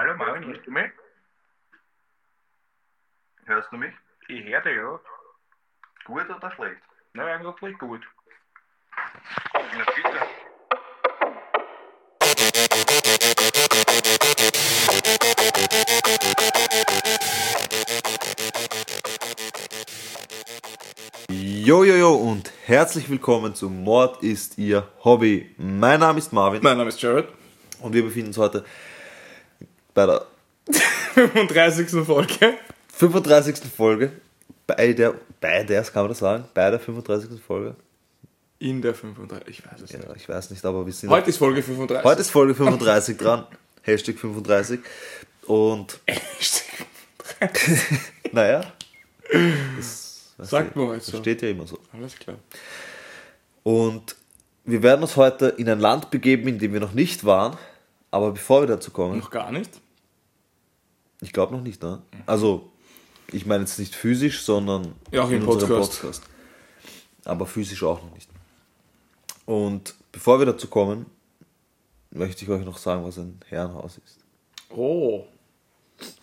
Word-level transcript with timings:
hallo 0.00 0.16
Marvin, 0.16 0.44
hörst 0.46 0.66
du 0.66 0.70
mich? 0.70 0.90
Hörst 3.44 3.70
du 3.70 3.76
mich? 3.76 3.92
Ich 4.28 4.44
höre 4.44 4.62
dich, 4.62 4.74
ja. 4.74 4.98
Gut 6.06 6.24
oder 6.30 6.50
schlecht? 6.52 6.80
Na, 7.12 7.26
eigentlich 7.26 7.78
gut. 7.78 8.00
Na 9.52 9.84
bitte. 9.94 10.20
Jojojo 21.28 22.14
und 22.14 22.50
herzlich 22.64 23.10
willkommen 23.10 23.54
zu 23.54 23.68
Mord 23.68 24.22
ist 24.22 24.56
Ihr 24.56 24.88
Hobby. 25.04 25.54
Mein 25.58 26.00
Name 26.00 26.20
ist 26.20 26.32
Marvin 26.32 26.62
Mein 26.62 26.78
Name 26.78 26.88
ist 26.88 27.02
Jared. 27.02 27.28
und 27.82 27.92
wir 27.92 28.02
befinden 28.02 28.28
uns 28.28 28.38
heute 28.38 28.64
bei 29.94 30.06
der 30.06 30.26
35. 31.14 32.04
Folge. 32.04 32.54
35. 32.92 33.56
Folge. 33.76 34.12
Bei 34.66 34.92
der, 34.92 35.14
bei 35.40 35.64
der, 35.64 35.82
kann 35.84 36.02
man 36.04 36.08
das 36.10 36.18
sagen? 36.18 36.44
Bei 36.54 36.70
der 36.70 36.78
35. 36.80 37.40
Folge? 37.40 37.74
In 38.58 38.82
der 38.82 38.94
35. 38.94 39.48
Ich 39.48 39.64
weiß 39.64 39.80
es 39.82 39.90
Ja, 39.92 39.98
nicht. 39.98 40.10
ich 40.16 40.28
weiß 40.28 40.50
nicht, 40.50 40.64
aber 40.64 40.84
wir 40.84 40.92
sind. 40.92 41.08
Heute 41.10 41.30
ist 41.30 41.38
Folge 41.38 41.62
35. 41.62 42.04
heute 42.04 42.20
ist 42.20 42.30
Folge 42.30 42.54
35 42.54 43.16
dran. 43.16 43.46
Hashtag 43.82 44.18
35. 44.18 44.80
Und 45.46 45.98
naja. 48.32 48.60
Das, 49.76 50.32
Sagt 50.38 50.76
man 50.76 50.88
halt 50.88 51.00
das 51.00 51.06
so. 51.06 51.18
steht 51.18 51.42
ja 51.42 51.48
immer 51.48 51.66
so. 51.66 51.78
Alles 51.92 52.16
klar. 52.18 52.36
Und 53.62 54.16
wir 54.64 54.82
werden 54.82 55.02
uns 55.02 55.16
heute 55.16 55.48
in 55.56 55.68
ein 55.68 55.80
Land 55.80 56.10
begeben, 56.10 56.48
in 56.48 56.58
dem 56.58 56.72
wir 56.72 56.80
noch 56.80 56.92
nicht 56.92 57.24
waren. 57.24 57.56
Aber 58.10 58.32
bevor 58.32 58.62
wir 58.62 58.66
dazu 58.66 58.90
kommen, 58.90 59.18
Noch 59.18 59.30
gar 59.30 59.52
nicht? 59.52 59.80
ich 61.20 61.32
glaube 61.32 61.54
noch 61.54 61.62
nicht, 61.62 61.82
ne? 61.82 62.02
Also, 62.26 62.70
ich 63.32 63.46
meine 63.46 63.62
jetzt 63.64 63.78
nicht 63.78 63.94
physisch, 63.94 64.42
sondern 64.42 64.94
Ja, 65.12 65.22
auch 65.22 65.30
im 65.30 65.42
in 65.42 65.46
unserem 65.46 65.80
Podcast. 65.80 66.22
Aber 67.24 67.46
physisch 67.46 67.82
auch 67.82 68.02
noch 68.02 68.12
nicht. 68.14 68.28
Und 69.46 69.94
bevor 70.12 70.38
wir 70.38 70.46
dazu 70.46 70.66
kommen, 70.68 71.06
möchte 72.10 72.44
ich 72.44 72.50
euch 72.50 72.64
noch 72.64 72.78
sagen, 72.78 73.04
was 73.04 73.18
ein 73.18 73.38
Herrenhaus 73.48 73.98
ist. 74.04 74.18
Oh. 74.70 75.24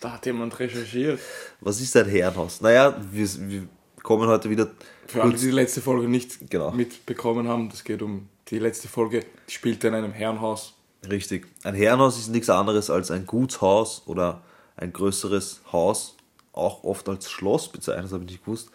Da 0.00 0.12
hat 0.14 0.26
jemand 0.26 0.58
recherchiert. 0.58 1.20
Was 1.60 1.80
ist 1.80 1.96
ein 1.96 2.06
Herrenhaus? 2.08 2.60
Naja, 2.60 3.00
wir, 3.12 3.28
wir 3.48 3.68
kommen 4.02 4.28
heute 4.28 4.50
wieder 4.50 4.70
Für 5.06 5.22
alle, 5.22 5.34
die 5.34 5.46
die 5.46 5.50
letzte 5.52 5.80
Folge 5.80 6.08
nicht 6.08 6.50
Genau. 6.50 6.72
mitbekommen 6.72 7.46
haben, 7.48 7.68
das 7.70 7.84
geht 7.84 8.02
um 8.02 8.28
die 8.48 8.58
letzte 8.58 8.88
Folge, 8.88 9.24
die 9.48 9.52
spielt 9.52 9.84
in 9.84 9.94
einem 9.94 10.12
Herrenhaus. 10.12 10.74
Richtig. 11.08 11.46
Ein 11.64 11.74
Herrenhaus 11.74 12.18
ist 12.18 12.28
nichts 12.28 12.50
anderes 12.50 12.90
als 12.90 13.10
ein 13.10 13.26
Gutshaus 13.26 14.02
oder 14.06 14.42
ein 14.76 14.92
größeres 14.92 15.60
Haus, 15.72 16.16
auch 16.52 16.82
oft 16.84 17.08
als 17.08 17.30
Schloss 17.30 17.68
bezeichnet, 17.68 18.06
das 18.06 18.12
habe 18.12 18.24
ich 18.24 18.30
nicht 18.32 18.44
gewusst. 18.44 18.70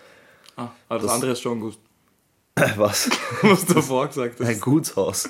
Ah, 0.56 0.70
aber 0.88 1.00
das, 1.00 1.08
Das- 1.08 1.12
andere 1.16 1.32
ist 1.32 1.42
schon 1.42 1.60
gewusst. 1.60 1.80
Was? 2.78 3.10
Was 3.42 3.66
du 3.66 3.74
davor 3.74 4.08
gesagt 4.08 4.40
hast. 4.40 4.48
Ein 4.48 4.60
Gutshaus. 4.62 5.30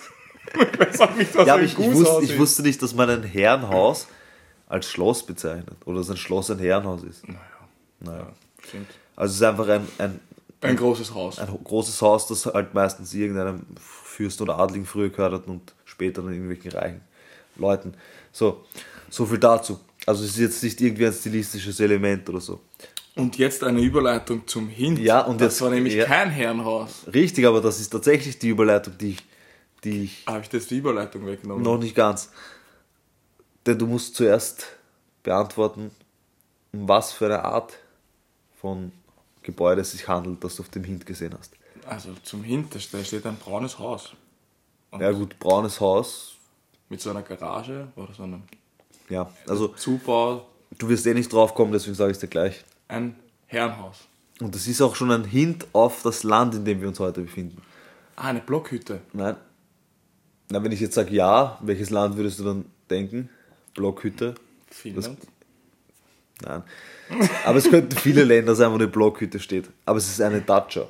Ich 0.53 0.80
weiß 0.80 1.16
nicht, 1.16 1.33
was 1.36 1.47
Ja, 1.47 1.55
ein 1.55 1.64
ich, 1.64 1.71
ich, 1.71 1.77
Gutshaus 1.77 2.17
wusste, 2.17 2.23
ich 2.33 2.38
wusste 2.39 2.61
nicht, 2.64 2.81
dass 2.81 2.94
man 2.94 3.09
ein 3.09 3.23
Herrenhaus 3.23 4.08
als 4.67 4.88
Schloss 4.88 5.25
bezeichnet 5.25 5.77
oder 5.86 5.99
dass 5.99 6.09
ein 6.09 6.17
Schloss 6.17 6.52
ein 6.52 6.59
Herrenhaus 6.59 7.02
ist. 7.03 7.25
Naja, 7.27 7.39
Naja. 8.02 8.27
stimmt. 8.67 8.89
Also 9.16 9.31
es 9.31 9.36
ist 9.38 9.44
einfach 9.44 9.67
ein, 9.69 9.88
ein, 9.99 10.19
Ein 10.61 10.75
großes 10.75 11.14
Haus. 11.14 11.39
ein 11.39 11.47
großes 11.64 12.02
Haus, 12.02 12.27
das 12.27 12.45
halt 12.45 12.73
meistens 12.73 13.14
irgendeinem 13.14 13.66
Fürst 13.80 14.41
oder 14.41 14.59
Adligen 14.59 14.86
früher 14.86 15.09
gehört 15.09 15.33
hat 15.33 15.47
und 15.47 15.73
später 16.04 16.22
dann 16.22 16.34
irgendwelchen 16.34 16.72
reichen 16.72 17.02
Leuten. 17.56 17.94
So, 18.32 18.66
so 19.09 19.26
viel 19.26 19.38
dazu. 19.38 19.80
Also 20.06 20.23
es 20.26 20.32
ist 20.32 20.40
jetzt 20.40 20.64
nicht 20.64 20.82
irgendwie 20.82 21.06
ein 21.08 21.14
stilistisches 21.14 21.80
Element 21.80 22.28
oder 22.30 22.42
so. 22.42 22.60
Und 23.16 23.38
jetzt 23.38 23.64
eine 23.64 23.80
Überleitung 23.80 24.45
zum 24.48 24.67
Hint. 24.67 25.00
Ja, 25.00 25.22
und 25.22 25.39
das 25.39 25.54
jetzt- 25.54 25.61
war 25.61 25.70
nämlich 25.70 25.94
ja. 25.94 26.05
kein 26.05 26.30
Herrenhaus. 26.30 27.05
Richtig, 27.14 27.45
aber 27.45 27.61
das 27.61 27.80
ist 27.80 27.89
tatsächlich 27.89 28.38
die 28.39 28.50
Überleitung, 28.50 28.98
die 28.98 29.11
ich, 29.11 29.20
die 29.83 30.04
ich 30.05 30.23
Habe 30.27 30.42
ich 30.42 30.50
das 30.50 30.67
die 30.67 30.77
Überleitung 30.80 31.26
weggenommen? 31.26 31.64
noch 31.64 31.77
nicht 31.77 31.95
ganz. 31.95 32.30
Denn 33.66 33.77
du 33.80 33.86
musst 33.88 34.16
zuerst 34.16 34.66
beantworten, 35.22 35.92
um 36.73 36.88
was 36.89 37.14
für 37.14 37.26
eine 37.26 37.45
Art 37.45 37.77
von 38.60 38.92
Gebäude 39.44 39.82
es 39.82 39.92
sich 39.92 40.08
handelt, 40.08 40.44
das 40.44 40.56
du 40.58 40.64
auf 40.64 40.70
dem 40.70 40.83
Hint 40.83 41.06
gesehen 41.06 41.33
hast. 41.38 41.54
Also 41.86 42.10
zum 42.23 42.44
Hint, 42.44 42.73
da 42.76 43.04
steht 43.04 43.26
ein 43.26 43.38
braunes 43.38 43.77
Haus. 43.80 44.14
Und 44.93 45.02
Ja 45.02 45.11
gut, 45.11 45.39
braunes 45.39 45.80
Haus, 45.81 46.36
Mit 46.87 47.02
so 47.02 47.09
einer 47.09 47.23
Garage 47.23 47.87
oder 47.95 48.14
so 48.14 48.23
einem 48.23 48.43
ja, 49.09 49.30
also 49.48 49.70
Zubau. 49.70 50.45
du 50.77 50.87
wirst 50.87 51.05
eh 51.08 51.14
nicht 51.14 51.33
drauf 51.33 51.55
kommen, 51.55 51.71
deswegen 51.71 51.95
sage 51.95 52.11
ich 52.11 52.17
es 52.17 52.21
dir 52.21 52.27
gleich. 52.27 52.64
Ein 52.87 53.15
Herrenhaus. 53.48 54.02
Und 54.39 54.53
das 54.53 54.67
ist 54.67 54.82
auch 54.82 54.95
schon 54.95 55.11
ein 55.11 55.23
Hint 55.26 55.65
auf 55.73 56.03
das 56.03 56.23
Land, 56.23 56.53
in 56.55 56.64
dem 56.64 56.80
wir 56.80 56.87
uns 56.87 56.99
heute 56.99 57.21
befinden. 57.21 57.61
Ah, 58.15 58.30
eine 58.30 58.39
Blockhütte. 58.39 59.02
Nein. 59.14 59.36
Na, 60.49 60.64
wenn 60.64 60.71
ich 60.71 60.80
jetzt 60.80 60.93
sage 60.93 61.11
ja, 61.14 61.58
welches 61.61 61.89
Land 61.89 62.15
würdest 62.15 62.39
du 62.39 62.43
dann 62.43 62.65
denken? 62.89 63.30
Blockhütte? 63.73 64.36
Finnland. 64.70 65.17
Nein. 66.42 66.64
Aber 67.45 67.58
es 67.58 67.70
könnten 67.70 67.95
viele 67.95 68.23
Länder 68.23 68.53
sein, 68.55 68.70
wo 68.71 68.76
eine 68.76 68.87
Blockhütte 68.87 69.39
steht. 69.39 69.70
Aber 69.86 69.98
es 69.98 70.08
ist 70.08 70.21
eine 70.21 70.42
Dacia. 70.42 70.87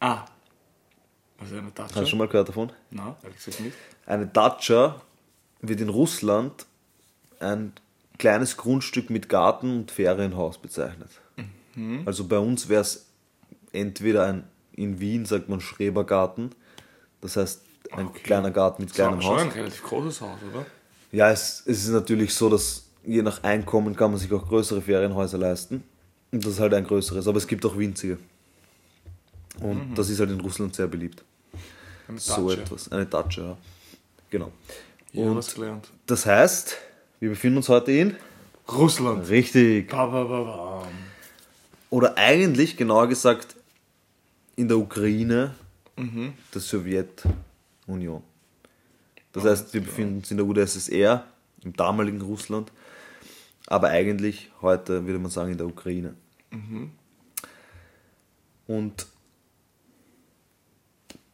Ah. 0.00 0.24
Ist 1.44 1.52
eine 1.52 1.70
Datscha? 1.70 1.94
Hast 1.94 2.02
du 2.02 2.06
schon 2.06 2.18
mal 2.18 2.28
gehört 2.28 2.48
davon? 2.48 2.72
Nein, 2.90 3.14
ehrlich 3.22 3.36
gesagt 3.36 3.60
nicht. 3.60 3.76
Eine 4.06 4.26
Dacia 4.26 5.00
wird 5.60 5.80
in 5.80 5.88
Russland 5.88 6.66
ein 7.40 7.72
kleines 8.18 8.56
Grundstück 8.56 9.10
mit 9.10 9.28
Garten 9.28 9.70
und 9.78 9.90
Ferienhaus 9.90 10.58
bezeichnet. 10.58 11.10
Also 12.04 12.26
bei 12.26 12.38
uns 12.38 12.68
wäre 12.68 12.82
es 12.82 13.06
entweder 13.72 14.26
ein, 14.26 14.44
in 14.72 15.00
Wien 15.00 15.24
sagt 15.24 15.48
man 15.48 15.60
Schrebergarten, 15.60 16.54
das 17.22 17.36
heißt 17.36 17.62
ein 17.92 18.06
Okay. 18.08 18.20
kleiner 18.22 18.50
Garten 18.50 18.82
mit 18.82 18.90
Das 18.90 18.98
war 18.98 19.06
kleinem 19.08 19.22
schon 19.22 19.30
Haus. 19.36 19.40
ein 19.42 19.48
relativ 19.48 19.82
großes 19.82 20.20
Haus, 20.20 20.38
oder? 20.52 20.66
Ja, 21.12 21.30
es, 21.30 21.62
es 21.66 21.84
ist 21.84 21.88
natürlich 21.90 22.34
so, 22.34 22.48
dass 22.50 22.84
je 23.04 23.22
nach 23.22 23.42
Einkommen 23.42 23.96
kann 23.96 24.10
man 24.10 24.20
sich 24.20 24.32
auch 24.32 24.46
größere 24.46 24.82
Ferienhäuser 24.82 25.38
leisten. 25.38 25.82
Und 26.30 26.44
das 26.44 26.52
ist 26.54 26.60
halt 26.60 26.74
ein 26.74 26.84
größeres, 26.84 27.26
aber 27.26 27.38
es 27.38 27.46
gibt 27.46 27.64
auch 27.66 27.76
winzige. 27.76 28.18
Und 29.60 29.94
das 29.96 30.08
ist 30.08 30.20
halt 30.20 30.30
in 30.30 30.40
Russland 30.40 30.74
sehr 30.74 30.86
beliebt. 30.86 31.22
Eine 32.08 32.18
So 32.18 32.50
etwas. 32.50 32.90
Eine 32.90 33.06
Dacia, 33.06 33.42
ja. 33.44 33.56
Genau. 34.30 34.52
Ja, 35.12 35.24
Und- 35.24 35.54
gelernt. 35.54 35.88
Das 36.06 36.26
heißt, 36.26 36.76
wir 37.20 37.30
befinden 37.30 37.58
uns 37.58 37.68
heute 37.68 37.92
in. 37.92 38.16
Russland. 38.70 39.28
Richtig. 39.28 39.90
Ba, 39.90 40.06
ba, 40.06 40.24
ba. 40.24 40.88
Oder 41.90 42.16
eigentlich, 42.16 42.76
genauer 42.76 43.08
gesagt, 43.08 43.54
in 44.56 44.68
der 44.68 44.78
Ukraine 44.78 45.54
der 45.96 46.60
Sowjetunion. 46.60 48.22
Das 49.32 49.44
heißt, 49.44 49.74
wir 49.74 49.82
befinden 49.82 50.16
uns 50.18 50.30
in 50.30 50.36
der 50.38 50.46
UdSSR, 50.46 51.24
im 51.64 51.72
damaligen 51.74 52.20
Russland, 52.22 52.72
aber 53.66 53.88
eigentlich 53.88 54.50
heute, 54.62 55.04
würde 55.06 55.18
man 55.18 55.30
sagen, 55.30 55.52
in 55.52 55.58
der 55.58 55.66
Ukraine. 55.66 56.14
Und 58.66 59.06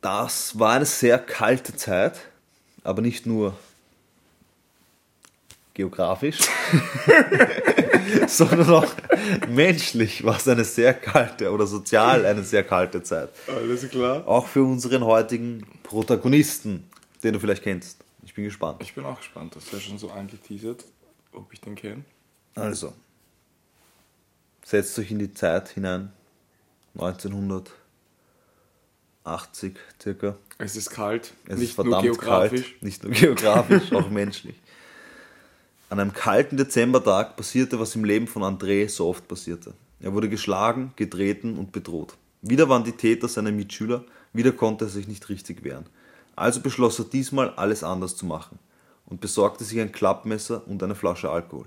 das 0.00 0.59
war 0.59 0.75
eine 0.75 0.86
sehr 0.86 1.19
kalte 1.19 1.75
Zeit, 1.75 2.20
aber 2.84 3.03
nicht 3.03 3.26
nur 3.26 3.56
geografisch, 5.75 6.38
sondern 8.26 8.69
auch 8.70 8.87
menschlich 9.48 10.25
war 10.25 10.37
es 10.37 10.48
eine 10.48 10.64
sehr 10.64 10.92
kalte 10.92 11.53
oder 11.53 11.66
sozial 11.66 12.26
eine 12.26 12.42
sehr 12.42 12.64
kalte 12.64 13.03
Zeit. 13.03 13.31
Alles 13.47 13.88
klar. 13.88 14.26
Auch 14.26 14.47
für 14.48 14.62
unseren 14.64 15.04
heutigen 15.04 15.64
Protagonisten, 15.84 16.88
den 17.22 17.34
du 17.34 17.41
vielleicht 17.41 17.62
kennst. 17.62 18.04
Ich 18.25 18.34
bin 18.34 18.44
gespannt. 18.44 18.82
Ich 18.82 18.94
bin 18.94 19.04
auch 19.04 19.19
gespannt, 19.19 19.54
das 19.54 19.64
ist 19.64 19.72
ja 19.72 19.81
schon 19.81 19.99
so 19.99 20.11
angeteasert, 20.11 20.84
ob 21.32 21.52
ich 21.52 21.61
den 21.61 21.76
kenne. 21.76 22.05
Also, 22.56 22.93
setzt 24.64 24.99
euch 24.99 25.12
in 25.12 25.20
die 25.20 25.32
Zeit 25.32 25.69
hinein. 25.69 26.12
1980 29.28 29.76
circa. 30.02 30.36
Es 30.58 30.76
ist 30.76 30.90
kalt, 30.90 31.32
Es 31.46 31.58
nicht 31.58 31.70
ist 31.70 31.78
nur 31.78 31.86
verdammt 31.86 32.04
geografisch. 32.04 32.70
kalt. 32.72 32.82
Nicht 32.82 33.02
nur 33.04 33.12
geografisch, 33.14 33.92
auch 33.92 34.10
menschlich. 34.10 34.56
An 35.90 36.00
einem 36.00 36.12
kalten 36.12 36.56
Dezembertag 36.56 37.36
passierte, 37.36 37.78
was 37.80 37.94
im 37.94 38.04
Leben 38.04 38.26
von 38.26 38.42
André 38.42 38.88
so 38.88 39.08
oft 39.08 39.26
passierte. 39.26 39.72
Er 40.00 40.12
wurde 40.12 40.28
geschlagen, 40.28 40.92
getreten 40.96 41.56
und 41.56 41.72
bedroht. 41.72 42.14
Wieder 42.42 42.69
waren 42.69 42.84
die 42.84 42.92
Täter 42.92 43.28
seine 43.28 43.52
Mitschüler, 43.52 44.04
wieder 44.32 44.52
konnte 44.52 44.84
er 44.84 44.88
sich 44.88 45.08
nicht 45.08 45.28
richtig 45.28 45.64
wehren. 45.64 45.86
Also 46.36 46.60
beschloss 46.60 46.98
er 46.98 47.06
diesmal 47.06 47.50
alles 47.54 47.82
anders 47.82 48.16
zu 48.16 48.26
machen 48.26 48.58
und 49.06 49.20
besorgte 49.20 49.64
sich 49.64 49.81
ein 49.81 49.90
Klappmesser 49.90 50.66
und 50.69 50.82
eine 50.82 50.94
Flasche 50.94 51.31
Alkohol. 51.31 51.66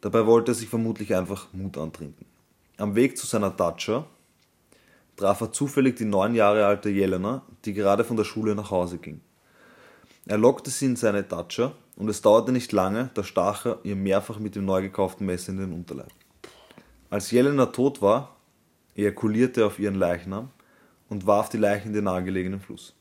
Dabei 0.00 0.26
wollte 0.26 0.52
er 0.52 0.54
sich 0.54 0.68
vermutlich 0.68 1.14
einfach 1.14 1.48
Mut 1.52 1.76
antrinken. 1.76 2.26
Am 2.76 2.94
Weg 2.94 3.18
zu 3.18 3.26
seiner 3.26 3.50
Datscha 3.50 4.06
traf 5.20 5.40
er 5.42 5.52
zufällig 5.52 5.96
die 5.96 6.06
neun 6.06 6.34
Jahre 6.34 6.64
alte 6.64 6.88
Jelena, 6.88 7.42
die 7.64 7.74
gerade 7.74 8.04
von 8.04 8.16
der 8.16 8.24
Schule 8.24 8.54
nach 8.54 8.70
Hause 8.70 8.98
ging. 8.98 9.20
Er 10.26 10.38
lockte 10.38 10.70
sie 10.70 10.86
in 10.86 10.96
seine 10.96 11.22
Datscha 11.22 11.72
und 11.96 12.08
es 12.08 12.22
dauerte 12.22 12.52
nicht 12.52 12.72
lange, 12.72 13.10
da 13.14 13.22
stach 13.22 13.66
er 13.66 13.78
ihr 13.82 13.96
mehrfach 13.96 14.38
mit 14.38 14.54
dem 14.54 14.64
neu 14.64 14.80
gekauften 14.80 15.26
Messer 15.26 15.52
in 15.52 15.58
den 15.58 15.72
Unterleib. 15.72 16.10
Als 17.10 17.30
Jelena 17.30 17.66
tot 17.66 18.00
war, 18.00 18.36
ejakulierte 18.94 19.60
er 19.60 19.66
auf 19.66 19.78
ihren 19.78 19.96
Leichnam 19.96 20.50
und 21.10 21.26
warf 21.26 21.50
die 21.50 21.58
Leiche 21.58 21.88
in 21.88 21.92
den 21.92 22.04
nahegelegenen 22.04 22.60
Fluss. 22.60 22.94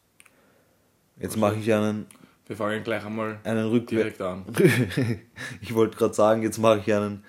Jetzt 1.17 1.37
mache 1.37 1.55
ich 1.55 1.71
einen, 1.71 2.07
Wir 2.47 2.57
fangen 2.57 2.83
gleich 2.83 3.05
einmal 3.05 3.39
einen 3.43 3.85
direkt 3.85 4.21
an. 4.21 4.45
ich 5.61 5.73
wollte 5.73 5.97
gerade 5.97 6.13
sagen, 6.13 6.41
jetzt 6.41 6.57
mache 6.57 6.79
ich 6.79 6.93
einen, 6.93 7.23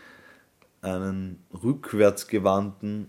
einen 0.83 1.45
rückwärtsgewandten 1.63 3.09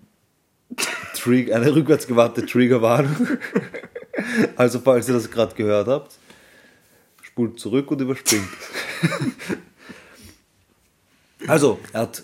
Trig 1.15 1.53
eine 1.53 1.73
rückwärtsgewandte 1.73 2.45
Triggerwarnung. 2.45 3.27
Also 4.55 4.79
falls 4.79 5.07
ihr 5.07 5.13
das 5.13 5.29
gerade 5.29 5.55
gehört 5.55 5.87
habt, 5.87 6.17
spult 7.21 7.59
zurück 7.59 7.89
und 7.91 8.01
überspringt. 8.01 8.47
Also, 11.47 11.79
er 11.91 12.01
hat 12.01 12.23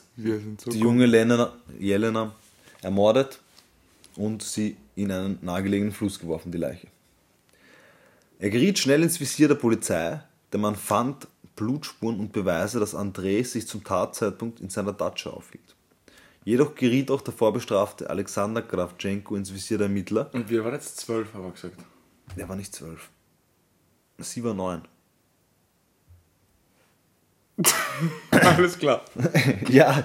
so 0.57 0.69
die 0.69 0.79
junge 0.79 1.05
Jelena, 1.05 1.53
Jelena 1.79 2.35
ermordet 2.81 3.39
und 4.15 4.43
sie 4.43 4.77
in 4.95 5.11
einen 5.11 5.39
nahegelegenen 5.41 5.93
Fluss 5.93 6.19
geworfen, 6.19 6.51
die 6.51 6.57
Leiche. 6.57 6.87
Er 8.39 8.49
geriet 8.49 8.77
schnell 8.77 9.01
ins 9.01 9.19
Visier 9.19 9.47
der 9.47 9.55
Polizei, 9.55 10.21
der 10.51 10.59
man 10.59 10.75
fand 10.75 11.27
Blutspuren 11.55 12.19
und 12.19 12.31
Beweise, 12.31 12.79
dass 12.79 12.93
André 12.93 13.43
sich 13.43 13.67
zum 13.67 13.83
Tatzeitpunkt 13.83 14.59
in 14.59 14.69
seiner 14.69 14.93
Datscha 14.93 15.31
aufhielt. 15.31 15.75
Jedoch 16.47 16.75
geriet 16.75 17.11
auch 17.11 17.19
der 17.19 17.33
vorbestrafte 17.33 18.09
Alexander 18.09 18.61
Kravchenko 18.61 19.35
ins 19.35 19.53
Visier 19.53 19.77
der 19.77 19.87
Ermittler. 19.87 20.29
Und 20.31 20.49
wir 20.49 20.63
waren 20.63 20.75
jetzt 20.75 20.95
zwölf, 20.95 21.33
haben 21.33 21.43
wir 21.43 21.51
gesagt. 21.51 21.75
Der 22.37 22.47
war 22.47 22.55
nicht 22.55 22.73
zwölf. 22.73 23.09
Sie 24.19 24.41
war 24.45 24.53
neun. 24.53 24.83
Alles 28.31 28.79
klar. 28.79 29.01
ja. 29.67 30.01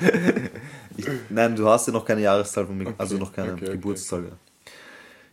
Ich, 0.97 1.07
nein, 1.29 1.55
du 1.55 1.69
hast 1.69 1.87
ja 1.87 1.93
noch 1.93 2.05
keine 2.05 2.23
Jahreszahl 2.23 2.67
von 2.67 2.77
mir, 2.77 2.93
also 2.99 3.19
noch 3.19 3.33
keine 3.33 3.53
okay, 3.53 3.67
okay, 3.67 3.73
Geburtszahl. 3.75 4.25
Ja. 4.25 4.73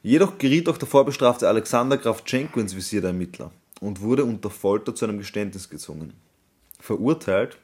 Jedoch 0.04 0.38
geriet 0.38 0.70
auch 0.70 0.78
der 0.78 0.88
vorbestrafte 0.88 1.48
Alexander 1.48 1.98
Kravchenko 1.98 2.60
ins 2.60 2.76
Visier 2.76 3.02
der 3.02 3.10
Ermittler 3.10 3.50
und 3.82 4.00
wurde 4.02 4.26
unter 4.26 4.52
Folter 4.52 4.94
zu 4.94 5.06
einem 5.06 5.18
Geständnis 5.18 5.72
gezwungen. 5.72 6.14
Verurteilt 6.80 7.58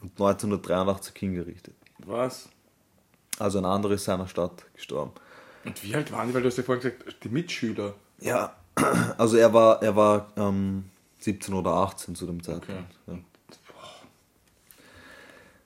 und 0.00 0.10
1983 0.10 1.14
hingerichtet. 1.16 1.76
Was? 1.98 2.48
Also 3.38 3.58
ein 3.58 3.64
anderer 3.64 3.94
ist 3.94 4.04
seiner 4.04 4.28
Stadt 4.28 4.64
gestorben. 4.74 5.12
Und 5.64 5.82
wie 5.84 5.94
alt 5.94 6.10
waren 6.12 6.28
die? 6.28 6.34
Weil 6.34 6.42
du 6.42 6.48
hast 6.48 6.56
ja 6.56 6.62
vorhin 6.62 6.82
gesagt, 6.82 7.24
die 7.24 7.28
Mitschüler. 7.28 7.94
Ja, 8.20 8.56
also 9.18 9.36
er 9.36 9.52
war, 9.52 9.82
er 9.82 9.94
war 9.94 10.32
ähm, 10.36 10.84
17 11.20 11.54
oder 11.54 11.72
18 11.72 12.14
zu 12.14 12.26
dem 12.26 12.42
Zeitpunkt. 12.42 12.94
Ja. 13.06 13.18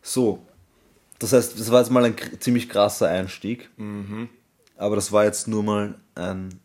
So, 0.04 0.44
das 1.18 1.32
heißt, 1.32 1.58
das 1.58 1.70
war 1.70 1.80
jetzt 1.80 1.90
mal 1.90 2.04
ein 2.04 2.16
ziemlich 2.40 2.68
krasser 2.68 3.08
Einstieg. 3.08 3.70
Aber 4.76 4.96
das 4.96 5.12
war 5.12 5.24
jetzt 5.24 5.46
nur 5.46 5.62
mal 5.62 5.94
ein 6.16 6.60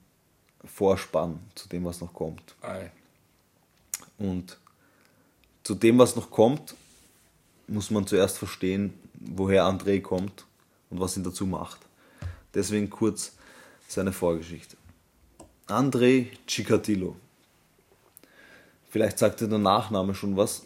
Vorspann 0.65 1.39
zu 1.53 1.69
dem, 1.69 1.85
was 1.85 2.01
noch 2.01 2.13
kommt. 2.13 2.55
Ei. 2.61 2.91
Und 4.17 4.57
zu 5.63 5.75
dem, 5.75 5.99
was 5.99 6.15
noch 6.15 6.31
kommt, 6.31 6.75
muss 7.67 7.91
man 7.91 8.07
zuerst 8.07 8.37
verstehen, 8.37 8.93
woher 9.13 9.63
André 9.65 10.01
kommt 10.01 10.45
und 10.89 10.99
was 10.99 11.17
ihn 11.17 11.23
dazu 11.23 11.45
macht. 11.45 11.79
Deswegen 12.53 12.89
kurz 12.89 13.33
seine 13.87 14.11
Vorgeschichte. 14.11 14.77
André 15.67 16.27
Cicatillo. 16.47 17.15
Vielleicht 18.89 19.19
sagt 19.19 19.41
dir 19.41 19.47
der 19.47 19.59
Nachname 19.59 20.15
schon 20.15 20.37
was, 20.37 20.63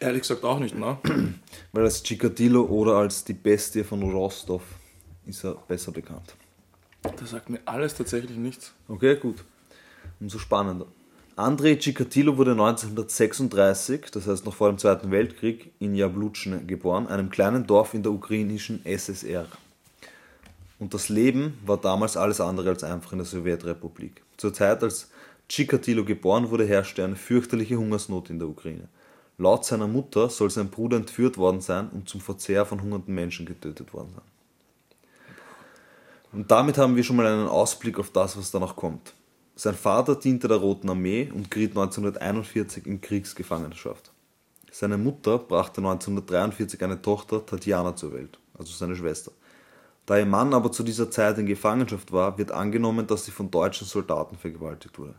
Ehrlich 0.00 0.22
gesagt 0.22 0.44
auch 0.44 0.58
nicht, 0.58 0.74
ne? 0.74 0.96
weil 1.72 1.84
als 1.84 2.02
Cicatillo 2.02 2.62
oder 2.64 2.96
als 2.96 3.22
die 3.22 3.34
Bestie 3.34 3.84
von 3.84 4.02
Rostov 4.02 4.62
ist 5.26 5.44
er 5.44 5.54
besser 5.68 5.92
bekannt. 5.92 6.34
Das 7.02 7.30
sagt 7.30 7.50
mir 7.50 7.60
alles 7.66 7.94
tatsächlich 7.94 8.38
nichts. 8.38 8.72
Okay, 8.88 9.16
gut. 9.16 9.44
Umso 10.18 10.38
spannender. 10.38 10.86
Andrei 11.40 11.78
Cicatillo 11.80 12.36
wurde 12.36 12.50
1936, 12.50 14.10
das 14.10 14.26
heißt 14.26 14.44
noch 14.44 14.54
vor 14.54 14.68
dem 14.68 14.76
Zweiten 14.76 15.10
Weltkrieg, 15.10 15.72
in 15.78 15.94
Jablutschne 15.94 16.62
geboren, 16.66 17.06
einem 17.06 17.30
kleinen 17.30 17.66
Dorf 17.66 17.94
in 17.94 18.02
der 18.02 18.12
ukrainischen 18.12 18.84
SSR. 18.84 19.46
Und 20.78 20.92
das 20.92 21.08
Leben 21.08 21.58
war 21.64 21.78
damals 21.78 22.18
alles 22.18 22.42
andere 22.42 22.68
als 22.68 22.84
einfach 22.84 23.12
in 23.12 23.18
der 23.18 23.26
Sowjetrepublik. 23.26 24.22
Zur 24.36 24.52
Zeit, 24.52 24.82
als 24.82 25.10
Cicatillo 25.50 26.04
geboren 26.04 26.50
wurde, 26.50 26.66
herrschte 26.66 27.02
eine 27.02 27.16
fürchterliche 27.16 27.78
Hungersnot 27.78 28.28
in 28.28 28.38
der 28.38 28.48
Ukraine. 28.48 28.88
Laut 29.38 29.64
seiner 29.64 29.88
Mutter 29.88 30.28
soll 30.28 30.50
sein 30.50 30.68
Bruder 30.68 30.98
entführt 30.98 31.38
worden 31.38 31.62
sein 31.62 31.88
und 31.88 32.06
zum 32.06 32.20
Verzehr 32.20 32.66
von 32.66 32.82
hungernden 32.82 33.14
Menschen 33.14 33.46
getötet 33.46 33.94
worden 33.94 34.10
sein. 34.14 34.24
Und 36.32 36.50
damit 36.50 36.76
haben 36.76 36.96
wir 36.96 37.02
schon 37.02 37.16
mal 37.16 37.24
einen 37.24 37.48
Ausblick 37.48 37.98
auf 37.98 38.10
das, 38.10 38.36
was 38.36 38.50
danach 38.50 38.76
kommt. 38.76 39.14
Sein 39.62 39.74
Vater 39.74 40.16
diente 40.16 40.48
der 40.48 40.56
Roten 40.56 40.88
Armee 40.88 41.30
und 41.34 41.50
geriet 41.50 41.72
1941 41.72 42.86
in 42.86 43.02
Kriegsgefangenschaft. 43.02 44.10
Seine 44.72 44.96
Mutter 44.96 45.36
brachte 45.36 45.82
1943 45.82 46.82
eine 46.82 47.02
Tochter, 47.02 47.44
Tatjana, 47.44 47.94
zur 47.94 48.14
Welt, 48.14 48.38
also 48.58 48.72
seine 48.72 48.96
Schwester. 48.96 49.32
Da 50.06 50.18
ihr 50.18 50.24
Mann 50.24 50.54
aber 50.54 50.72
zu 50.72 50.82
dieser 50.82 51.10
Zeit 51.10 51.36
in 51.36 51.44
Gefangenschaft 51.44 52.10
war, 52.10 52.38
wird 52.38 52.52
angenommen, 52.52 53.06
dass 53.06 53.26
sie 53.26 53.32
von 53.32 53.50
deutschen 53.50 53.86
Soldaten 53.86 54.38
vergewaltigt 54.38 54.98
wurde. 54.98 55.16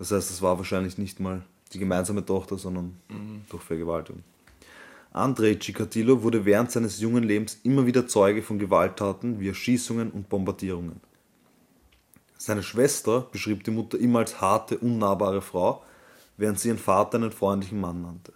Das 0.00 0.10
heißt, 0.10 0.32
es 0.32 0.42
war 0.42 0.58
wahrscheinlich 0.58 0.98
nicht 0.98 1.20
mal 1.20 1.44
die 1.72 1.78
gemeinsame 1.78 2.26
Tochter, 2.26 2.58
sondern 2.58 2.98
durch 3.50 3.62
Vergewaltigung. 3.62 4.24
Andrei 5.12 5.56
Cicatillo 5.62 6.24
wurde 6.24 6.44
während 6.44 6.72
seines 6.72 6.98
jungen 6.98 7.22
Lebens 7.22 7.60
immer 7.62 7.86
wieder 7.86 8.08
Zeuge 8.08 8.42
von 8.42 8.58
Gewalttaten 8.58 9.38
wie 9.38 9.46
Erschießungen 9.46 10.10
und 10.10 10.28
Bombardierungen. 10.28 11.00
Seine 12.38 12.62
Schwester 12.62 13.22
beschrieb 13.32 13.64
die 13.64 13.70
Mutter 13.72 13.98
immer 13.98 14.20
als 14.20 14.40
harte, 14.40 14.78
unnahbare 14.78 15.42
Frau, 15.42 15.82
während 16.36 16.58
sie 16.60 16.68
ihren 16.68 16.78
Vater 16.78 17.18
einen 17.18 17.32
freundlichen 17.32 17.80
Mann 17.80 18.00
nannte. 18.02 18.32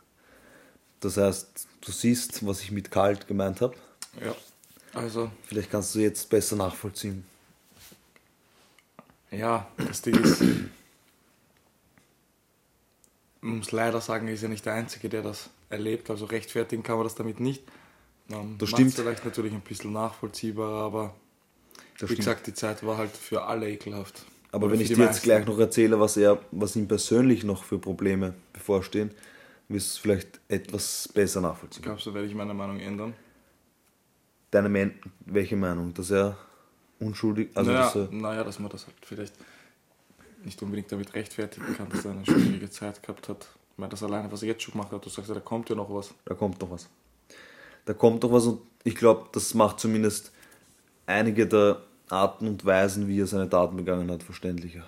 Das 1.00 1.16
heißt, 1.16 1.66
du 1.80 1.92
siehst, 1.92 2.44
was 2.46 2.60
ich 2.62 2.70
mit 2.72 2.90
kalt 2.90 3.26
gemeint 3.28 3.60
habe. 3.60 3.74
Ja. 4.24 4.34
Also, 4.94 5.30
Vielleicht 5.46 5.70
kannst 5.70 5.94
du 5.94 6.00
jetzt 6.00 6.28
besser 6.28 6.56
nachvollziehen. 6.56 7.24
ja, 9.30 9.66
das 9.78 10.02
Ding 10.02 10.14
ist. 10.22 10.42
Man 13.40 13.58
muss 13.58 13.72
leider 13.72 14.00
sagen, 14.00 14.28
er 14.28 14.34
ist 14.34 14.42
ja 14.42 14.48
nicht 14.48 14.66
der 14.66 14.74
Einzige, 14.74 15.08
der 15.08 15.22
das 15.22 15.50
erlebt. 15.70 16.10
Also 16.10 16.26
rechtfertigen 16.26 16.82
kann 16.82 16.96
man 16.96 17.04
das 17.04 17.14
damit 17.14 17.40
nicht. 17.40 17.62
Ähm, 18.30 18.56
Das 18.58 18.68
stimmt. 18.68 18.94
vielleicht 18.94 19.24
natürlich 19.24 19.52
ein 19.52 19.62
bisschen 19.62 19.92
nachvollziehbarer, 19.92 20.84
aber 20.84 21.14
Das 22.02 22.10
wie 22.10 22.14
stimmt. 22.14 22.26
gesagt, 22.26 22.46
die 22.48 22.54
Zeit 22.54 22.84
war 22.84 22.98
halt 22.98 23.16
für 23.16 23.42
alle 23.44 23.70
ekelhaft. 23.70 24.24
Aber 24.50 24.66
Oder 24.66 24.74
wenn 24.74 24.80
ich 24.82 24.88
dir 24.88 24.96
jetzt 24.98 25.06
meisten. 25.06 25.24
gleich 25.24 25.46
noch 25.46 25.58
erzähle, 25.58 25.98
was 25.98 26.16
er, 26.16 26.38
was 26.50 26.76
ihm 26.76 26.86
persönlich 26.88 27.42
noch 27.44 27.64
für 27.64 27.78
Probleme 27.78 28.34
bevorstehen, 28.52 29.10
wirst 29.68 29.86
du 29.88 29.90
es 29.92 29.98
vielleicht 29.98 30.40
etwas 30.48 31.08
besser 31.14 31.40
Ich 31.40 31.46
nachvollziehen. 31.46 31.82
glaube, 31.82 32.00
so 32.00 32.12
werde 32.12 32.26
ich 32.28 32.34
meine 32.34 32.52
Meinung 32.54 32.78
ändern. 32.80 33.14
Deine 34.50 34.68
Men 34.68 34.92
welche 35.24 35.56
Meinung? 35.56 35.94
Dass 35.94 36.10
er 36.10 36.36
unschuldig, 37.00 37.50
also 37.54 37.70
naja, 37.70 37.84
dass 37.84 37.96
er, 37.96 38.08
naja, 38.12 38.44
dass 38.44 38.58
man 38.58 38.70
das 38.70 38.86
halt 38.86 38.96
vielleicht 39.02 39.34
nicht 40.44 40.60
unbedingt 40.62 40.92
damit 40.92 41.14
rechtfertigen 41.14 41.74
kann, 41.76 41.88
dass 41.88 42.04
er 42.04 42.10
eine 42.12 42.24
schwierige 42.26 42.68
Zeit 42.70 43.02
gehabt 43.02 43.28
hat. 43.28 43.46
Ich 43.72 43.78
meine, 43.78 43.90
das 43.90 44.02
alleine, 44.02 44.30
was 44.30 44.42
er 44.42 44.48
jetzt 44.48 44.62
schon 44.62 44.72
gemacht 44.72 44.92
hat, 44.92 45.04
du 45.04 45.08
sagst 45.08 45.28
ja, 45.28 45.34
da 45.34 45.40
kommt 45.40 45.70
ja 45.70 45.76
noch 45.76 45.88
was. 45.94 46.12
da 46.26 46.34
kommt 46.34 46.60
noch 46.60 46.70
was. 46.70 46.88
Da 47.86 47.94
kommt 47.94 48.22
noch 48.22 48.32
was 48.32 48.46
und 48.46 48.60
ich 48.84 48.96
glaube, 48.96 49.28
das 49.32 49.54
macht 49.54 49.80
zumindest 49.80 50.32
einige 51.06 51.46
der 51.46 51.80
Arten 52.08 52.46
und 52.46 52.64
Weisen, 52.64 53.08
wie 53.08 53.20
er 53.20 53.26
seine 53.26 53.48
Taten 53.48 53.76
begangen 53.76 54.10
hat, 54.10 54.22
verständlicher. 54.22 54.84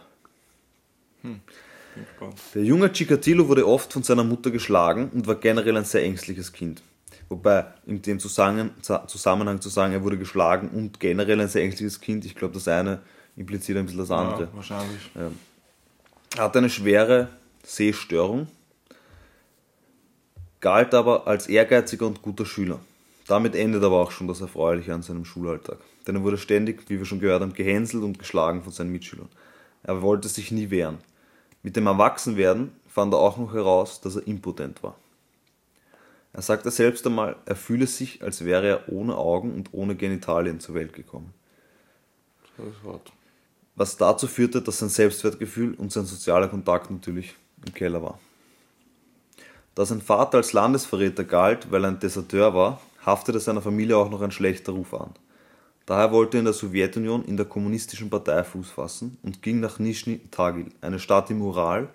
Gespannt. 1.23 2.41
Der 2.55 2.65
junge 2.65 2.93
Cicatillo 2.93 3.49
wurde 3.49 3.67
oft 3.67 3.93
von 3.93 4.03
seiner 4.03 4.25
Mutter 4.25 4.51
geschlagen 4.51 5.11
und 5.15 5.27
war 5.27 5.37
generell 5.37 5.77
ein 5.77 5.85
sehr 5.85 6.03
ängstliches 6.03 6.53
Kind. 6.53 6.83
Wobei 7.29 7.67
in 7.87 8.03
dem 8.03 8.19
Zusammenhang, 8.19 8.71
Zusammenhang 9.07 9.61
zu 9.61 9.69
sagen, 9.69 9.93
er 9.93 10.03
wurde 10.03 10.19
geschlagen 10.19 10.69
und 10.69 11.01
generell 11.01 11.41
ein 11.41 11.49
sehr 11.49 11.63
ängstliches 11.63 12.01
Kind, 12.01 12.25
ich 12.25 12.35
glaube, 12.35 12.55
das 12.55 12.69
eine 12.69 13.01
impliziert 13.37 13.79
ein 13.79 13.87
bisschen 13.87 14.01
das 14.01 14.11
andere. 14.11 14.43
Ja, 14.45 14.49
wahrscheinlich. 14.53 15.11
Er 16.37 16.43
hatte 16.43 16.59
eine 16.59 16.71
schwere 16.71 17.29
Sehstörung, 17.63 18.49
galt 20.61 20.95
aber 20.95 21.27
als 21.27 21.47
ehrgeiziger 21.47 22.07
und 22.07 22.23
guter 22.23 22.45
Schüler. 22.45 22.81
Damit 23.27 23.55
endet 23.55 23.83
aber 23.83 24.01
auch 24.01 24.11
schon 24.11 24.29
das 24.29 24.41
Erfreuliche 24.41 24.93
an 24.93 25.03
seinem 25.03 25.25
Schulalltag. 25.25 25.79
Denn 26.07 26.17
er 26.17 26.23
wurde 26.23 26.37
ständig, 26.37 26.89
wie 26.89 26.99
wir 26.99 27.07
schon 27.07 27.21
gehört 27.21 27.43
haben, 27.43 27.55
gehänselt 27.55 28.03
und 28.03 28.19
geschlagen 28.19 28.63
von 28.63 28.73
seinen 28.73 28.93
Mitschülern. 28.93 29.29
Er 29.83 30.03
wollte 30.03 30.29
sich 30.29 30.51
nie 30.51 30.71
wehren. 30.71 30.99
Mit 31.63 31.77
dem 31.77 31.87
Erwachsenwerden 31.87 32.73
fand 32.87 33.15
er 33.15 33.19
auch 33.19 33.39
noch 33.39 33.55
heraus, 33.55 34.01
dass 34.01 34.17
er 34.17 34.27
impotent 34.27 34.83
war. 34.83 34.97
Er 36.33 36.43
sagte 36.43 36.71
selbst 36.71 37.07
einmal, 37.07 37.37
er 37.47 37.57
fühle 37.57 37.87
sich, 37.87 38.23
als 38.23 38.45
wäre 38.45 38.67
er 38.67 38.89
ohne 38.89 39.17
Augen 39.17 39.55
und 39.55 39.73
ohne 39.73 39.95
Genitalien 39.95 40.61
zur 40.61 40.75
Welt 40.75 40.93
gekommen 40.93 41.33
was 43.77 43.97
dazu 43.97 44.27
führte, 44.27 44.63
dass 44.63 44.79
sein 44.79 44.89
Selbstwertgefühl 44.89 45.75
und 45.75 45.93
sein 45.93 46.05
sozialer 46.05 46.49
Kontakt 46.49 46.91
natürlich 46.91 47.35
im 47.67 47.75
Keller 47.75 48.03
war. 48.03 48.19
Da 49.75 49.85
sein 49.85 50.01
Vater 50.01 50.39
als 50.39 50.53
Landesverräter 50.53 51.25
galt, 51.25 51.71
weil 51.73 51.85
er 51.85 51.89
ein 51.89 51.99
Deserteur 51.99 52.55
war, 52.55 52.81
haftete 53.05 53.41
seiner 53.41 53.63
Familie 53.63 53.97
auch 53.97 54.11
noch 54.11 54.23
ein 54.23 54.31
schlechter 54.31 54.73
Ruf 54.73 54.95
an. 54.95 55.15
Daher 55.87 56.13
wollte 56.13 56.39
er 56.39 56.41
in 56.41 56.45
der 56.47 56.55
Sowjetunion 56.55 57.25
in 57.25 57.37
der 57.37 57.47
kommunistischen 57.47 58.09
Partei 58.09 58.43
Fuß 58.43 58.71
fassen 58.71 59.19
und 59.23 59.43
ging 59.43 59.61
nach 59.61 59.79
Nischni 59.79 60.21
Tagil, 60.31 60.71
eine 60.81 60.99
Stadt 60.99 61.31
im 61.31 61.43
Ural, 61.43 61.89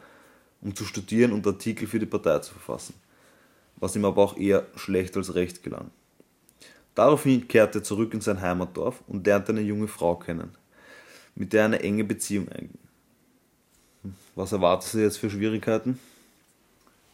um 0.61 0.75
zu 0.75 0.85
studieren 0.85 1.31
und 1.31 1.47
Artikel 1.47 1.87
für 1.87 1.99
die 1.99 2.05
Partei 2.05 2.39
zu 2.39 2.53
verfassen, 2.53 2.93
was 3.77 3.95
ihm 3.95 4.05
aber 4.05 4.21
auch 4.21 4.37
eher 4.37 4.67
schlecht 4.75 5.17
als 5.17 5.33
recht 5.33 5.63
gelang. 5.63 5.89
Daraufhin 6.93 7.47
kehrte 7.47 7.79
er 7.79 7.83
zurück 7.83 8.13
in 8.13 8.21
sein 8.21 8.41
Heimatdorf 8.41 9.01
und 9.07 9.25
lernte 9.25 9.53
eine 9.53 9.61
junge 9.61 9.87
Frau 9.87 10.15
kennen, 10.15 10.51
mit 11.33 11.53
der 11.53 11.61
er 11.61 11.65
eine 11.65 11.81
enge 11.81 12.03
Beziehung 12.03 12.49
einging. 12.49 12.77
Was 14.35 14.51
erwartest 14.51 14.93
du 14.93 14.99
jetzt 14.99 15.17
für 15.17 15.29
Schwierigkeiten? 15.29 15.99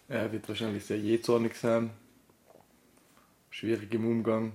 Er 0.08 0.32
wird 0.32 0.48
wahrscheinlich 0.48 0.86
sehr 0.86 1.00
jähzornig 1.00 1.56
sein. 1.56 1.90
Schwierig 3.56 3.94
im 3.94 4.06
Umgang. 4.06 4.52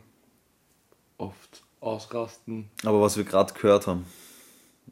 Oft 1.16 1.62
ausrasten. 1.80 2.69
Aber 2.85 3.00
was 3.00 3.16
wir 3.16 3.25
gerade 3.25 3.54
gehört 3.54 3.87
haben. 3.87 4.04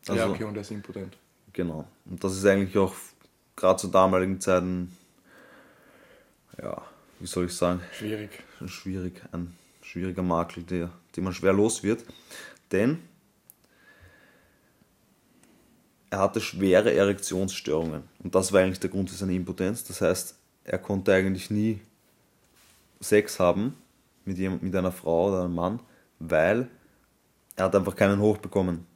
Also, 0.06 0.18
ja, 0.18 0.30
okay, 0.30 0.44
und 0.44 0.56
er 0.56 0.62
ist 0.62 0.70
impotent. 0.70 1.18
Genau. 1.52 1.86
Und 2.06 2.24
das 2.24 2.34
ist 2.34 2.46
eigentlich 2.46 2.78
auch 2.78 2.94
gerade 3.54 3.78
zu 3.78 3.88
damaligen 3.88 4.40
Zeiten, 4.40 4.96
ja, 6.56 6.80
wie 7.20 7.26
soll 7.26 7.44
ich 7.44 7.52
sagen, 7.52 7.82
Schwierig. 7.92 8.30
schwierig, 8.66 9.20
ein 9.32 9.54
schwieriger 9.82 10.22
Makel, 10.22 10.62
der, 10.62 10.90
den 11.14 11.24
man 11.24 11.34
schwer 11.34 11.52
los 11.52 11.82
wird. 11.82 12.02
Denn 12.72 13.00
er 16.08 16.20
hatte 16.20 16.40
schwere 16.40 16.94
Erektionsstörungen. 16.94 18.04
Und 18.20 18.34
das 18.34 18.54
war 18.54 18.62
eigentlich 18.62 18.80
der 18.80 18.88
Grund 18.88 19.10
für 19.10 19.16
seine 19.16 19.34
Impotenz. 19.34 19.84
Das 19.84 20.00
heißt, 20.00 20.34
er 20.64 20.78
konnte 20.78 21.12
eigentlich 21.12 21.50
nie 21.50 21.82
Sex 23.00 23.38
haben 23.38 23.76
mit, 24.28 24.38
jemand, 24.38 24.62
mit 24.62 24.76
einer 24.76 24.92
Frau 24.92 25.28
oder 25.28 25.44
einem 25.44 25.54
Mann, 25.54 25.80
weil 26.20 26.68
er 27.56 27.64
hat 27.64 27.74
einfach 27.74 27.96
keinen 27.96 28.20
hochbekommen. 28.20 28.86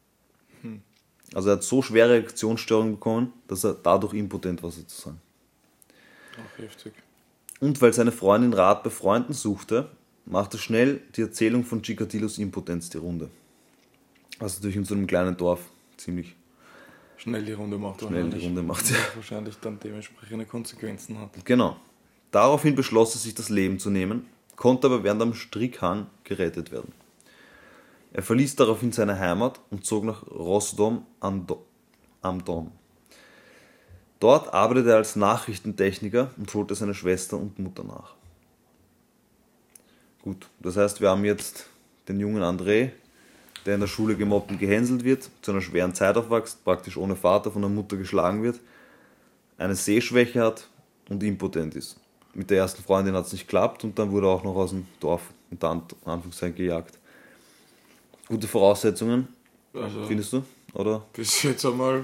Also 1.35 1.49
er 1.49 1.57
hat 1.57 1.63
so 1.63 1.83
schwere 1.83 2.15
Erektionsstörungen 2.15 2.95
bekommen, 2.95 3.33
dass 3.49 3.65
er 3.65 3.75
dadurch 3.75 4.15
impotent 4.15 4.63
war 4.63 4.71
sozusagen. 4.71 5.21
Auch 6.37 6.59
heftig. 6.63 6.93
Und 7.61 7.81
weil 7.81 7.93
seine 7.93 8.13
Freundin 8.13 8.53
Rat 8.53 8.83
bei 8.83 8.91
Freunden 8.91 9.33
suchte, 9.33 9.89
machte 10.27 10.59
schnell 10.59 11.01
die 11.17 11.23
Erzählung 11.23 11.65
von 11.65 11.83
Chikatilos 11.83 12.39
Impotenz 12.39 12.91
die 12.91 12.99
Runde. 12.99 13.31
Was 14.39 14.57
natürlich 14.57 14.77
in 14.77 14.85
so 14.85 14.95
einem 14.95 15.07
kleinen 15.07 15.37
Dorf 15.37 15.61
ziemlich 15.97 16.37
Schnell 17.17 17.45
die 17.45 17.53
Runde 17.53 17.79
macht. 17.79 18.01
schnell 18.01 18.29
die. 18.31 18.45
Runde 18.45 18.63
macht. 18.63 18.91
Was 18.91 19.17
Wahrscheinlich 19.17 19.55
dann 19.61 19.79
dementsprechende 19.79 20.45
Konsequenzen 20.45 21.19
hat. 21.19 21.31
Genau. 21.45 21.77
Daraufhin 22.33 22.75
beschloss 22.75 23.15
er 23.15 23.21
sich 23.21 23.35
das 23.35 23.49
Leben 23.49 23.79
zu 23.79 23.91
nehmen, 23.91 24.27
konnte 24.57 24.87
aber 24.87 25.05
während 25.05 25.23
am 25.23 25.35
Strickhang 25.35 26.07
gerettet 26.25 26.73
werden. 26.73 26.93
Er 28.13 28.23
verließ 28.23 28.57
daraufhin 28.57 28.93
seine 28.93 29.19
Heimat 29.19 29.61
und 29.71 29.87
zog 29.87 30.05
nach 30.05 30.27
Rosdom 30.27 31.07
am 31.21 31.47
Do- 31.47 31.65
am 32.21 32.45
Don. 32.45 32.71
Dort 34.21 34.53
arbeitete 34.55 34.91
er 34.91 34.97
als 34.97 35.17
Nachrichtentechniker 35.17 36.31
und 36.37 36.53
holte 36.55 36.75
seine 36.75 36.95
Schwester 36.95 37.37
und 37.37 37.59
Mutter 37.59 37.83
nach. 37.83 38.15
Gut, 40.23 40.47
das 40.61 40.77
heißt, 40.77 41.01
wir 41.01 41.11
haben 41.11 41.25
jetzt 41.25 41.67
den 42.07 42.21
jungen 42.21 42.43
André, 42.43 42.91
der 43.67 43.75
in 43.75 43.81
der 43.81 43.89
Schule 43.89 44.15
gemobbt 44.17 44.51
und 44.51 44.59
gehänselt 44.59 45.03
wird, 45.03 45.29
zu 45.41 45.51
einer 45.51 45.61
schweren 45.61 45.95
Zeit 45.95 46.17
aufwächst, 46.17 46.65
praktisch 46.65 46.97
ohne 46.97 47.17
Vater 47.17 47.51
von 47.51 47.63
der 47.63 47.71
Mutter 47.71 47.97
geschlagen 47.97 48.43
wird, 48.43 48.61
eine 49.59 49.75
Sehschwäche 49.75 50.43
hat 50.43 50.69
und 51.09 51.23
impotent 51.23 51.75
ist. 51.75 51.99
Mit 52.35 52.51
der 52.51 52.59
ersten 52.59 52.83
Freundin 52.83 53.15
hat 53.15 53.27
es 53.27 53.33
nicht 53.33 53.47
geklappt 53.47 53.85
und 53.85 53.99
dann 53.99 54.11
wurde 54.11 54.27
er 54.27 54.31
auch 54.31 54.45
noch 54.45 54.57
aus 54.57 54.71
dem 54.71 54.87
Dorf 55.01 55.23
unter 55.51 55.69
An- 55.71 55.83
Anführungszeichen 56.05 56.57
gejagt. 56.57 56.99
Gute 58.29 58.49
Voraussetzungen, 58.49 59.29
Also, 59.75 60.05
findest 60.07 60.33
du? 60.33 60.43
Oder? 60.75 61.05
bis 61.13 61.43
jetzt 61.43 61.67
einmal 61.67 62.03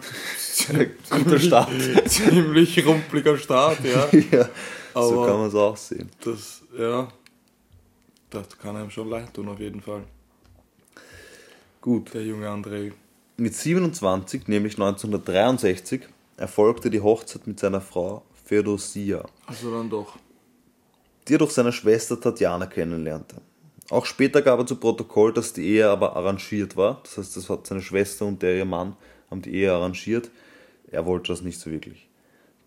Guter 1.11 1.39
Start. 1.39 1.71
ziemlich 2.07 2.85
rumpeliger 2.87 3.39
Start, 3.39 3.79
ja. 3.83 4.07
ja, 4.31 4.45
so 4.95 5.21
Aber- 5.21 5.27
kann 5.27 5.39
man 5.39 5.49
es 5.49 5.55
auch 5.55 5.77
sehen. 5.77 6.11
Das, 6.23 6.61
ja, 6.79 7.09
das 8.29 8.59
kann 8.59 8.77
einem 8.77 8.91
schon 8.91 9.09
leid 9.09 9.33
tun, 9.33 9.49
auf 9.49 9.59
jeden 9.61 9.81
Fall. 9.81 10.03
Gut. 11.81 12.13
Der 12.13 12.23
junge 12.25 12.47
André. 12.49 12.93
Mit 13.39 13.55
27, 13.55 14.49
nämlich 14.49 14.75
1963, 14.75 16.03
erfolgte 16.37 16.91
die 16.91 17.01
Hochzeit 17.01 17.47
mit 17.47 17.59
seiner 17.61 17.81
Frau 17.81 18.23
Feodosia, 18.49 19.23
Also 19.47 19.71
dann 19.77 19.91
doch. 19.91 20.17
die 21.27 21.35
er 21.35 21.39
durch 21.39 21.53
seine 21.53 21.71
Schwester 21.71 22.19
Tatjana 22.19 22.65
kennenlernte. 22.65 23.43
Auch 23.91 24.07
später 24.07 24.41
gab 24.41 24.59
er 24.59 24.65
zu 24.67 24.77
Protokoll, 24.77 25.35
dass 25.35 25.53
die 25.53 25.67
Ehe 25.67 25.87
aber 25.89 26.17
arrangiert 26.17 26.75
war. 26.75 27.01
Das 27.03 27.19
heißt, 27.19 27.37
das 27.37 27.51
hat 27.51 27.67
seine 27.67 27.83
Schwester 27.83 28.25
und 28.25 28.41
der 28.41 28.57
ihr 28.57 28.65
Mann 28.65 28.97
haben 29.31 29.43
die 29.43 29.53
Ehe 29.55 29.71
arrangiert. 29.71 30.31
Er 30.91 31.05
wollte 31.05 31.31
das 31.33 31.43
nicht 31.43 31.61
so 31.61 31.71
wirklich. 31.71 32.09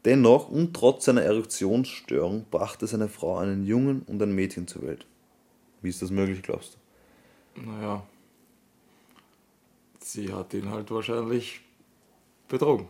Dennoch 0.05 0.49
und 0.49 0.75
trotz 0.75 1.05
seiner 1.05 1.23
Erektionsstörung 1.23 2.45
brachte 2.51 2.85
seine 2.85 3.07
Frau 3.07 3.37
einen 3.37 3.65
Jungen 3.65 4.03
und 4.03 4.21
ein 4.21 4.33
Mädchen 4.35 4.67
zur 4.67 4.83
Welt. 4.83 5.07
Wie 5.81 5.89
ist 5.89 6.03
das 6.03 6.11
möglich, 6.11 6.43
glaubst 6.43 6.77
du? 7.55 7.61
Naja. 7.71 8.03
Sie 9.99 10.31
hat 10.31 10.53
ihn 10.53 10.69
halt 10.69 10.91
wahrscheinlich 10.91 11.61
betrogen. 12.47 12.87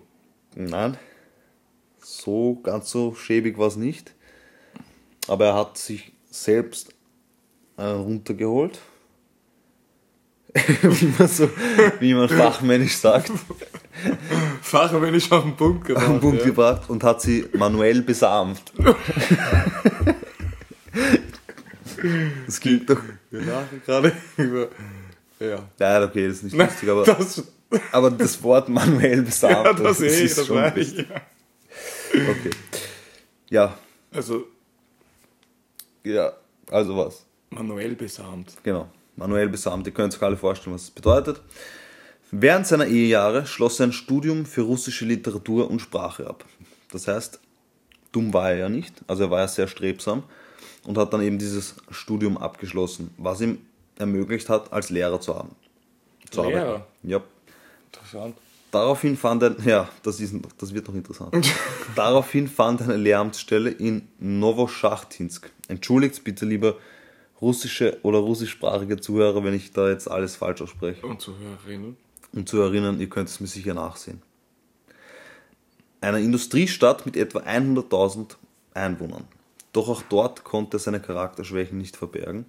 Nein, 0.55 0.97
so 2.01 2.59
ganz 2.63 2.89
so 2.89 3.15
schäbig 3.15 3.57
war 3.57 3.67
es 3.67 3.75
nicht. 3.75 4.13
Aber 5.27 5.45
er 5.45 5.55
hat 5.55 5.77
sich 5.77 6.11
selbst 6.29 6.93
einen 7.77 8.01
runtergeholt. 8.01 8.79
wie, 10.81 11.13
man 11.17 11.27
so, 11.29 11.49
wie 11.99 12.13
man 12.13 12.27
fachmännisch 12.27 12.97
sagt, 12.97 13.31
Fachmännisch 14.61 15.31
auf 15.31 15.43
den 15.43 15.55
Punkt 15.55 15.85
gebracht. 15.85 16.07
am 16.07 16.19
Punkt 16.19 16.39
ja. 16.39 16.45
gebracht 16.47 16.89
und 16.89 17.03
hat 17.03 17.21
sie 17.21 17.45
manuell 17.53 18.01
besamt. 18.01 18.61
Das 22.47 22.59
klingt 22.59 22.89
doch. 22.89 22.99
Wir 23.29 23.41
lachen 23.41 23.79
gerade 23.85 24.11
über. 24.35 24.69
Ja. 25.39 25.59
Nein, 25.77 26.03
okay, 26.03 26.27
das 26.27 26.37
ist 26.37 26.43
nicht 26.45 26.57
lustig, 26.57 26.89
aber 26.89 27.05
das, 27.05 27.43
aber 27.91 28.09
das 28.09 28.41
Wort 28.41 28.69
manuell 28.69 29.21
besamt, 29.21 29.65
ja, 29.65 29.73
das, 29.73 30.01
eh, 30.01 30.23
ist 30.23 30.39
das 30.39 30.47
schon 30.47 30.55
meine 30.55 30.79
ich. 30.79 30.97
lustig. 30.97 31.07
Okay. 32.13 32.51
Ja, 33.49 33.77
Also 34.13 34.45
ja, 36.03 36.33
also 36.69 36.97
was? 36.97 37.25
manuell 37.49 37.95
besamt. 37.95 38.55
Genau, 38.63 38.89
manuell 39.15 39.49
besamt. 39.49 39.85
Ihr 39.87 39.93
könnt 39.93 40.15
euch 40.15 40.21
alle 40.23 40.37
vorstellen, 40.37 40.73
was 40.73 40.83
das 40.83 40.91
bedeutet. 40.91 41.41
Während 42.31 42.65
seiner 42.65 42.87
Ehejahre 42.87 43.45
schloss 43.45 43.79
er 43.79 43.87
ein 43.87 43.91
Studium 43.93 44.45
für 44.45 44.61
russische 44.61 45.05
Literatur 45.05 45.69
und 45.69 45.79
Sprache 45.81 46.27
ab. 46.27 46.45
Das 46.91 47.07
heißt, 47.07 47.39
dumm 48.11 48.33
war 48.33 48.51
er 48.51 48.57
ja 48.57 48.69
nicht, 48.69 48.93
also 49.07 49.23
er 49.23 49.31
war 49.31 49.39
ja 49.41 49.47
sehr 49.47 49.67
strebsam 49.67 50.23
und 50.85 50.97
hat 50.97 51.13
dann 51.13 51.21
eben 51.21 51.37
dieses 51.37 51.75
Studium 51.91 52.37
abgeschlossen, 52.37 53.13
was 53.17 53.41
ihm 53.41 53.59
ermöglicht 53.97 54.49
hat, 54.49 54.71
als 54.73 54.89
Lehrer 54.89 55.19
zu 55.21 55.35
haben. 55.35 55.55
Zu 56.29 56.43
Lehrer? 56.43 56.61
arbeiten. 56.61 56.83
Ja. 57.03 57.21
Interessant. 57.91 58.35
Daraufhin 58.71 59.17
fand 59.17 59.43
er, 59.43 59.55
ja, 59.65 59.89
das, 60.01 60.21
ist, 60.21 60.33
das 60.57 60.73
wird 60.73 60.87
noch 60.87 60.95
interessant. 60.95 61.45
Daraufhin 61.95 62.47
fand 62.47 62.79
er 62.79 62.85
eine 62.85 62.95
Lehramtsstelle 62.95 63.69
in 63.69 64.07
Novoschachtinsk. 64.19 65.51
Entschuldigt 65.67 66.23
bitte 66.23 66.45
lieber 66.45 66.77
russische 67.41 67.99
oder 68.03 68.19
russischsprachige 68.19 68.97
Zuhörer, 68.97 69.43
wenn 69.43 69.53
ich 69.53 69.73
da 69.73 69.89
jetzt 69.89 70.09
alles 70.09 70.37
falsch 70.37 70.61
ausspreche. 70.61 71.05
Und 71.05 71.19
Zuhörerinnen. 71.19 71.97
Um 72.33 72.45
zu 72.45 72.61
erinnern, 72.61 73.01
ihr 73.01 73.09
könnt 73.09 73.27
es 73.27 73.41
mir 73.41 73.47
sicher 73.47 73.73
nachsehen. 73.73 74.21
Einer 75.99 76.19
Industriestadt 76.19 77.05
mit 77.05 77.17
etwa 77.17 77.39
100.000 77.39 78.37
Einwohnern. 78.73 79.25
Doch 79.73 79.89
auch 79.89 80.01
dort 80.03 80.45
konnte 80.45 80.77
er 80.77 80.79
seine 80.79 81.01
Charakterschwächen 81.01 81.77
nicht 81.77 81.97
verbergen. 81.97 82.45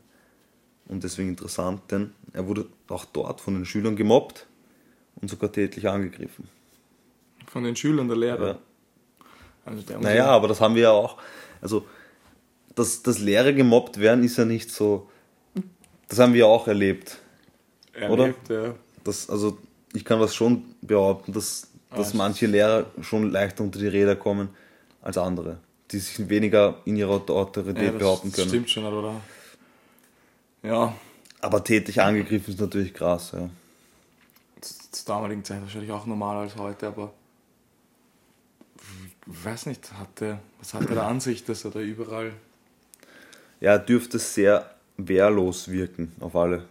Und 0.86 1.02
deswegen 1.02 1.30
interessant, 1.30 1.82
denn 1.90 2.12
er 2.32 2.46
wurde 2.46 2.66
auch 2.88 3.04
dort 3.06 3.40
von 3.40 3.54
den 3.54 3.64
Schülern 3.64 3.96
gemobbt 3.96 4.46
und 5.16 5.28
sogar 5.30 5.52
tätlich 5.52 5.88
angegriffen. 5.88 6.48
Von 7.46 7.64
den 7.64 7.76
Schülern 7.76 8.08
der 8.08 8.16
Lehrer. 8.16 8.48
Ja. 8.48 8.58
Also 9.64 9.82
der 9.82 9.98
Naja, 9.98 10.26
aber 10.26 10.48
das 10.48 10.60
haben 10.60 10.74
wir 10.74 10.82
ja 10.82 10.90
auch. 10.90 11.18
Also, 11.60 11.86
dass, 12.74 13.02
dass 13.02 13.18
Lehrer 13.18 13.52
gemobbt 13.52 13.98
werden, 14.00 14.24
ist 14.24 14.36
ja 14.38 14.44
nicht 14.44 14.70
so. 14.70 15.08
Das 16.08 16.18
haben 16.18 16.32
wir 16.32 16.40
ja 16.40 16.46
auch 16.46 16.66
erlebt. 16.66 17.18
erlebt, 17.92 18.48
ja. 18.48 18.74
Das, 19.04 19.28
also, 19.30 19.58
ich 19.94 20.04
kann 20.04 20.20
das 20.20 20.34
schon 20.34 20.64
behaupten, 20.80 21.32
dass, 21.32 21.68
dass 21.94 22.12
Ah, 22.14 22.16
manche 22.16 22.46
Lehrer 22.46 22.86
schon 23.00 23.30
leichter 23.30 23.62
unter 23.62 23.78
die 23.78 23.86
Räder 23.88 24.16
kommen 24.16 24.48
als 25.02 25.18
andere, 25.18 25.58
die 25.90 25.98
sich 25.98 26.28
weniger 26.28 26.80
in 26.84 26.96
ihrer 26.96 27.10
Autorität 27.30 27.82
ja, 27.82 27.90
das 27.92 27.98
behaupten 27.98 28.32
können. 28.32 28.48
stimmt 28.48 28.70
schon, 28.70 28.84
oder? 28.84 29.20
Ja, 30.62 30.94
Aber 31.40 31.62
tätig 31.64 32.00
angegriffen 32.00 32.54
ist 32.54 32.60
natürlich 32.60 32.94
krass, 32.94 33.32
ja. 33.32 33.50
Zur 34.92 35.14
damaligen 35.14 35.44
Zeit 35.44 35.60
wahrscheinlich 35.62 35.90
auch 35.90 36.06
normaler 36.06 36.40
als 36.40 36.56
heute, 36.56 36.86
aber 36.86 37.12
weiß 39.26 39.66
nicht, 39.66 39.92
hat 39.92 40.20
der, 40.20 40.40
was 40.58 40.74
hat 40.74 40.82
er 40.88 40.94
der 40.94 41.06
Ansicht, 41.06 41.48
dass 41.48 41.64
er 41.64 41.70
da 41.70 41.80
überall. 41.80 42.32
Ja, 43.60 43.72
er 43.72 43.78
dürfte 43.78 44.18
sehr 44.18 44.74
wehrlos 44.96 45.68
wirken 45.70 46.12
auf 46.20 46.36
alle 46.36 46.66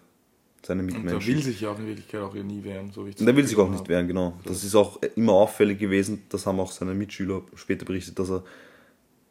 seine 0.64 0.84
Und 0.84 0.90
er 0.90 0.96
Mitmenschen. 0.96 1.36
will 1.36 1.42
sich 1.42 1.62
ja 1.62 1.72
auch 1.72 1.80
in 1.80 1.88
Wirklichkeit 1.88 2.22
auch 2.22 2.36
ja 2.36 2.44
nie 2.44 2.64
wehren, 2.64 2.92
so 2.92 3.06
wie 3.06 3.12
ich 3.12 3.20
Und 3.20 3.28
er 3.28 3.36
will 3.36 3.48
sich 3.48 3.58
auch 3.58 3.70
nicht 3.70 3.88
wehren, 3.88 4.08
genau. 4.08 4.38
Das 4.44 4.64
ist 4.64 4.76
auch 4.76 5.02
immer 5.16 5.34
auffällig 5.34 5.80
gewesen. 5.80 6.24
Das 6.30 6.46
haben 6.46 6.60
auch 6.60 6.72
seine 6.72 6.94
Mitschüler 6.94 7.42
später 7.56 7.86
berichtet, 7.86 8.20
dass 8.20 8.30
er 8.30 8.44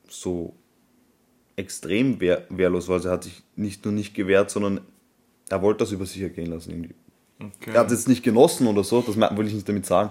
so 0.08 0.54
extrem 1.56 2.20
wehr, 2.20 2.46
wehrlos 2.48 2.88
war. 2.88 2.96
Also 2.96 3.08
er 3.10 3.12
hat 3.12 3.24
sich 3.24 3.42
nicht 3.54 3.84
nur 3.84 3.94
nicht 3.94 4.14
gewehrt, 4.14 4.50
sondern 4.50 4.80
er 5.48 5.62
wollte 5.62 5.78
das 5.80 5.92
über 5.92 6.06
sich 6.06 6.22
ergehen 6.22 6.46
lassen. 6.46 6.70
Irgendwie. 6.70 6.94
Okay. 7.40 7.70
Er 7.72 7.80
hat 7.80 7.90
es 7.90 8.06
nicht 8.06 8.22
genossen 8.22 8.66
oder 8.66 8.84
so, 8.84 9.00
das 9.00 9.16
will 9.16 9.46
ich 9.46 9.54
nicht 9.54 9.68
damit 9.68 9.86
sagen. 9.86 10.10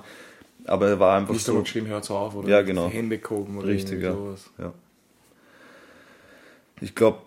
Aber 0.65 0.87
er 0.87 0.99
war 0.99 1.17
einfach 1.17 1.33
nicht 1.33 1.45
so. 1.45 1.61
geschrieben, 1.61 1.87
hört's 1.87 2.09
auf 2.11 2.35
oder 2.35 2.49
Ja, 2.49 2.61
genau. 2.61 2.89
Hände 2.89 3.17
gehoben 3.17 3.57
oder 3.57 3.67
Richtig, 3.67 4.01
ja. 4.01 4.13
sowas. 4.13 4.49
ja. 4.57 4.73
Ich 6.81 6.95
glaube, 6.95 7.19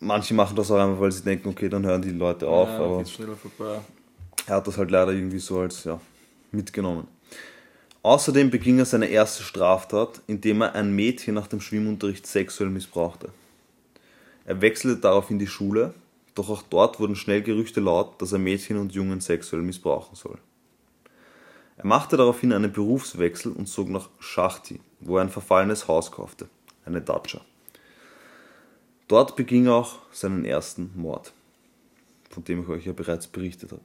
manche 0.00 0.34
machen 0.34 0.56
das 0.56 0.70
auch 0.70 0.78
einfach, 0.78 1.00
weil 1.00 1.12
sie 1.12 1.22
denken, 1.22 1.48
okay, 1.48 1.68
dann 1.68 1.84
hören 1.84 2.02
die 2.02 2.10
Leute 2.10 2.46
auf. 2.48 2.68
ja, 2.68 2.78
aber 2.78 3.04
schneller 3.04 3.36
vorbei. 3.36 3.80
er 4.46 4.56
hat 4.56 4.66
das 4.66 4.76
halt 4.76 4.90
leider 4.90 5.12
irgendwie 5.12 5.38
so 5.38 5.60
als 5.60 5.84
ja, 5.84 6.00
mitgenommen. 6.52 7.06
Außerdem 8.02 8.50
beging 8.50 8.78
er 8.78 8.84
seine 8.84 9.06
erste 9.06 9.42
Straftat, 9.42 10.20
indem 10.26 10.62
er 10.62 10.74
ein 10.74 10.94
Mädchen 10.94 11.34
nach 11.34 11.46
dem 11.48 11.60
Schwimmunterricht 11.60 12.26
sexuell 12.26 12.70
missbrauchte. 12.70 13.30
Er 14.44 14.60
wechselte 14.60 15.00
daraufhin 15.00 15.38
die 15.38 15.46
Schule, 15.46 15.92
doch 16.38 16.48
auch 16.48 16.62
dort 16.62 17.00
wurden 17.00 17.16
schnell 17.16 17.42
Gerüchte 17.42 17.80
laut, 17.80 18.20
dass 18.22 18.32
er 18.32 18.38
Mädchen 18.38 18.78
und 18.78 18.92
Jungen 18.92 19.20
sexuell 19.20 19.62
missbrauchen 19.62 20.14
soll. 20.14 20.38
Er 21.76 21.86
machte 21.86 22.16
daraufhin 22.16 22.52
einen 22.52 22.72
Berufswechsel 22.72 23.52
und 23.52 23.66
zog 23.66 23.88
nach 23.88 24.08
Schachti, 24.18 24.80
wo 25.00 25.16
er 25.16 25.22
ein 25.22 25.30
verfallenes 25.30 25.86
Haus 25.86 26.10
kaufte, 26.10 26.48
eine 26.84 27.00
Datscha. 27.00 27.40
Dort 29.06 29.36
beging 29.36 29.66
er 29.66 29.74
auch 29.74 29.96
seinen 30.12 30.44
ersten 30.44 30.90
Mord, 30.94 31.32
von 32.30 32.44
dem 32.44 32.62
ich 32.62 32.68
euch 32.68 32.84
ja 32.84 32.92
bereits 32.92 33.26
berichtet 33.26 33.72
habe. 33.72 33.82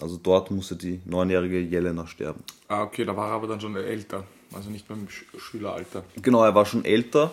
Also 0.00 0.16
dort 0.16 0.50
musste 0.50 0.76
die 0.76 1.00
neunjährige 1.04 1.60
Jelena 1.60 2.06
sterben. 2.06 2.42
Ah, 2.68 2.82
okay, 2.82 3.04
da 3.04 3.16
war 3.16 3.28
er 3.28 3.34
aber 3.34 3.46
dann 3.46 3.60
schon 3.60 3.76
älter. 3.76 4.24
Also 4.52 4.70
nicht 4.70 4.88
beim 4.88 5.08
Sch 5.08 5.24
Schüleralter. 5.36 6.04
Genau, 6.22 6.42
er 6.42 6.54
war 6.54 6.64
schon 6.64 6.84
älter 6.84 7.30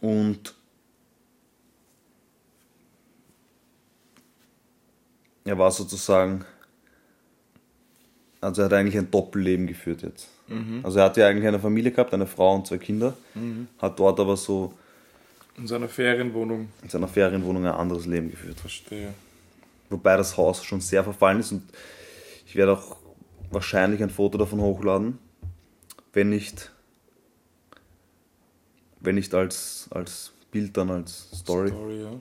und 0.00 0.54
er 5.50 5.58
war 5.58 5.72
sozusagen, 5.72 6.44
also 8.40 8.62
er 8.62 8.66
hat 8.66 8.72
eigentlich 8.72 8.96
ein 8.96 9.10
Doppelleben 9.10 9.66
geführt 9.66 10.02
jetzt. 10.02 10.28
Also 10.82 10.98
er 10.98 11.04
hatte 11.06 11.20
ja 11.20 11.28
eigentlich 11.28 11.46
eine 11.46 11.60
Familie 11.60 11.90
gehabt, 11.92 12.12
eine 12.14 12.26
Frau 12.26 12.54
und 12.56 12.66
zwei 12.66 12.78
Kinder, 12.78 13.14
hat 13.78 13.98
dort 13.98 14.18
aber 14.20 14.36
so 14.36 14.72
In 15.56 15.66
seiner 15.66 15.88
Ferienwohnung. 15.88 16.68
in 16.82 16.88
seiner 16.88 17.08
Ferienwohnung 17.08 17.66
ein 17.66 17.72
anderes 17.72 18.06
Leben 18.06 18.30
geführt. 18.30 18.58
Verstehe. 18.60 19.12
Wobei 19.90 20.16
das 20.16 20.36
Haus 20.36 20.64
schon 20.64 20.80
sehr 20.80 21.02
verfallen 21.04 21.40
ist 21.40 21.50
und 21.52 21.62
ich 22.46 22.54
werde 22.56 22.72
auch 22.72 22.96
wahrscheinlich 23.50 24.02
ein 24.02 24.10
Foto 24.10 24.38
davon 24.38 24.60
hochladen, 24.60 25.18
wenn 26.12 26.28
nicht, 26.30 26.70
wenn 29.00 29.16
nicht 29.16 29.34
als, 29.34 29.88
als 29.90 30.32
Bild, 30.52 30.76
dann 30.76 30.90
als 30.90 31.28
Story, 31.34 31.68
Story, 31.68 32.02
ja. 32.02 32.12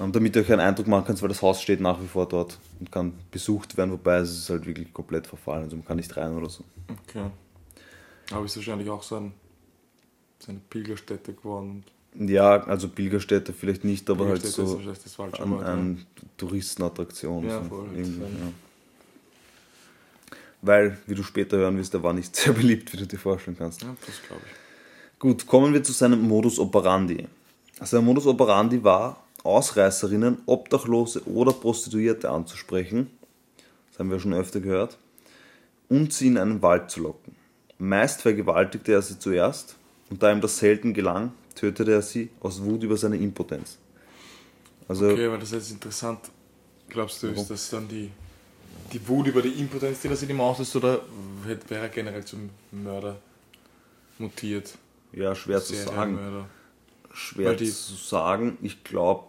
Ähm, 0.00 0.12
damit 0.12 0.36
ihr 0.36 0.42
euch 0.42 0.52
einen 0.52 0.60
Eindruck 0.60 0.86
machen 0.86 1.06
könnt, 1.06 1.22
weil 1.22 1.28
das 1.28 1.42
Haus 1.42 1.62
steht 1.62 1.80
nach 1.80 2.00
wie 2.00 2.06
vor 2.06 2.28
dort 2.28 2.58
und 2.80 2.92
kann 2.92 3.12
besucht 3.30 3.76
werden, 3.76 3.92
wobei 3.92 4.18
es 4.18 4.30
ist 4.30 4.50
halt 4.50 4.66
wirklich 4.66 4.92
komplett 4.92 5.26
verfallen, 5.26 5.64
also 5.64 5.76
man 5.76 5.84
kann 5.84 5.96
nicht 5.96 6.14
rein 6.16 6.36
oder 6.36 6.50
so. 6.50 6.64
Okay. 6.88 7.30
Aber 8.30 8.44
ist 8.44 8.56
wahrscheinlich 8.56 8.90
auch 8.90 9.02
so, 9.02 9.16
ein, 9.16 9.32
so 10.38 10.50
eine 10.50 10.60
Pilgerstätte 10.68 11.32
geworden. 11.32 11.84
Ja, 12.18 12.64
also 12.64 12.88
Pilgerstätte 12.88 13.52
vielleicht 13.52 13.84
nicht, 13.84 14.08
aber 14.10 14.28
halt 14.28 14.42
ist 14.42 14.54
so 14.54 14.80
das 14.80 15.14
falsche 15.14 15.42
an, 15.42 15.60
an 15.60 16.06
Touristenattraktion. 16.36 17.46
Ja, 17.46 17.62
so 17.62 17.68
voll. 17.68 17.88
irgendwie, 17.94 18.24
ist 18.24 18.40
ja. 18.40 18.52
Weil, 20.62 20.98
wie 21.06 21.14
du 21.14 21.22
später 21.22 21.58
hören 21.58 21.76
wirst, 21.76 21.94
er 21.94 22.02
war 22.02 22.12
nicht 22.12 22.34
sehr 22.36 22.52
beliebt, 22.52 22.92
wie 22.92 22.96
du 22.96 23.06
dir 23.06 23.18
vorstellen 23.18 23.56
kannst. 23.56 23.82
Ja, 23.82 23.94
das 24.04 24.22
glaube 24.26 24.42
ich. 24.44 25.18
Gut, 25.18 25.46
kommen 25.46 25.72
wir 25.72 25.82
zu 25.82 25.92
seinem 25.92 26.20
Modus 26.22 26.58
operandi. 26.58 27.26
Sein 27.80 28.04
Modus 28.04 28.26
operandi 28.26 28.82
war, 28.82 29.25
Ausreißerinnen, 29.46 30.38
Obdachlose 30.46 31.26
oder 31.26 31.52
Prostituierte 31.52 32.30
anzusprechen, 32.30 33.10
das 33.90 33.98
haben 33.98 34.10
wir 34.10 34.20
schon 34.20 34.34
öfter 34.34 34.60
gehört, 34.60 34.98
und 35.88 36.12
sie 36.12 36.28
in 36.28 36.38
einen 36.38 36.62
Wald 36.62 36.90
zu 36.90 37.00
locken. 37.00 37.34
Meist 37.78 38.22
vergewaltigte 38.22 38.92
er 38.92 39.02
sie 39.02 39.18
zuerst 39.18 39.76
und 40.10 40.22
da 40.22 40.32
ihm 40.32 40.40
das 40.40 40.58
selten 40.58 40.94
gelang, 40.94 41.32
tötete 41.54 41.92
er 41.92 42.02
sie 42.02 42.30
aus 42.40 42.62
Wut 42.62 42.82
über 42.82 42.96
seine 42.96 43.16
Impotenz. 43.16 43.78
Also, 44.88 45.08
Okay, 45.08 45.26
aber 45.26 45.38
das 45.38 45.52
ist 45.52 45.54
jetzt 45.54 45.72
interessant. 45.72 46.20
Glaubst 46.88 47.22
du, 47.22 47.28
ist 47.28 47.50
das 47.50 47.70
dann 47.70 47.88
die, 47.88 48.10
die 48.92 49.08
Wut 49.08 49.26
über 49.26 49.42
die 49.42 49.60
Impotenz, 49.60 50.00
die 50.00 50.08
das 50.08 50.22
in 50.22 50.30
ihm 50.30 50.40
auslöst, 50.40 50.76
oder 50.76 51.00
wäre 51.44 51.82
er 51.82 51.88
generell 51.88 52.24
zum 52.24 52.50
Mörder 52.70 53.16
mutiert? 54.18 54.78
ja, 55.12 55.34
schwer 55.34 55.62
zu 55.62 55.74
sagen. 55.74 56.16
Serienmörder. 56.16 56.48
Schwer 57.12 57.56
zu 57.56 57.94
sagen. 57.94 58.58
Ich 58.62 58.84
glaube, 58.84 59.24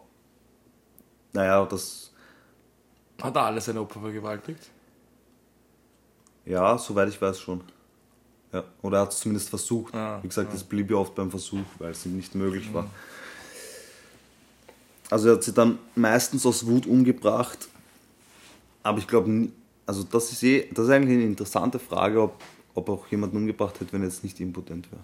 naja, 1.33 1.65
das, 1.65 2.11
Hat 3.21 3.35
er 3.35 3.43
alle 3.43 3.61
seine 3.61 3.81
Opfer 3.81 3.99
vergewaltigt? 4.01 4.69
ja, 6.45 6.77
soweit 6.77 7.09
ich 7.09 7.21
weiß 7.21 7.39
schon. 7.39 7.61
Ja, 8.53 8.63
oder 8.81 8.99
er 8.99 9.01
hat 9.01 9.11
es 9.11 9.19
zumindest 9.19 9.49
versucht. 9.49 9.93
Ah, 9.93 10.19
Wie 10.21 10.27
gesagt, 10.29 10.47
ah. 10.49 10.53
das 10.53 10.63
blieb 10.63 10.89
ja 10.89 10.95
oft 10.97 11.13
beim 11.15 11.29
Versuch, 11.29 11.65
weil 11.79 11.91
es 11.91 12.05
ihm 12.05 12.15
nicht 12.15 12.33
möglich 12.35 12.73
war. 12.73 12.89
Also 15.09 15.29
er 15.29 15.35
hat 15.35 15.43
sie 15.43 15.53
dann 15.53 15.77
meistens 15.95 16.45
aus 16.45 16.65
Wut 16.65 16.85
umgebracht, 16.85 17.67
aber 18.83 18.97
ich 18.99 19.07
glaube, 19.07 19.49
also 19.85 20.03
das 20.03 20.31
ist 20.31 20.43
eh, 20.43 20.67
das 20.73 20.85
ist 20.85 20.91
eigentlich 20.91 21.17
eine 21.17 21.25
interessante 21.25 21.79
Frage, 21.79 22.21
ob, 22.21 22.41
ob 22.73 22.87
er 22.89 22.93
auch 22.93 23.07
jemanden 23.07 23.37
umgebracht 23.37 23.79
hätte, 23.79 23.91
wenn 23.93 24.01
er 24.01 24.07
jetzt 24.09 24.23
nicht 24.23 24.39
impotent 24.39 24.89
wäre. 24.91 25.01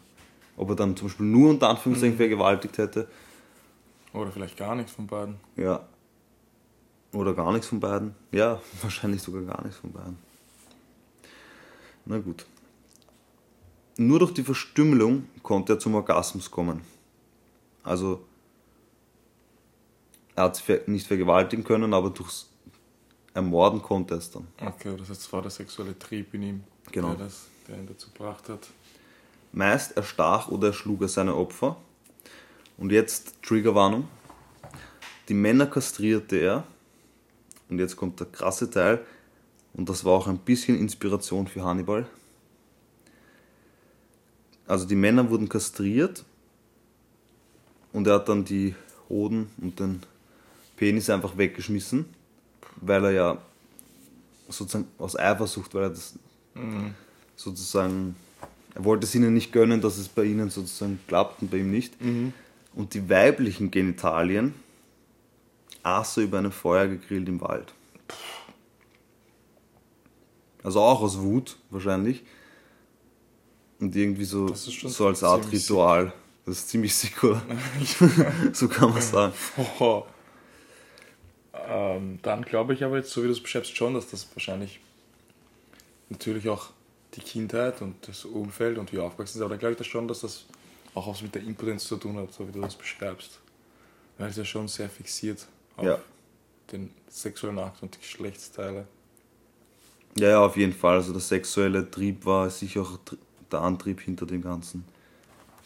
Ob 0.56 0.70
er 0.70 0.76
dann 0.76 0.96
zum 0.96 1.08
Beispiel 1.08 1.26
nur 1.26 1.50
unter 1.50 1.70
Anführungszeichen 1.70 2.18
vergewaltigt 2.18 2.78
hätte, 2.78 3.08
Oder 4.14 4.32
vielleicht 4.32 4.56
gar 4.58 4.76
nichts 4.76 4.92
von 4.94 5.08
beiden? 5.08 5.36
ja. 5.58 5.82
Oder 7.13 7.34
gar 7.34 7.52
nichts 7.52 7.67
von 7.67 7.80
beiden. 7.80 8.15
Ja, 8.32 8.62
wahrscheinlich 8.82 9.21
sogar 9.21 9.43
gar 9.43 9.63
nichts 9.63 9.78
von 9.80 9.91
beiden. 9.91 10.17
Na 12.06 12.17
gut. 12.19 12.45
Nur 13.97 14.19
durch 14.19 14.34
die 14.34 14.43
Verstümmelung 14.43 15.28
konnte 15.43 15.73
er 15.73 15.80
zum 15.80 15.95
Orgasmus 15.95 16.49
kommen. 16.49 16.82
Also, 17.84 18.26
er 20.36 20.45
hat 20.45 20.58
ver- 20.58 20.82
nicht 20.88 21.06
vergewaltigen 21.08 21.63
können, 21.63 21.93
aber 21.93 22.10
durchs 22.10 22.49
Ermorden 23.36 23.82
konnte 23.82 24.15
er 24.15 24.17
es 24.17 24.32
dann. 24.32 24.47
Okay, 24.60 24.95
das 24.97 25.10
heißt, 25.10 25.21
es 25.21 25.34
war 25.34 25.41
der 25.41 25.52
sexuelle 25.52 25.97
Trieb 25.97 26.34
in 26.34 26.43
ihm, 26.43 26.63
Genau. 26.91 27.10
der, 27.13 27.26
das, 27.26 27.47
der 27.67 27.78
ihn 27.78 27.88
dazu 27.88 28.10
gebracht 28.12 28.49
hat. 28.49 28.67
Meist 29.52 29.95
erstach 29.95 30.47
oder 30.49 30.67
erschlug 30.69 31.02
er 31.04 31.08
seine 31.08 31.36
Opfer. 31.36 31.78
Und 32.78 32.91
jetzt 32.91 33.36
Triggerwarnung. 33.43 34.08
Die 35.30 35.36
Männer 35.36 35.67
kastrierte 35.67 36.38
er. 36.38 36.63
Und 37.69 37.80
jetzt 37.80 37.95
kommt 37.95 38.19
der 38.19 38.28
krasse 38.28 38.69
Teil. 38.69 39.04
Und 39.73 39.89
das 39.89 40.06
war 40.06 40.13
auch 40.13 40.28
ein 40.28 40.38
bisschen 40.38 40.78
Inspiration 40.78 41.47
für 41.47 41.63
Hannibal. 41.63 42.06
Also 44.67 44.86
die 44.86 44.95
Männer 44.95 45.30
wurden 45.30 45.49
kastriert. 45.49 46.23
Und 47.91 48.08
er 48.08 48.15
hat 48.15 48.30
dann 48.30 48.45
die 48.45 48.76
Hoden 49.10 49.49
und 49.58 49.80
den 49.80 50.02
Penis 50.78 51.10
einfach 51.10 51.38
weggeschmissen. 51.38 52.06
Weil 52.78 53.06
er 53.06 53.12
ja 53.12 53.38
sozusagen 54.49 54.88
aus 54.97 55.17
Eifersucht, 55.17 55.73
weil 55.73 55.84
er 55.84 55.89
das 55.89 56.13
sozusagen 57.36 58.15
er 58.76 58.84
wollte 58.84 59.06
es 59.06 59.13
ihnen 59.13 59.34
nicht 59.34 59.52
gönnen, 59.52 59.82
dass 59.82 59.97
es 59.97 60.08
bei 60.08 60.23
ihnen 60.23 60.49
sozusagen 60.49 60.99
klappt 61.08 61.41
und 61.41 61.52
bei 61.52 61.58
ihm 61.58 61.71
nicht. 61.71 61.93
Und 62.73 62.93
die 62.93 63.08
weiblichen 63.10 63.69
Genitalien 63.69 64.56
er 65.84 66.06
über 66.17 66.38
einem 66.38 66.52
Feuer 66.52 66.88
gegrillt 66.88 67.28
im 67.28 67.41
Wald. 67.41 67.74
Also 70.63 70.82
auch 70.82 71.02
aus 71.02 71.19
Wut 71.19 71.58
wahrscheinlich. 71.69 72.24
Und 73.80 73.96
irgendwie 73.96 74.24
so, 74.24 74.54
so 74.54 75.08
als 75.08 75.24
Art 75.24 75.52
Ritual. 75.52 76.13
Das 76.46 76.60
ist 76.60 76.69
ziemlich 76.69 76.96
sick, 76.96 77.24
oder? 77.24 77.41
so 78.54 78.67
kann 78.67 78.91
man 78.91 79.02
sagen. 79.02 79.34
Oh. 79.80 80.04
Ähm, 81.54 82.19
dann 82.22 82.43
glaube 82.43 82.74
ich 82.74 82.84
aber 82.84 82.98
jetzt, 82.98 83.12
so 83.12 83.22
wie 83.24 83.28
du 83.28 83.34
es 83.34 83.41
beschreibst, 83.41 83.76
schon, 83.76 83.93
dass 83.93 84.10
das 84.10 84.28
wahrscheinlich 84.36 84.80
natürlich 86.10 86.48
auch 86.50 86.69
die 87.15 87.22
Kindheit 87.22 87.82
und 87.82 88.08
das 88.08 88.26
Umfeld 88.26 88.78
und 88.78 88.91
wie 88.91 89.00
aufgewachsen 89.00 89.38
ist, 89.38 89.41
aber 89.41 89.52
dann 89.52 89.60
glaube 89.60 89.74
ich 89.74 89.78
das 89.78 89.88
schon, 89.88 90.08
dass 90.08 90.22
das 90.22 90.46
auch 90.96 91.08
was 91.08 91.22
mit 91.22 91.36
der 91.36 91.43
Impotenz 91.43 91.86
zu 91.86 91.98
tun 91.98 92.17
hat, 92.17 92.34
so 92.34 92.48
wie 92.48 92.52
du 92.52 92.62
das 92.62 92.76
beschreibst. 92.76 93.39
Weil 94.17 94.30
es 94.30 94.38
ja 94.38 94.46
schon 94.46 94.67
sehr 94.67 94.89
fixiert 94.89 95.48
auf 95.78 95.86
Ja. 95.86 95.98
den 96.72 96.92
sexuellen 97.08 97.60
Akt 97.60 97.82
und 97.84 97.96
die 97.96 98.00
Geschlechtsteile. 98.00 98.88
Ja, 100.18 100.30
ja, 100.30 100.46
auf 100.46 100.58
jeden 100.58 100.74
Fall. 100.74 100.96
Also 100.98 101.12
der 101.12 101.22
sexuelle 101.22 101.90
Trieb 101.90 102.26
war 102.26 102.50
sicher 102.50 102.82
auch 102.82 103.00
der 103.52 103.62
Antrieb 103.62 104.00
hinter 104.02 104.26
dem 104.26 104.42
Ganzen. 104.42 104.86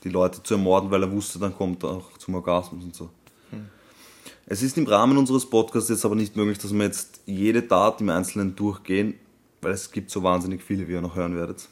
Die 0.04 0.10
Leute 0.10 0.42
zu 0.44 0.54
ermorden, 0.54 0.90
weil 0.92 1.04
er 1.04 1.12
wusste, 1.12 1.40
dann 1.40 1.56
kommt 1.56 1.84
er 1.84 1.90
auch 1.92 2.18
zum 2.18 2.36
Orgasmus 2.36 2.84
und 2.84 2.96
so. 2.96 3.10
Es 4.46 4.62
ist 4.64 4.78
im 4.78 4.86
Rahmen 4.88 5.18
unseres 5.18 5.50
Podcasts 5.50 5.90
jetzt 5.90 6.06
aber 6.06 6.16
nicht 6.16 6.38
möglich, 6.38 6.58
dass 6.58 6.74
wir 6.74 6.86
jetzt 6.86 7.20
jede 7.26 7.68
Tat 7.68 8.00
im 8.00 8.10
Einzelnen 8.10 8.56
durchgehen, 8.56 9.16
weil 9.62 9.74
es 9.74 9.92
gibt 9.92 10.10
so 10.10 10.24
wahnsinnig 10.24 10.64
viele, 10.64 10.88
wie 10.88 10.94
ihr 10.94 11.02
noch 11.02 11.16
hören 11.16 11.36
werdet. 11.36 11.68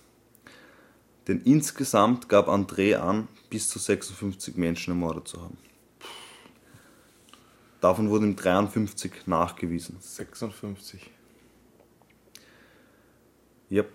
Denn 1.30 1.42
insgesamt 1.44 2.28
gab 2.28 2.50
André 2.50 2.96
an, 2.98 3.30
bis 3.50 3.70
zu 3.70 3.80
56 3.80 4.58
Menschen 4.58 4.92
ermordet 4.92 5.28
zu 5.30 5.42
haben. 5.42 5.58
Davon 7.86 8.10
wurden 8.10 8.32
ihm 8.32 8.36
53 8.36 9.28
nachgewiesen. 9.28 9.98
56. 10.00 11.08
Yep. 13.70 13.92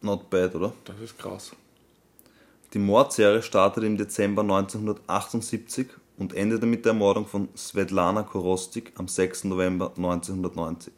Not 0.00 0.30
bad, 0.30 0.54
oder? 0.54 0.72
Das 0.86 0.98
ist 1.00 1.18
krass. 1.18 1.52
Die 2.72 2.78
Mordserie 2.78 3.42
startete 3.42 3.84
im 3.84 3.98
Dezember 3.98 4.40
1978 4.40 5.88
und 6.16 6.32
endete 6.32 6.64
mit 6.64 6.86
der 6.86 6.92
Ermordung 6.92 7.26
von 7.26 7.50
Svetlana 7.54 8.22
Korostik 8.22 8.94
am 8.96 9.06
6. 9.06 9.44
November 9.44 9.92
1990. 9.94 10.94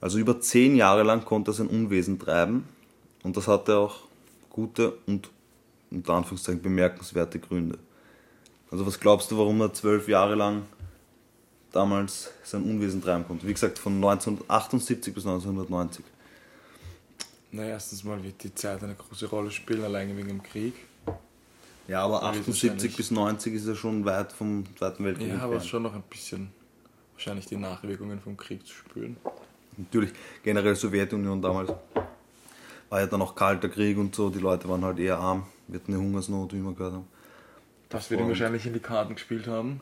Also 0.00 0.18
über 0.18 0.40
zehn 0.40 0.76
Jahre 0.76 1.02
lang 1.02 1.24
konnte 1.24 1.50
er 1.50 1.54
sein 1.54 1.66
Unwesen 1.66 2.20
treiben 2.20 2.68
und 3.24 3.36
das 3.36 3.48
hatte 3.48 3.78
auch 3.78 4.04
gute 4.48 4.92
und 5.06 5.28
unter 5.90 6.14
Anführungszeichen 6.14 6.62
bemerkenswerte 6.62 7.40
Gründe. 7.40 7.80
Also 8.76 8.84
was 8.84 9.00
glaubst 9.00 9.30
du, 9.30 9.38
warum 9.38 9.58
er 9.62 9.72
zwölf 9.72 10.06
Jahre 10.06 10.34
lang 10.34 10.64
damals 11.72 12.30
sein 12.44 12.62
Unwesen 12.62 13.00
treiben 13.00 13.26
konnte? 13.26 13.46
Wie 13.46 13.52
gesagt, 13.54 13.78
von 13.78 13.94
1978 13.94 15.14
bis 15.14 15.24
1990. 15.24 16.04
Na, 17.52 17.64
erstens 17.64 18.04
mal 18.04 18.22
wird 18.22 18.42
die 18.44 18.54
Zeit 18.54 18.82
eine 18.82 18.94
große 18.94 19.30
Rolle 19.30 19.50
spielen, 19.50 19.82
allein 19.82 20.14
wegen 20.14 20.28
dem 20.28 20.42
Krieg. 20.42 20.74
Ja, 21.88 22.02
aber 22.04 22.20
Ja, 22.20 22.28
78 22.28 22.64
wahrscheinlich. 22.68 22.96
bis 22.98 23.10
90 23.10 23.54
ist 23.54 23.66
ja 23.66 23.74
schon 23.74 24.04
weit 24.04 24.30
vom 24.32 24.64
Zweiten 24.78 25.04
Weltkrieg. 25.06 25.28
Ja, 25.28 25.38
aber 25.38 25.58
schon 25.60 25.82
noch 25.82 25.94
ein 25.94 26.02
bisschen 26.10 26.50
wahrscheinlich 27.14 27.46
die 27.46 27.56
Nachwirkungen 27.56 28.20
vom 28.20 28.36
Krieg 28.36 28.66
zu 28.66 28.74
spüren. 28.74 29.16
Natürlich, 29.78 30.10
generell 30.42 30.76
Sowjetunion 30.76 31.40
damals 31.40 31.72
war 32.90 33.00
ja 33.00 33.06
dann 33.06 33.22
auch 33.22 33.34
kalter 33.34 33.70
Krieg 33.70 33.96
und 33.96 34.14
so, 34.14 34.28
die 34.28 34.38
Leute 34.38 34.68
waren 34.68 34.84
halt 34.84 34.98
eher 34.98 35.18
arm, 35.18 35.46
wir 35.66 35.80
hatten 35.80 35.94
eine 35.94 36.02
Hungersnot, 36.02 36.52
wie 36.52 36.60
wir 36.60 36.72
gehört 36.72 36.92
haben. 36.92 37.15
Das 37.88 38.10
wird 38.10 38.20
ihm 38.20 38.24
Und- 38.24 38.30
wahrscheinlich 38.30 38.66
in 38.66 38.72
die 38.72 38.80
Karten 38.80 39.14
gespielt 39.14 39.46
haben. 39.46 39.80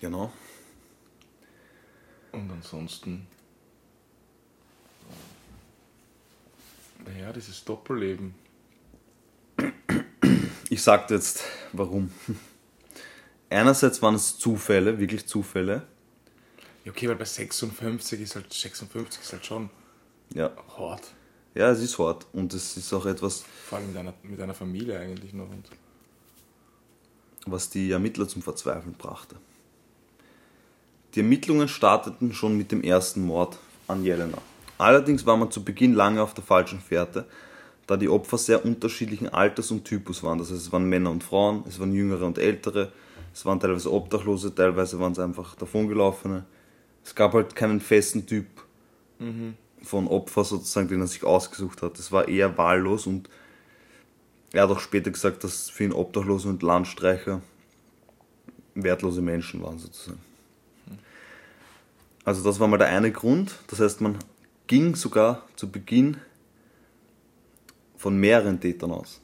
Genau. 0.00 0.32
Und 2.32 2.50
ansonsten. 2.50 3.26
Naja, 7.04 7.32
dieses 7.32 7.64
Doppelleben. 7.64 8.34
Ich 10.68 10.82
sagte 10.82 11.14
jetzt, 11.14 11.44
warum. 11.72 12.10
Einerseits 13.48 14.02
waren 14.02 14.16
es 14.16 14.38
Zufälle, 14.38 14.98
wirklich 14.98 15.26
Zufälle. 15.26 15.86
Ja, 16.84 16.90
okay, 16.92 17.08
weil 17.08 17.14
bei 17.16 17.24
56 17.24 18.20
ist 18.20 18.34
halt 18.34 18.52
56 18.52 19.22
ist 19.22 19.32
halt 19.32 19.46
schon 19.46 19.70
Ja, 20.34 20.50
hart. 20.76 21.02
ja 21.54 21.70
es 21.70 21.80
ist 21.80 21.98
hart 21.98 22.26
und 22.32 22.52
es 22.54 22.76
ist 22.76 22.92
auch 22.92 23.06
etwas, 23.06 23.44
Vor 23.68 23.78
allem 23.78 23.88
mit 23.88 23.96
einer, 23.96 24.14
mit 24.24 24.40
einer 24.40 24.54
Familie 24.54 24.98
eigentlich 24.98 25.32
noch. 25.32 25.48
Und 25.48 25.68
was 27.46 27.70
die 27.70 27.90
Ermittler 27.90 28.28
zum 28.28 28.42
Verzweifeln 28.42 28.94
brachte. 28.96 29.36
Die 31.14 31.20
Ermittlungen 31.20 31.68
starteten 31.68 32.34
schon 32.34 32.56
mit 32.58 32.72
dem 32.72 32.82
ersten 32.82 33.24
Mord 33.24 33.58
an 33.88 34.04
Jelena. 34.04 34.38
Allerdings 34.78 35.24
war 35.24 35.36
man 35.36 35.50
zu 35.50 35.64
Beginn 35.64 35.94
lange 35.94 36.22
auf 36.22 36.34
der 36.34 36.44
falschen 36.44 36.80
Fährte, 36.80 37.24
da 37.86 37.96
die 37.96 38.08
Opfer 38.08 38.36
sehr 38.36 38.64
unterschiedlichen 38.64 39.28
Alters 39.28 39.70
und 39.70 39.84
Typus 39.84 40.22
waren. 40.22 40.38
Das 40.38 40.50
heißt, 40.50 40.60
es 40.60 40.72
waren 40.72 40.88
Männer 40.88 41.10
und 41.10 41.24
Frauen, 41.24 41.64
es 41.66 41.80
waren 41.80 41.94
Jüngere 41.94 42.26
und 42.26 42.36
Ältere, 42.36 42.92
es 43.32 43.46
waren 43.46 43.60
teilweise 43.60 43.92
Obdachlose, 43.92 44.54
teilweise 44.54 44.98
waren 44.98 45.12
es 45.12 45.18
einfach 45.18 45.54
davongelaufene. 45.54 46.44
Es 47.04 47.14
gab 47.14 47.32
halt 47.32 47.54
keinen 47.54 47.80
festen 47.80 48.26
Typ 48.26 48.46
von 49.82 50.08
Opfer 50.08 50.44
sozusagen, 50.44 50.88
den 50.88 51.00
er 51.00 51.06
sich 51.06 51.24
ausgesucht 51.24 51.80
hat. 51.80 51.98
Es 51.98 52.12
war 52.12 52.28
eher 52.28 52.58
wahllos 52.58 53.06
und 53.06 53.30
er 54.52 54.62
hat 54.62 54.70
auch 54.70 54.80
später 54.80 55.10
gesagt, 55.10 55.44
dass 55.44 55.70
für 55.70 55.84
ihn 55.84 55.92
Obdachlose 55.92 56.48
und 56.48 56.62
Landstreicher 56.62 57.42
wertlose 58.74 59.22
Menschen 59.22 59.62
waren 59.62 59.78
sozusagen. 59.78 60.20
Also 62.24 62.42
das 62.42 62.58
war 62.58 62.68
mal 62.68 62.76
der 62.78 62.88
eine 62.88 63.12
Grund. 63.12 63.54
Das 63.68 63.80
heißt, 63.80 64.00
man 64.00 64.18
ging 64.66 64.94
sogar 64.96 65.42
zu 65.56 65.70
Beginn 65.70 66.16
von 67.96 68.16
mehreren 68.16 68.60
Tätern 68.60 68.90
aus, 68.92 69.20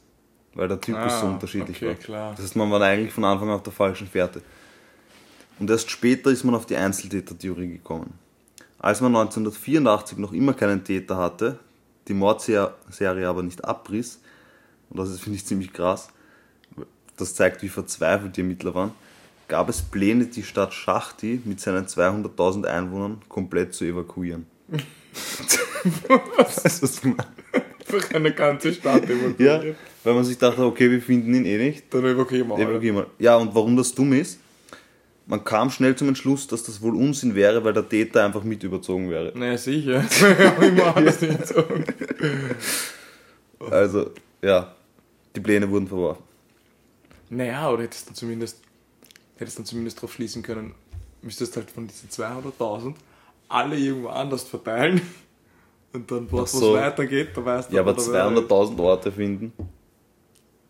weil 0.55 0.69
der 0.69 0.81
Typus 0.81 1.13
Ah, 1.13 1.21
so 1.21 1.27
unterschiedlich 1.27 1.77
okay, 1.79 1.89
war. 1.89 1.95
klar. 1.95 2.31
Das 2.33 2.45
heißt, 2.45 2.57
man 2.57 2.71
war 2.71 2.81
eigentlich 2.81 3.13
von 3.13 3.25
Anfang 3.25 3.49
an 3.49 3.57
auf 3.57 3.63
der 3.63 3.73
falschen 3.73 4.07
Fährte. 4.07 4.41
Und 5.59 5.71
erst 5.71 5.91
später 5.91 6.31
ist 6.31 6.45
man 6.45 6.55
auf 6.55 6.67
die 6.67 6.77
Einzeltätertheorie 6.77 7.69
gekommen. 7.69 8.15
Als 8.79 9.01
man 9.01 9.15
1984 9.15 10.19
noch 10.19 10.33
immer 10.33 10.55
keinen 10.55 10.83
Täter 10.83 11.17
hatte, 11.17 11.59
die 12.09 12.15
Mordserie 12.15 13.29
aber 13.29 13.43
nicht 13.43 13.65
abriss, 13.65 14.21
und 14.93 14.99
das 14.99 15.11
ist, 15.11 15.21
finde 15.21 15.37
ich, 15.39 15.47
ziemlich 15.47 15.73
krass, 15.73 16.09
das 17.17 17.35
zeigt, 17.35 17.63
wie 17.63 17.69
verzweifelt 17.69 18.37
die 18.37 18.43
Ermittler 18.43 18.75
waren, 18.75 18.93
gab 19.49 19.69
es 19.69 19.83
Pläne, 19.83 20.27
die 20.27 20.43
Stadt 20.43 20.73
Schachti 20.75 21.41
mit 21.45 21.61
seinen 21.61 21.87
200.000 21.87 22.65
Einwohnern 22.67 23.21
komplett 23.29 23.75
zu 23.75 23.85
evakuieren. 23.85 24.47
weißt 24.73 26.67
du, 26.67 26.83
was 26.83 26.99
ich 26.99 27.05
meine? 27.05 27.17
Einfach 27.53 28.15
eine 28.15 28.33
ganze 28.33 28.73
Stadt 28.73 29.09
Ja, 29.09 29.15
evakuiert. 29.59 29.77
weil 30.05 30.15
man 30.15 30.25
sich 30.25 30.39
dachte, 30.39 30.63
okay, 30.65 30.91
wir 30.91 31.03
finden 31.03 31.35
ihn 31.35 31.45
eh 31.45 31.59
nicht. 31.59 31.93
Dann 31.93 32.05
evakuieren 32.05 32.49
wir 32.49 32.55
alle. 32.55 32.65
Evakuieren 32.65 32.97
wir. 32.97 33.07
Ja, 33.19 33.37
und 33.37 33.55
warum 33.55 33.77
das 33.77 33.95
dumm 33.95 34.13
ist, 34.15 34.39
man 35.27 35.45
kam 35.45 35.71
schnell 35.71 35.95
zum 35.97 36.09
Entschluss, 36.09 36.47
dass 36.47 36.63
das 36.63 36.81
wohl 36.83 36.97
Unsinn 36.97 37.35
wäre, 37.35 37.63
weil 37.63 37.73
der 37.73 37.89
Täter 37.89 38.25
einfach 38.25 38.43
mit 38.43 38.63
überzogen 38.65 39.11
wäre. 39.11 39.33
Naja, 39.37 39.57
sicher. 39.59 40.05
Ja 40.21 40.51
immer 40.63 40.97
alles 40.97 41.21
so. 41.21 41.65
Also, 43.71 44.11
ja, 44.43 44.75
die 45.35 45.41
Pläne 45.41 45.71
wurden 45.71 45.89
verworfen. 45.89 46.23
Naja, 47.31 47.71
oder 47.71 47.85
hättest 47.85 48.11
du 48.11 48.15
zumindest, 48.15 48.59
hättest 49.37 49.59
dann 49.59 49.65
zumindest 49.67 49.99
darauf 49.99 50.13
schließen 50.13 50.43
können, 50.43 50.75
müsstest 51.23 51.57
halt 51.57 51.71
von 51.71 51.87
diesen 51.87 52.11
200.000 52.11 52.95
alle 53.49 53.77
irgendwo 53.77 54.09
anders 54.09 54.43
verteilen. 54.45 55.01
Und 55.95 56.11
dann, 56.11 56.31
wo 56.33 56.41
es 56.41 56.53
so. 56.53 56.73
weitergeht, 56.75 57.31
da 57.35 57.45
weißt 57.45 57.71
du 57.71 57.75
Ja, 57.77 57.83
aber 57.83 57.93
da 57.93 58.07
wäre- 58.13 58.29
200.000 58.41 58.79
Orte 58.81 59.13
finden, 59.13 59.53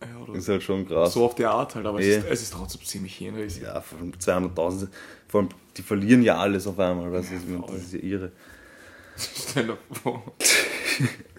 Ja, 0.01 0.35
ist 0.35 0.49
halt 0.49 0.63
schon 0.65 0.87
krass. 0.87 1.13
so 1.15 1.25
auf 1.25 1.37
die 1.37 1.45
Art 1.45 1.77
halt, 1.77 1.87
aber 1.87 2.01
Eh. 2.01 2.11
es, 2.17 2.25
ist, 2.25 2.31
es 2.31 2.43
ist 2.43 2.53
trotzdem 2.55 2.83
ziemlich 2.85 3.15
hirnrissig. 3.17 3.63
Ja, 3.63 3.81
vor 3.81 3.99
allem 4.01 4.13
200.000, 4.19 4.89
vor 5.29 5.41
allem, 5.43 5.49
die 5.77 5.83
verlieren 5.83 6.23
ja 6.25 6.39
alles 6.39 6.67
auf 6.67 6.77
einmal, 6.79 7.13
weißt 7.13 7.31
du, 7.31 7.35
Ja, 7.53 7.61
das 7.69 7.83
ist 7.85 7.93
ja 7.93 8.01
irre. 8.01 8.33
Stell 9.17 9.67
dir 9.67 9.79
vor. 10.03 10.23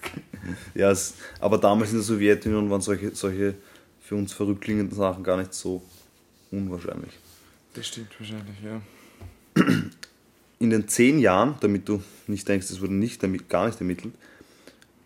Ja, 0.74 0.92
es, 0.92 1.16
aber 1.40 1.58
damals 1.58 1.92
in 1.92 1.98
der 1.98 2.04
Sowjetunion 2.04 2.70
waren 2.70 2.82
solche, 2.82 3.16
solche 3.16 3.56
für 4.02 4.16
uns 4.16 4.34
verrückklingenden 4.34 4.96
Sachen 4.96 5.24
gar 5.24 5.38
nicht 5.38 5.54
so 5.54 5.82
unwahrscheinlich. 6.52 7.12
Das 7.74 7.88
stimmt 7.88 8.10
wahrscheinlich, 8.20 8.56
ja. 8.64 8.82
In 10.60 10.70
den 10.70 10.88
zehn 10.88 11.20
Jahren, 11.20 11.56
damit 11.62 11.88
du 11.90 12.02
nicht 12.28 12.48
denkst, 12.48 12.70
es 12.70 12.82
wurde 12.82 12.94
nicht 12.94 13.22
damit, 13.24 13.50
gar 13.50 13.68
nicht 13.68 13.80
ermittelt, 13.80 14.14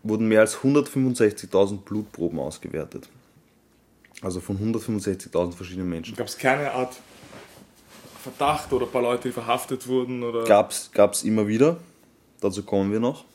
wurden 0.04 0.28
mehr 0.28 0.42
als 0.42 0.58
165.000 0.58 1.78
Blutproben 1.78 2.40
ausgewertet. 2.40 3.10
Also 4.22 4.40
von 4.40 4.58
165.000 4.58 5.54
verschiedenen 5.54 5.90
Menschen. 5.90 6.16
Gab 6.16 6.28
es 6.28 6.38
keine 6.38 6.72
Art 6.72 6.98
Verdacht 8.22 8.74
oder 8.74 8.86
ein 8.86 8.92
paar 8.92 9.02
Leute, 9.02 9.30
die 9.30 9.34
verhaftet 9.34 9.88
wurden? 9.88 10.22
Gab 10.46 10.72
es 10.72 11.24
immer 11.24 11.48
wieder, 11.48 11.78
dazu 12.42 12.64
kommen 12.64 12.92
wir 12.92 13.00
noch, 13.00 13.26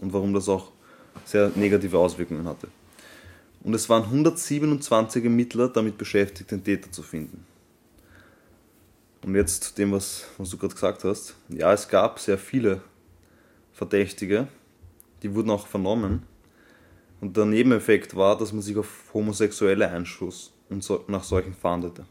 und 0.00 0.12
warum 0.12 0.34
das 0.34 0.48
auch 0.48 0.72
sehr 1.24 1.50
negative 1.54 1.98
Auswirkungen 1.98 2.46
hatte. 2.46 2.68
Und 3.64 3.74
es 3.74 3.88
waren 3.88 4.04
127 4.04 5.24
Ermittler 5.24 5.68
damit 5.68 5.96
beschäftigt, 5.96 6.50
den 6.50 6.64
Täter 6.64 6.90
zu 6.90 7.02
finden. 7.02 7.46
Und 9.24 9.36
jetzt 9.36 9.62
zu 9.62 9.74
dem, 9.74 9.92
was, 9.92 10.24
was 10.36 10.50
du 10.50 10.56
gerade 10.56 10.74
gesagt 10.74 11.04
hast. 11.04 11.36
Ja, 11.48 11.72
es 11.72 11.88
gab 11.88 12.18
sehr 12.18 12.38
viele 12.38 12.80
Verdächtige, 13.72 14.48
die 15.22 15.32
wurden 15.32 15.50
auch 15.50 15.68
vernommen. 15.68 16.24
Und 17.20 17.36
der 17.36 17.44
Nebeneffekt 17.44 18.16
war, 18.16 18.36
dass 18.36 18.52
man 18.52 18.62
sich 18.62 18.76
auf 18.76 18.88
Homosexuelle 19.14 19.88
einschuss 19.88 20.52
und 20.68 20.82
so, 20.82 21.04
nach 21.06 21.22
solchen 21.22 21.54
fahndete. 21.54 22.04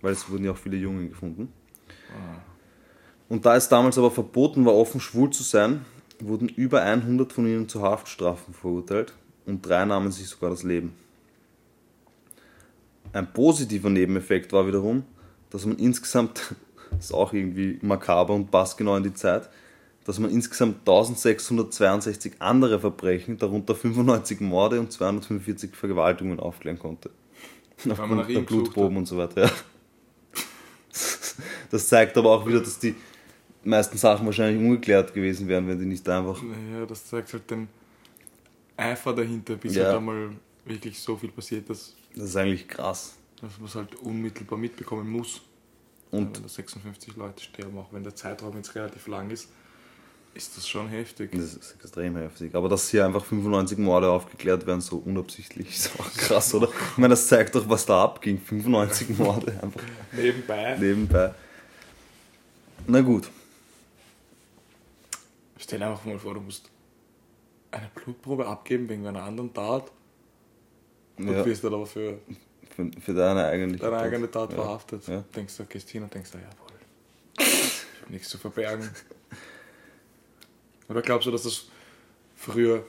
Weil 0.00 0.12
es 0.12 0.30
wurden 0.30 0.44
ja 0.44 0.52
auch 0.52 0.56
viele 0.56 0.78
Jungen 0.78 1.10
gefunden. 1.10 1.52
Und 3.28 3.44
da 3.44 3.56
es 3.56 3.68
damals 3.68 3.98
aber 3.98 4.10
verboten 4.10 4.64
war, 4.64 4.74
offen 4.74 5.00
schwul 5.00 5.28
zu 5.28 5.42
sein, 5.42 5.84
wurden 6.20 6.48
über 6.48 6.82
100 6.82 7.32
von 7.32 7.46
ihnen 7.46 7.68
zu 7.68 7.82
Haftstrafen 7.82 8.54
verurteilt 8.54 9.12
und 9.46 9.66
drei 9.66 9.84
nahmen 9.84 10.12
sich 10.12 10.26
sogar 10.26 10.50
das 10.50 10.62
Leben. 10.62 10.92
Ein 13.12 13.32
positiver 13.32 13.90
Nebeneffekt 13.90 14.52
war 14.52 14.66
wiederum, 14.66 15.04
dass 15.50 15.64
man 15.64 15.78
insgesamt, 15.78 16.54
das 16.90 17.06
ist 17.06 17.12
auch 17.12 17.32
irgendwie 17.32 17.78
makaber 17.82 18.34
und 18.34 18.50
passt 18.50 18.76
genau 18.76 18.96
in 18.96 19.04
die 19.04 19.14
Zeit, 19.14 19.48
dass 20.04 20.18
man 20.18 20.30
insgesamt 20.30 20.80
1662 20.80 22.34
andere 22.38 22.80
Verbrechen, 22.80 23.36
darunter 23.36 23.74
95 23.74 24.40
Morde 24.40 24.80
und 24.80 24.90
245 24.90 25.74
Vergewaltigungen 25.74 26.40
aufklären 26.40 26.78
konnte. 26.78 27.10
Aufgrund 27.90 28.28
der 28.28 28.40
Blutproben 28.40 28.96
und 28.98 29.06
so 29.06 29.16
weiter. 29.16 29.46
Ja. 29.46 29.50
Das 31.70 31.86
zeigt 31.86 32.16
aber 32.16 32.30
auch 32.30 32.46
wieder, 32.46 32.60
dass 32.60 32.78
die 32.78 32.94
meisten 33.64 33.98
Sachen 33.98 34.26
wahrscheinlich 34.26 34.62
ungeklärt 34.62 35.12
gewesen 35.14 35.48
wären, 35.48 35.66
wenn 35.68 35.78
die 35.78 35.86
nicht 35.86 36.08
einfach. 36.08 36.40
Naja, 36.42 36.86
das 36.86 37.06
zeigt 37.06 37.32
halt 37.32 37.50
den 37.50 37.68
Eifer 38.76 39.12
dahinter, 39.14 39.56
bis 39.56 39.74
Ja. 39.74 39.86
halt 39.86 39.96
einmal 39.96 40.30
wirklich 40.64 40.98
so 41.00 41.16
viel 41.16 41.30
passiert, 41.30 41.68
dass, 41.68 41.94
Das 42.14 42.24
ist 42.26 42.36
eigentlich 42.36 42.68
krass. 42.68 43.14
dass 43.40 43.58
man 43.58 43.66
es 43.68 43.74
halt 43.74 43.94
unmittelbar 43.96 44.58
mitbekommen 44.58 45.08
muss. 45.10 45.40
Und 46.10 46.36
wenn 46.36 46.42
da 46.42 46.48
56 46.48 47.16
Leute 47.16 47.42
sterben, 47.42 47.76
auch 47.78 47.92
wenn 47.92 48.02
der 48.02 48.14
Zeitraum 48.14 48.56
jetzt 48.56 48.74
relativ 48.74 49.06
lang 49.08 49.30
ist, 49.30 49.48
ist 50.34 50.56
das 50.56 50.68
schon 50.68 50.88
heftig. 50.88 51.32
das 51.32 51.54
ist 51.54 51.74
extrem 51.82 52.16
heftig. 52.16 52.54
Aber 52.54 52.68
dass 52.68 52.88
hier 52.88 53.04
einfach 53.04 53.24
95 53.24 53.76
Morde 53.78 54.08
aufgeklärt 54.08 54.66
werden, 54.66 54.80
so 54.80 54.98
unabsichtlich, 55.04 55.68
ist 55.76 55.90
auch 55.98 56.10
krass, 56.16 56.54
oder? 56.54 56.68
Ich 56.92 56.98
meine, 56.98 57.10
das 57.12 57.26
zeigt 57.26 57.54
doch, 57.54 57.68
was 57.68 57.84
da 57.84 58.04
abging. 58.04 58.38
95 58.40 59.18
Morde 59.18 59.52
einfach 59.60 59.82
Nebenbei. 60.12 60.76
nebenbei. 60.78 61.34
Na 62.86 63.00
gut. 63.00 63.28
Stell 65.68 65.80
dir 65.80 65.88
einfach 65.88 66.06
mal 66.06 66.18
vor, 66.18 66.32
du 66.32 66.40
musst 66.40 66.70
eine 67.72 67.90
Blutprobe 67.94 68.46
abgeben 68.46 68.88
wegen 68.88 69.06
einer 69.06 69.22
anderen 69.22 69.52
Tat 69.52 69.92
und 71.18 71.28
Ja, 71.30 71.44
wirst 71.44 71.62
dann 71.62 71.74
aber 71.74 71.84
für 71.84 72.18
für, 72.74 72.90
für 72.98 73.12
deine 73.12 73.44
eigene 73.44 73.76
deine 73.76 73.98
eigene 73.98 74.30
Tat 74.30 74.50
Ja. 74.52 74.56
verhaftet. 74.62 75.06
Ja. 75.06 75.22
Denkst 75.36 75.58
du, 75.58 75.66
gehst 75.66 75.90
hin 75.90 76.04
und 76.04 76.14
denkst, 76.14 76.30
ja, 76.32 76.40
jawohl, 76.40 77.46
ich 77.46 78.00
hab 78.00 78.08
nichts 78.08 78.30
zu 78.30 78.38
verbergen. 78.38 78.88
Oder 80.88 81.02
glaubst 81.02 81.26
du, 81.26 81.32
dass 81.32 81.42
das 81.42 81.66
früher 82.34 82.82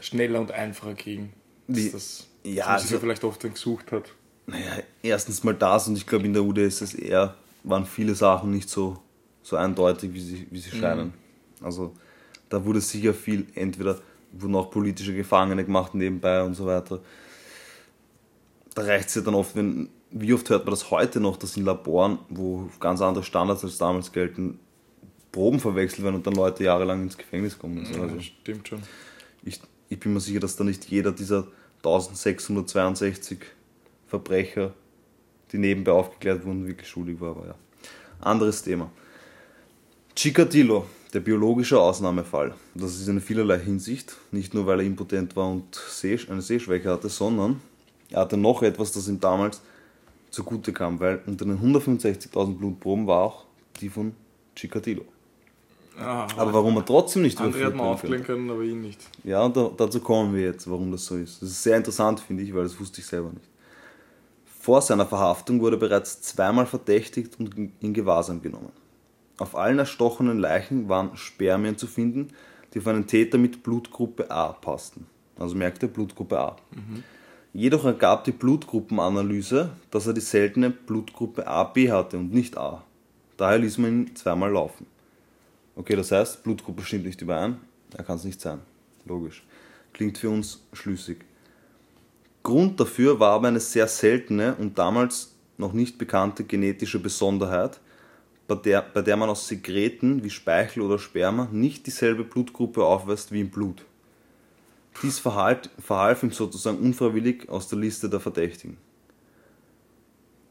schneller 0.00 0.40
und 0.40 0.50
einfacher 0.50 0.94
ging? 0.94 1.30
Dass 1.68 1.92
das, 1.92 2.26
ja, 2.42 2.54
dass 2.54 2.66
man 2.68 2.78
sich 2.78 2.86
also- 2.92 3.00
vielleicht 3.00 3.24
oft 3.24 3.44
dann 3.44 3.52
gesucht 3.52 3.92
hat. 3.92 4.14
Naja, 4.46 4.78
erstens 5.02 5.44
mal 5.44 5.54
das 5.54 5.88
und 5.88 5.96
ich 5.96 6.06
glaube 6.06 6.24
in 6.24 6.32
der 6.32 6.42
UdSSR 6.42 7.36
waren 7.64 7.84
viele 7.84 8.14
Sachen 8.14 8.50
nicht 8.50 8.70
so, 8.70 8.98
so 9.42 9.56
eindeutig, 9.56 10.14
wie 10.14 10.20
sie, 10.20 10.46
wie 10.50 10.58
sie 10.58 10.70
scheinen. 10.70 11.12
Also 11.64 11.94
da 12.48 12.64
wurde 12.64 12.80
sicher 12.80 13.14
viel, 13.14 13.46
entweder 13.54 14.00
wurden 14.32 14.54
auch 14.54 14.70
politische 14.70 15.14
Gefangene 15.14 15.64
gemacht 15.64 15.94
nebenbei 15.94 16.42
und 16.42 16.54
so 16.54 16.66
weiter. 16.66 17.00
Da 18.74 18.82
reicht 18.82 19.08
es 19.08 19.14
ja 19.16 19.22
dann 19.22 19.34
oft, 19.34 19.54
wenn, 19.54 19.90
wie 20.10 20.32
oft 20.32 20.48
hört 20.50 20.64
man 20.64 20.72
das 20.72 20.90
heute 20.90 21.20
noch, 21.20 21.36
dass 21.36 21.56
in 21.56 21.64
Laboren, 21.64 22.18
wo 22.30 22.70
ganz 22.80 23.00
andere 23.00 23.24
Standards 23.24 23.64
als 23.64 23.78
damals 23.78 24.12
gelten, 24.12 24.58
Proben 25.30 25.60
verwechselt 25.60 26.04
werden 26.04 26.16
und 26.16 26.26
dann 26.26 26.34
Leute 26.34 26.64
jahrelang 26.64 27.02
ins 27.02 27.16
Gefängnis 27.16 27.58
kommen. 27.58 27.86
Ja, 27.90 28.02
Also 28.02 28.20
stimmt 28.20 28.68
schon. 28.68 28.82
ich, 29.44 29.60
ich 29.88 29.98
bin 29.98 30.12
mir 30.12 30.20
sicher, 30.20 30.40
dass 30.40 30.56
da 30.56 30.64
nicht 30.64 30.84
jeder 30.90 31.12
dieser 31.12 31.46
1662 31.78 33.38
Verbrecher, 34.06 34.74
die 35.50 35.58
nebenbei 35.58 35.92
aufgeklärt 35.92 36.44
wurden, 36.44 36.66
wirklich 36.66 36.88
schuldig 36.88 37.18
war. 37.20 37.30
Aber 37.30 37.46
ja. 37.46 37.54
Anderes 38.20 38.62
Thema. 38.62 38.90
Chikatilo, 40.14 40.86
der 41.12 41.20
biologische 41.20 41.78
Ausnahmefall. 41.80 42.54
Das 42.74 42.94
ist 42.94 43.06
in 43.08 43.20
vielerlei 43.20 43.58
Hinsicht. 43.58 44.16
Nicht 44.30 44.54
nur, 44.54 44.66
weil 44.66 44.80
er 44.80 44.86
impotent 44.86 45.36
war 45.36 45.50
und 45.50 45.78
eine 46.28 46.42
Sehschwäche 46.42 46.90
hatte, 46.90 47.08
sondern 47.08 47.60
er 48.10 48.22
hatte 48.22 48.36
noch 48.36 48.62
etwas, 48.62 48.92
das 48.92 49.08
ihm 49.08 49.20
damals 49.20 49.60
zugute 50.30 50.72
kam, 50.72 50.98
weil 51.00 51.20
unter 51.26 51.44
den 51.44 51.58
165.000 51.58 52.56
Blutproben 52.56 53.06
war 53.06 53.24
auch 53.24 53.44
die 53.80 53.88
von 53.88 54.14
Chikatilo. 54.56 55.04
Ah, 55.98 56.26
Aber 56.36 56.54
warum 56.54 56.76
er 56.76 56.84
trotzdem 56.86 57.22
nicht 57.22 57.38
andere 57.38 57.66
hat 57.66 57.74
man 57.74 57.88
aufklären 57.88 58.24
können, 58.24 58.48
aber 58.50 58.62
ihn 58.62 58.80
nicht. 58.80 58.98
ja, 59.24 59.42
und 59.42 59.54
da, 59.54 59.70
dazu 59.76 60.00
kommen 60.00 60.34
wir 60.34 60.42
jetzt, 60.42 60.68
warum 60.70 60.90
das 60.90 61.04
so 61.04 61.16
ist. 61.16 61.42
Das 61.42 61.50
ist 61.50 61.62
sehr 61.62 61.76
interessant, 61.76 62.20
finde 62.20 62.42
ich, 62.42 62.54
weil 62.54 62.62
das 62.62 62.80
wusste 62.80 63.02
ich 63.02 63.06
selber 63.06 63.28
nicht. 63.28 63.44
Vor 64.60 64.80
seiner 64.80 65.04
Verhaftung 65.04 65.60
wurde 65.60 65.76
er 65.76 65.80
bereits 65.80 66.22
zweimal 66.22 66.64
verdächtigt 66.64 67.38
und 67.38 67.72
in 67.80 67.92
Gewahrsam 67.92 68.40
genommen. 68.40 68.72
Auf 69.42 69.56
allen 69.56 69.80
erstochenen 69.80 70.38
Leichen 70.38 70.88
waren 70.88 71.16
Spermien 71.16 71.76
zu 71.76 71.88
finden, 71.88 72.28
die 72.72 72.78
auf 72.78 72.86
einen 72.86 73.08
Täter 73.08 73.38
mit 73.38 73.64
Blutgruppe 73.64 74.30
A 74.30 74.52
passten. 74.52 75.04
Also 75.36 75.56
merkte 75.56 75.88
Blutgruppe 75.88 76.38
A. 76.38 76.56
Jedoch 77.52 77.84
ergab 77.84 78.22
die 78.22 78.30
Blutgruppenanalyse, 78.30 79.70
dass 79.90 80.06
er 80.06 80.12
die 80.12 80.20
seltene 80.20 80.70
Blutgruppe 80.70 81.44
AB 81.44 81.90
hatte 81.90 82.18
und 82.18 82.32
nicht 82.32 82.56
A. 82.56 82.84
Daher 83.36 83.58
ließ 83.58 83.78
man 83.78 83.90
ihn 83.90 84.14
zweimal 84.14 84.52
laufen. 84.52 84.86
Okay, 85.74 85.96
das 85.96 86.12
heißt, 86.12 86.44
Blutgruppe 86.44 86.84
stimmt 86.84 87.06
nicht 87.06 87.20
überein, 87.20 87.56
er 87.96 88.04
kann 88.04 88.18
es 88.18 88.24
nicht 88.24 88.40
sein. 88.40 88.60
Logisch. 89.06 89.42
Klingt 89.92 90.18
für 90.18 90.30
uns 90.30 90.62
schlüssig. 90.72 91.24
Grund 92.44 92.78
dafür 92.78 93.18
war 93.18 93.32
aber 93.32 93.48
eine 93.48 93.58
sehr 93.58 93.88
seltene 93.88 94.54
und 94.54 94.78
damals 94.78 95.34
noch 95.58 95.72
nicht 95.72 95.98
bekannte 95.98 96.44
genetische 96.44 97.00
Besonderheit, 97.00 97.80
bei 98.48 98.54
der, 98.56 98.82
bei 98.82 99.02
der 99.02 99.16
man 99.16 99.30
aus 99.30 99.48
Sekreten 99.48 100.24
wie 100.24 100.30
Speichel 100.30 100.82
oder 100.82 100.98
Sperma 100.98 101.48
nicht 101.50 101.86
dieselbe 101.86 102.24
Blutgruppe 102.24 102.84
aufweist 102.84 103.32
wie 103.32 103.40
im 103.40 103.50
Blut. 103.50 103.84
Dies 105.02 105.18
verhalf, 105.18 105.70
verhalf 105.78 106.22
ihm 106.22 106.32
sozusagen 106.32 106.78
unfreiwillig 106.78 107.48
aus 107.48 107.68
der 107.68 107.78
Liste 107.78 108.10
der 108.10 108.20
Verdächtigen. 108.20 108.76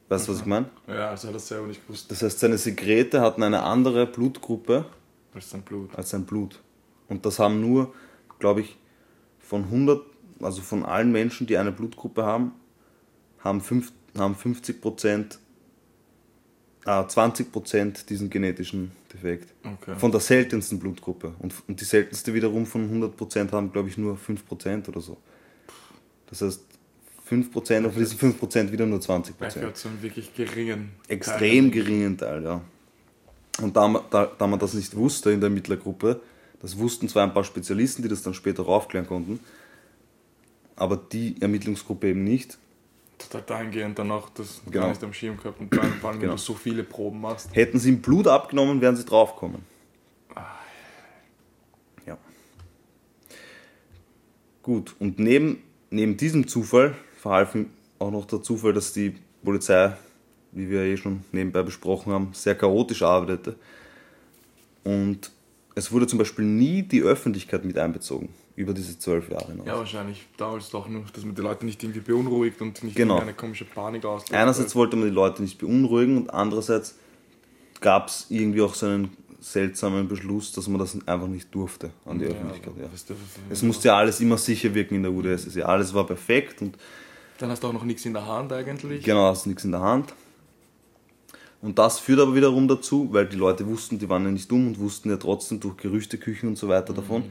Weißt 0.09 0.27
du, 0.27 0.33
was 0.33 0.39
ich 0.41 0.45
meine? 0.45 0.69
Ja, 0.87 1.09
also 1.09 1.29
hat 1.29 1.35
er 1.35 1.39
selber 1.39 1.67
nicht 1.67 1.85
gewusst. 1.85 2.11
Das 2.11 2.21
heißt, 2.21 2.39
seine 2.39 2.57
Sekrete 2.57 3.21
hatten 3.21 3.43
eine 3.43 3.63
andere 3.63 4.05
Blutgruppe 4.05 4.85
als 5.33 5.51
sein 5.51 5.61
Blut. 5.61 5.95
als 5.95 6.09
sein 6.09 6.25
Blut. 6.25 6.59
Und 7.07 7.25
das 7.25 7.39
haben 7.39 7.61
nur, 7.61 7.93
glaube 8.39 8.61
ich, 8.61 8.77
von 9.39 9.63
100, 9.63 10.01
also 10.41 10.61
von 10.61 10.83
allen 10.83 11.11
Menschen, 11.11 11.47
die 11.47 11.57
eine 11.57 11.71
Blutgruppe 11.71 12.23
haben, 12.25 12.53
haben, 13.39 13.61
fünf, 13.61 13.93
haben 14.17 14.35
50 14.35 14.81
Prozent, 14.81 15.39
ah, 16.85 17.07
20 17.07 17.51
Prozent 17.51 18.09
diesen 18.09 18.29
genetischen 18.29 18.91
Defekt. 19.13 19.53
Okay. 19.63 19.95
Von 19.97 20.11
der 20.11 20.19
seltensten 20.21 20.79
Blutgruppe. 20.79 21.33
Und, 21.39 21.53
und 21.67 21.79
die 21.79 21.85
seltenste 21.85 22.33
wiederum 22.33 22.65
von 22.65 22.83
100 22.83 23.15
Prozent 23.17 23.51
haben, 23.51 23.71
glaube 23.71 23.89
ich, 23.89 23.97
nur 23.97 24.17
5 24.17 24.45
Prozent 24.45 24.87
oder 24.89 25.01
so. 25.01 25.17
Das 26.29 26.41
heißt, 26.41 26.61
5 27.25 27.51
Prozent 27.51 27.85
und 27.85 27.93
von 27.93 28.01
diesen 28.01 28.17
5 28.17 28.39
Prozent 28.39 28.71
wieder 28.71 28.85
nur 28.85 28.99
20 29.01 29.35
Er 29.35 29.37
Prozent 29.37 29.61
gehört 29.61 29.77
zu 29.77 29.87
einem 29.89 30.01
wirklich 30.01 30.33
geringen. 30.33 30.91
extrem 31.07 31.71
Teil. 31.71 31.83
geringen 31.83 32.17
Teil, 32.17 32.43
ja. 32.43 32.61
Und 33.61 33.75
da, 33.75 33.87
man- 33.87 34.03
da, 34.09 34.25
da 34.25 34.47
man 34.47 34.59
das 34.59 34.73
nicht 34.73 34.95
wusste 34.95 35.31
in 35.31 35.39
der 35.41 35.49
Ermittlergruppe, 35.49 36.21
das 36.61 36.77
wussten 36.77 37.07
zwar 37.09 37.23
ein 37.23 37.33
paar 37.33 37.43
Spezialisten, 37.43 38.01
die 38.03 38.07
das 38.09 38.21
dann 38.21 38.33
später 38.33 38.67
aufklären 38.67 39.07
konnten, 39.07 39.39
aber 40.75 40.97
die 40.97 41.35
Ermittlungsgruppe 41.41 42.09
eben 42.09 42.23
nicht. 42.23 42.57
Total 43.29 43.41
dahingehend 43.41 43.97
dann 43.99 44.11
auch, 44.11 44.29
dass 44.29 44.61
du 44.63 44.71
Genau. 44.71 44.83
gar 44.85 44.89
nicht 44.89 45.03
am 45.03 45.13
Schirm 45.13 45.37
gehabt 45.37 45.59
und 45.59 45.77
allem, 45.77 45.93
wenn 46.01 46.19
Genau. 46.19 46.33
du 46.33 46.37
so 46.37 46.53
viele 46.53 46.83
Proben 46.83 47.21
machst. 47.21 47.49
Hätten 47.55 47.79
sie 47.79 47.89
ihm 47.89 48.01
Blut 48.01 48.27
abgenommen, 48.27 48.81
wären 48.81 48.95
sie 48.95 49.05
draufgekommen. 49.05 49.63
Ja. 52.05 52.17
Gut, 54.63 54.95
und 54.99 55.19
neben, 55.19 55.61
neben 55.89 56.17
diesem 56.17 56.47
Zufall 56.47 56.95
verhalf 57.17 57.55
auch 57.99 58.11
noch 58.11 58.25
der 58.25 58.41
Zufall, 58.41 58.73
dass 58.73 58.93
die 58.93 59.15
Polizei, 59.43 59.93
wie 60.51 60.69
wir 60.69 60.81
eh 60.81 60.97
schon 60.97 61.23
nebenbei 61.31 61.63
besprochen 61.63 62.13
haben, 62.13 62.29
sehr 62.33 62.55
chaotisch 62.55 63.01
arbeitete. 63.03 63.55
Und 64.83 65.31
es 65.75 65.91
wurde 65.91 66.07
zum 66.07 66.19
Beispiel 66.19 66.45
nie 66.45 66.83
die 66.83 67.01
Öffentlichkeit 67.01 67.63
mit 67.65 67.77
einbezogen, 67.77 68.29
über 68.55 68.73
diese 68.73 68.97
zwölf 68.99 69.29
Jahre 69.29 69.51
hinaus. 69.51 69.67
Ja, 69.67 69.77
wahrscheinlich 69.77 70.27
damals 70.37 70.69
doch 70.69 70.87
nur, 70.87 71.03
dass 71.13 71.23
man 71.23 71.35
die 71.35 71.41
Leute 71.41 71.65
nicht 71.65 71.81
irgendwie 71.83 72.01
beunruhigt 72.01 72.61
und 72.61 72.83
nicht 72.83 72.95
Genau. 72.95 73.19
eine 73.19 73.33
komische 73.33 73.65
Panik 73.65 74.03
auslöst. 74.05 74.33
Einerseits 74.33 74.75
wollte 74.75 74.95
man 74.97 75.07
die 75.07 75.13
Leute 75.13 75.41
nicht 75.41 75.57
beunruhigen 75.57 76.17
und 76.17 76.33
andererseits 76.33 76.95
gab 77.79 78.07
es 78.09 78.25
irgendwie 78.29 78.61
auch 78.61 78.73
so 78.75 78.85
einen 78.85 79.15
seltsamen 79.39 80.07
Beschluss, 80.07 80.51
dass 80.51 80.67
man 80.67 80.77
das 80.79 80.95
einfach 81.07 81.27
nicht 81.27 81.53
durfte 81.55 81.89
an 82.05 82.19
die 82.19 82.25
Öffentlichkeit. 82.25 82.73
Ja. 82.79 82.91
weißt 82.91 83.09
du, 83.09 83.15
Es 83.49 83.63
musste 83.63 83.87
ja 83.87 83.97
alles 83.97 84.19
immer 84.19 84.37
sicher 84.37 84.73
wirken 84.75 84.95
in 84.95 85.03
der 85.03 85.11
UdSSR. 85.11 85.67
Alles 85.67 85.93
war 85.93 86.05
perfekt 86.05 86.61
und 86.61 86.77
Dann 87.39 87.49
hast 87.49 87.63
du 87.63 87.67
auch 87.67 87.73
noch 87.73 87.83
nichts 87.83 88.05
in 88.05 88.13
der 88.13 88.27
Hand 88.27 88.53
eigentlich. 88.53 89.03
genau 89.03 89.29
hast 89.31 89.47
nichts 89.47 89.63
in 89.63 89.71
der 89.71 89.81
Hand. 89.81 90.13
Und 91.61 91.77
das 91.77 91.99
führt 91.99 92.19
aber 92.19 92.35
wiederum 92.35 92.67
dazu, 92.67 93.09
weil 93.11 93.27
die 93.27 93.35
Leute 93.35 93.67
wussten, 93.67 93.99
die 93.99 94.09
waren 94.09 94.23
ja 94.25 94.31
nicht 94.31 94.49
dumm 94.49 94.67
und 94.67 94.79
wussten 94.79 95.09
ja 95.09 95.17
trotzdem 95.17 95.59
durch 95.59 95.77
Gerüchteküchen 95.77 96.49
und 96.49 96.57
so 96.57 96.67
weiter 96.67 96.93
davon. 96.93 97.23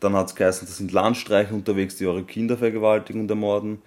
Dann 0.00 0.12
hat 0.14 0.28
es 0.28 0.34
geheißen, 0.34 0.66
das 0.66 0.76
sind 0.76 0.92
Landstreicher 0.92 1.54
unterwegs, 1.54 1.96
die 1.96 2.06
eure 2.06 2.24
Kinder 2.24 2.58
vergewaltigen 2.58 3.22
und 3.22 3.30
ermorden. 3.30 3.78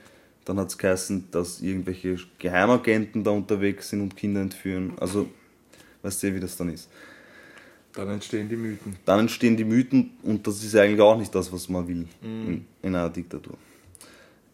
Dann 0.46 0.58
hat 0.60 0.70
es 0.70 0.78
geheißen, 0.80 1.28
dass 1.30 1.62
irgendwelche 1.62 2.18
Geheimagenten 2.40 3.24
da 3.24 3.32
unterwegs 3.32 3.90
sind 3.90 4.02
und 4.02 4.18
Kinder 4.18 4.42
entführen. 4.42 4.94
Also, 5.00 5.28
weißt 6.02 6.24
du, 6.24 6.36
wie 6.36 6.40
das 6.40 6.58
dann 6.58 6.70
ist. 6.70 6.90
Dann 7.94 8.10
entstehen 8.10 8.50
die 8.50 8.56
Mythen. 8.56 8.96
Dann 9.06 9.22
entstehen 9.22 9.58
die 9.58 9.66
Mythen 9.66 10.12
und 10.24 10.48
das 10.48 10.64
ist 10.64 10.76
eigentlich 10.76 11.02
auch 11.02 11.18
nicht 11.18 11.34
das, 11.36 11.52
was 11.52 11.68
man 11.70 11.88
will 11.88 12.08
in, 12.22 12.66
in 12.82 12.96
einer 12.96 13.10
Diktatur. 13.10 13.58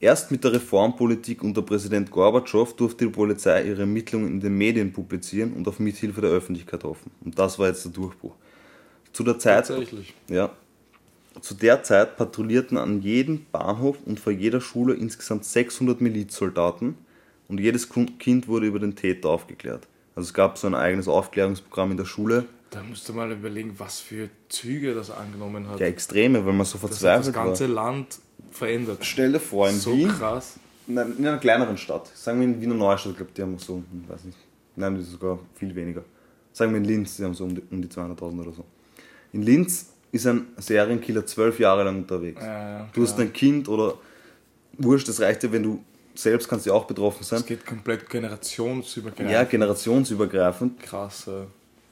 Erst 0.03 0.31
mit 0.31 0.43
der 0.43 0.51
Reformpolitik 0.51 1.41
unter 1.43 1.61
Präsident 1.61 2.11
Gorbatschow 2.11 2.75
durfte 2.75 3.05
die 3.05 3.11
Polizei 3.11 3.63
ihre 3.63 3.83
Ermittlungen 3.83 4.27
in 4.27 4.41
den 4.41 4.57
Medien 4.57 4.91
publizieren 4.91 5.53
und 5.53 5.65
auf 5.65 5.79
Mithilfe 5.79 6.19
der 6.19 6.29
Öffentlichkeit 6.29 6.83
hoffen. 6.83 7.09
Und 7.23 7.39
das 7.39 7.57
war 7.57 7.69
jetzt 7.69 7.85
der 7.85 7.93
Durchbruch. 7.93 8.35
Zu 9.13 9.23
der 9.23 9.39
Zeit, 9.39 9.71
ja, 10.27 10.51
zu 11.39 11.53
der 11.53 11.83
Zeit 11.83 12.17
patrouillierten 12.17 12.77
an 12.77 13.01
jedem 13.01 13.45
Bahnhof 13.49 13.95
und 14.05 14.19
vor 14.19 14.33
jeder 14.33 14.59
Schule 14.59 14.93
insgesamt 14.93 15.45
600 15.45 16.01
Milizsoldaten 16.01 16.95
und 17.47 17.61
jedes 17.61 17.87
Kind 17.87 18.49
wurde 18.49 18.65
über 18.65 18.79
den 18.79 18.97
Täter 18.97 19.29
aufgeklärt. 19.29 19.87
Also 20.17 20.27
es 20.27 20.33
gab 20.33 20.57
so 20.57 20.67
ein 20.67 20.75
eigenes 20.75 21.07
Aufklärungsprogramm 21.07 21.91
in 21.91 21.97
der 21.97 22.05
Schule. 22.05 22.43
Da 22.71 22.83
musst 22.83 23.07
du 23.07 23.13
mal 23.13 23.31
überlegen, 23.31 23.75
was 23.77 24.01
für 24.01 24.29
Züge 24.49 24.95
das 24.95 25.11
angenommen 25.11 25.69
hat. 25.69 25.79
Ja, 25.79 25.85
Extreme, 25.85 26.45
weil 26.45 26.51
man 26.51 26.65
so 26.65 26.73
das 26.73 26.83
hat 26.83 26.91
das 26.91 26.99
verzweifelt 26.99 27.35
war. 27.37 27.45
ganze 27.45 27.67
Land 27.67 28.19
verändert. 28.51 28.99
Stell 29.01 29.31
dir 29.31 29.39
vor, 29.39 29.69
in 29.69 29.79
so 29.79 29.93
Wien, 29.93 30.09
krass. 30.09 30.55
Nein, 30.87 31.15
in 31.17 31.27
einer 31.27 31.37
kleineren 31.37 31.77
Stadt, 31.77 32.09
sagen 32.15 32.39
wir 32.39 32.47
in 32.47 32.61
Wiener 32.61 32.75
Neustadt, 32.75 33.15
glaube 33.15 33.31
die 33.35 33.41
haben 33.41 33.57
so, 33.57 33.75
hm, 33.75 34.03
weiß 34.07 34.25
nicht, 34.25 34.37
nein, 34.75 34.95
die 34.95 35.01
ist 35.01 35.11
sogar 35.11 35.39
viel 35.55 35.73
weniger. 35.75 36.03
Sagen 36.51 36.71
wir 36.71 36.77
in 36.77 36.85
Linz, 36.85 37.17
die 37.17 37.23
haben 37.23 37.33
so 37.33 37.45
um 37.45 37.55
die, 37.55 37.63
um 37.71 37.81
die 37.81 37.87
200.000 37.87 38.41
oder 38.41 38.51
so. 38.51 38.63
In 39.31 39.41
Linz 39.41 39.87
ist 40.11 40.27
ein 40.27 40.47
Serienkiller 40.57 41.25
zwölf 41.25 41.59
Jahre 41.59 41.83
lang 41.83 41.97
unterwegs. 41.97 42.41
Ja, 42.41 42.79
ja, 42.79 42.89
du 42.93 43.01
hast 43.01 43.19
ein 43.19 43.33
Kind 43.33 43.67
oder 43.67 43.95
wurscht, 44.77 45.07
das 45.07 45.19
reicht 45.19 45.43
dir, 45.43 45.51
wenn 45.51 45.63
du 45.63 45.83
selbst 46.15 46.47
kannst 46.47 46.65
ja 46.65 46.73
auch 46.73 46.85
betroffen 46.85 47.23
sein. 47.23 47.39
Es 47.39 47.45
geht 47.45 47.65
komplett 47.65 48.07
generationsübergreifend. 48.09 49.31
Ja, 49.31 49.43
generationsübergreifend. 49.43 50.79
krass. 50.81 51.27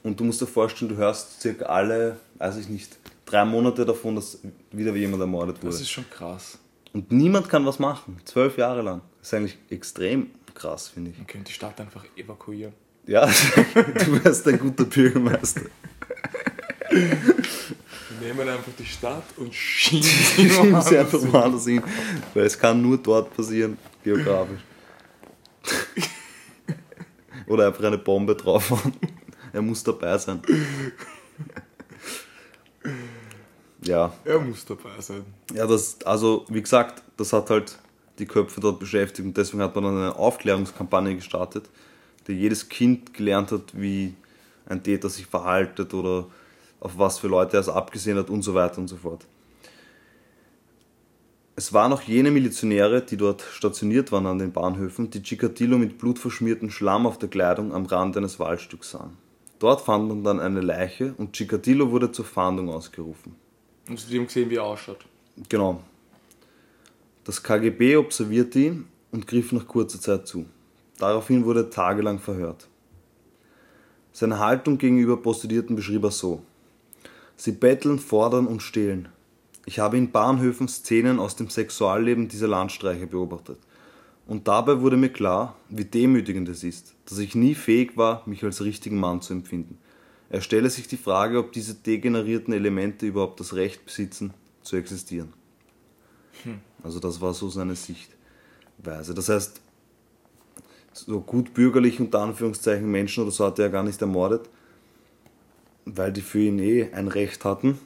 Und 0.04 0.18
du 0.18 0.24
musst 0.24 0.40
dir 0.40 0.46
vorstellen, 0.46 0.88
du 0.88 0.96
hörst 0.96 1.40
circa 1.40 1.66
alle, 1.66 2.16
weiß 2.38 2.56
ich 2.58 2.68
nicht, 2.68 2.96
drei 3.32 3.44
Monate 3.44 3.84
davon, 3.84 4.16
dass 4.16 4.38
wieder 4.70 4.94
jemand 4.94 5.22
ermordet 5.22 5.56
wurde. 5.62 5.72
Das 5.72 5.80
ist 5.80 5.90
schon 5.90 6.08
krass. 6.10 6.58
Und 6.92 7.10
niemand 7.10 7.48
kann 7.48 7.64
was 7.64 7.78
machen. 7.78 8.18
Zwölf 8.24 8.58
Jahre 8.58 8.82
lang. 8.82 9.00
Das 9.18 9.28
ist 9.28 9.34
eigentlich 9.34 9.58
extrem 9.70 10.30
krass, 10.54 10.88
finde 10.88 11.10
ich. 11.10 11.16
Man 11.16 11.26
könnte 11.26 11.46
die 11.46 11.52
Stadt 11.52 11.80
einfach 11.80 12.04
evakuieren. 12.16 12.74
Ja, 13.06 13.26
du 13.74 14.24
wärst 14.24 14.46
ein 14.46 14.58
guter 14.58 14.84
Bürgermeister. 14.84 15.62
Wir 16.90 17.08
nehmen 18.20 18.48
einfach 18.48 18.72
die 18.78 18.84
Stadt 18.84 19.24
und 19.38 19.52
schieben 19.54 20.02
sie 20.02 20.44
muss 20.44 20.58
woanders 20.58 20.92
einfach 20.92 21.32
woanders 21.32 21.64
hin, 21.64 21.82
weil 22.34 22.44
es 22.44 22.58
kann 22.58 22.80
nur 22.80 22.98
dort 22.98 23.34
passieren, 23.34 23.78
geografisch. 24.04 24.60
Oder 27.46 27.68
einfach 27.68 27.84
eine 27.84 27.98
Bombe 27.98 28.36
draufhauen. 28.36 28.92
Er 29.52 29.62
muss 29.62 29.82
dabei 29.82 30.16
sein. 30.18 30.40
Ja, 33.84 34.12
Er 34.24 34.38
muss 34.38 34.64
dabei 34.64 35.00
sein. 35.00 35.24
ja, 35.54 35.66
das, 35.66 35.98
also 36.04 36.44
wie 36.48 36.62
gesagt, 36.62 37.02
das 37.16 37.32
hat 37.32 37.50
halt 37.50 37.78
die 38.18 38.26
Köpfe 38.26 38.60
dort 38.60 38.78
beschäftigt 38.78 39.26
und 39.26 39.36
deswegen 39.36 39.62
hat 39.62 39.74
man 39.74 39.84
dann 39.84 39.96
eine 39.96 40.16
Aufklärungskampagne 40.16 41.16
gestartet, 41.16 41.68
die 42.26 42.32
jedes 42.32 42.68
Kind 42.68 43.12
gelernt 43.14 43.50
hat, 43.50 43.72
wie 43.72 44.14
ein 44.66 44.82
Täter 44.82 45.08
sich 45.08 45.26
verhaltet 45.26 45.94
oder 45.94 46.26
auf 46.78 46.98
was 46.98 47.18
für 47.18 47.28
Leute 47.28 47.56
er 47.56 47.60
es 47.60 47.68
abgesehen 47.68 48.18
hat 48.18 48.30
und 48.30 48.42
so 48.42 48.54
weiter 48.54 48.78
und 48.78 48.88
so 48.88 48.96
fort. 48.96 49.26
Es 51.54 51.72
waren 51.72 51.92
auch 51.92 52.02
jene 52.02 52.30
Milizionäre, 52.30 53.02
die 53.02 53.16
dort 53.16 53.42
stationiert 53.42 54.10
waren 54.10 54.26
an 54.26 54.38
den 54.38 54.52
Bahnhöfen, 54.52 55.10
die 55.10 55.22
Chikatilo 55.22 55.76
mit 55.76 55.98
blutverschmiertem 55.98 56.70
Schlamm 56.70 57.06
auf 57.06 57.18
der 57.18 57.28
Kleidung 57.28 57.74
am 57.74 57.84
Rand 57.86 58.16
eines 58.16 58.38
Waldstücks 58.38 58.92
sahen. 58.92 59.18
Dort 59.58 59.82
fand 59.82 60.08
man 60.08 60.24
dann 60.24 60.40
eine 60.40 60.60
Leiche 60.60 61.14
und 61.18 61.34
Chikatilo 61.34 61.90
wurde 61.90 62.10
zur 62.10 62.24
Fahndung 62.24 62.70
ausgerufen. 62.70 63.36
Und 63.88 64.10
die 64.10 64.18
haben 64.18 64.26
gesehen, 64.26 64.50
wie 64.50 64.56
er 64.56 64.64
ausschaut. 64.64 65.04
Genau. 65.48 65.82
Das 67.24 67.42
KGB 67.42 67.96
observierte 67.96 68.58
ihn 68.58 68.88
und 69.10 69.26
griff 69.26 69.52
nach 69.52 69.66
kurzer 69.66 70.00
Zeit 70.00 70.26
zu. 70.26 70.46
Daraufhin 70.98 71.44
wurde 71.44 71.60
er 71.60 71.70
tagelang 71.70 72.18
verhört. 72.18 72.68
Seine 74.12 74.38
Haltung 74.38 74.78
gegenüber 74.78 75.16
Prostituierten 75.16 75.74
beschrieb 75.74 76.04
er 76.04 76.10
so. 76.10 76.42
Sie 77.36 77.52
betteln, 77.52 77.98
fordern 77.98 78.46
und 78.46 78.62
stehlen. 78.62 79.08
Ich 79.64 79.78
habe 79.78 79.96
in 79.96 80.10
Bahnhöfen 80.10 80.68
Szenen 80.68 81.18
aus 81.18 81.36
dem 81.36 81.48
Sexualleben 81.48 82.28
dieser 82.28 82.48
Landstreicher 82.48 83.06
beobachtet. 83.06 83.58
Und 84.26 84.48
dabei 84.48 84.80
wurde 84.80 84.96
mir 84.96 85.08
klar, 85.08 85.56
wie 85.68 85.84
demütigend 85.84 86.48
es 86.48 86.62
ist, 86.62 86.94
dass 87.06 87.18
ich 87.18 87.34
nie 87.34 87.54
fähig 87.54 87.96
war, 87.96 88.22
mich 88.26 88.44
als 88.44 88.62
richtigen 88.62 88.98
Mann 88.98 89.20
zu 89.20 89.32
empfinden. 89.32 89.78
Er 90.32 90.40
stelle 90.40 90.70
sich 90.70 90.88
die 90.88 90.96
Frage, 90.96 91.38
ob 91.38 91.52
diese 91.52 91.74
degenerierten 91.74 92.54
Elemente 92.54 93.04
überhaupt 93.04 93.38
das 93.38 93.52
Recht 93.54 93.84
besitzen, 93.84 94.32
zu 94.62 94.76
existieren. 94.76 95.34
Also 96.82 97.00
das 97.00 97.20
war 97.20 97.34
so 97.34 97.50
seine 97.50 97.76
Sichtweise. 97.76 99.12
Das 99.12 99.28
heißt, 99.28 99.60
so 100.94 101.20
gut 101.20 101.52
bürgerlich 101.52 102.00
unter 102.00 102.20
Anführungszeichen 102.20 102.90
Menschen 102.90 103.24
oder 103.24 103.30
so 103.30 103.44
hat 103.44 103.58
er 103.58 103.68
gar 103.68 103.82
nicht 103.82 104.00
ermordet, 104.00 104.48
weil 105.84 106.10
die 106.10 106.22
für 106.22 106.40
ihn 106.40 106.58
eh 106.60 106.90
ein 106.92 107.08
Recht 107.08 107.44
hatten. 107.44 107.78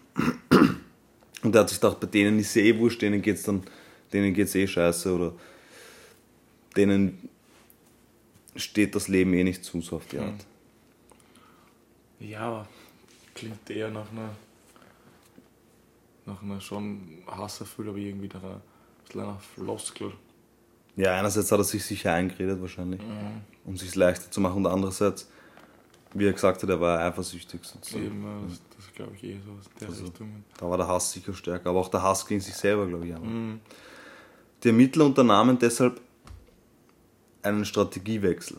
Und 1.42 1.52
er 1.52 1.62
hat 1.62 1.70
sich 1.70 1.80
gedacht, 1.80 1.98
bei 1.98 2.06
denen 2.06 2.38
ist 2.38 2.50
es 2.50 2.56
eh 2.56 2.78
wurscht, 2.78 3.02
denen 3.02 3.22
geht's 3.22 3.42
dann, 3.42 3.64
denen 4.12 4.32
geht's 4.35 4.54
eh 4.54 4.68
scheiße 4.68 5.12
oder 5.12 5.35
denen 6.76 7.28
steht 8.54 8.94
das 8.94 9.09
Leben 9.09 9.35
eh 9.35 9.42
nicht 9.42 9.64
zu, 9.64 9.80
so 9.80 9.96
auf 9.96 10.06
die 10.06 10.20
Art. 10.20 10.46
Ja, 12.28 12.66
klingt 13.34 13.68
eher 13.70 13.90
nach 13.90 14.10
einer, 14.10 14.30
nach 16.24 16.42
einer 16.42 16.60
schon 16.60 17.22
hasserfüll, 17.26 17.88
aber 17.88 17.98
irgendwie 17.98 18.28
nach 18.28 18.42
einer, 18.42 18.60
einer 19.14 19.38
Floskel. 19.38 20.12
Ja, 20.96 21.14
einerseits 21.18 21.52
hat 21.52 21.60
er 21.60 21.64
sich 21.64 21.84
sicher 21.84 22.12
eingeredet 22.12 22.60
wahrscheinlich, 22.60 23.00
um 23.64 23.76
sich 23.76 23.94
leichter 23.94 24.30
zu 24.30 24.40
machen 24.40 24.64
und 24.64 24.66
andererseits, 24.66 25.30
wie 26.14 26.26
er 26.26 26.32
gesagt 26.32 26.62
hat, 26.62 26.70
er 26.70 26.80
war 26.80 27.00
eifersüchtig 27.00 27.62
sozusagen. 27.62 28.06
Eben, 28.06 28.48
das, 28.48 28.60
das 28.76 28.94
glaube 28.94 29.12
ich 29.14 29.24
eh 29.24 29.38
so 29.44 29.52
aus 29.52 29.66
der 29.78 29.88
Also, 29.88 30.04
Richtung. 30.04 30.44
Da 30.58 30.70
war 30.70 30.78
der 30.78 30.88
Hass 30.88 31.12
sicher 31.12 31.34
stärker, 31.34 31.68
aber 31.70 31.80
auch 31.80 31.90
der 31.90 32.02
Hass 32.02 32.26
gegen 32.26 32.40
sich 32.40 32.54
selber, 32.54 32.86
glaube 32.86 33.06
ich. 33.06 33.14
auch. 33.14 33.20
Die 34.62 34.68
Ermittler 34.68 35.04
unternahmen 35.04 35.58
deshalb 35.58 36.00
einen 37.42 37.66
Strategiewechsel. 37.66 38.56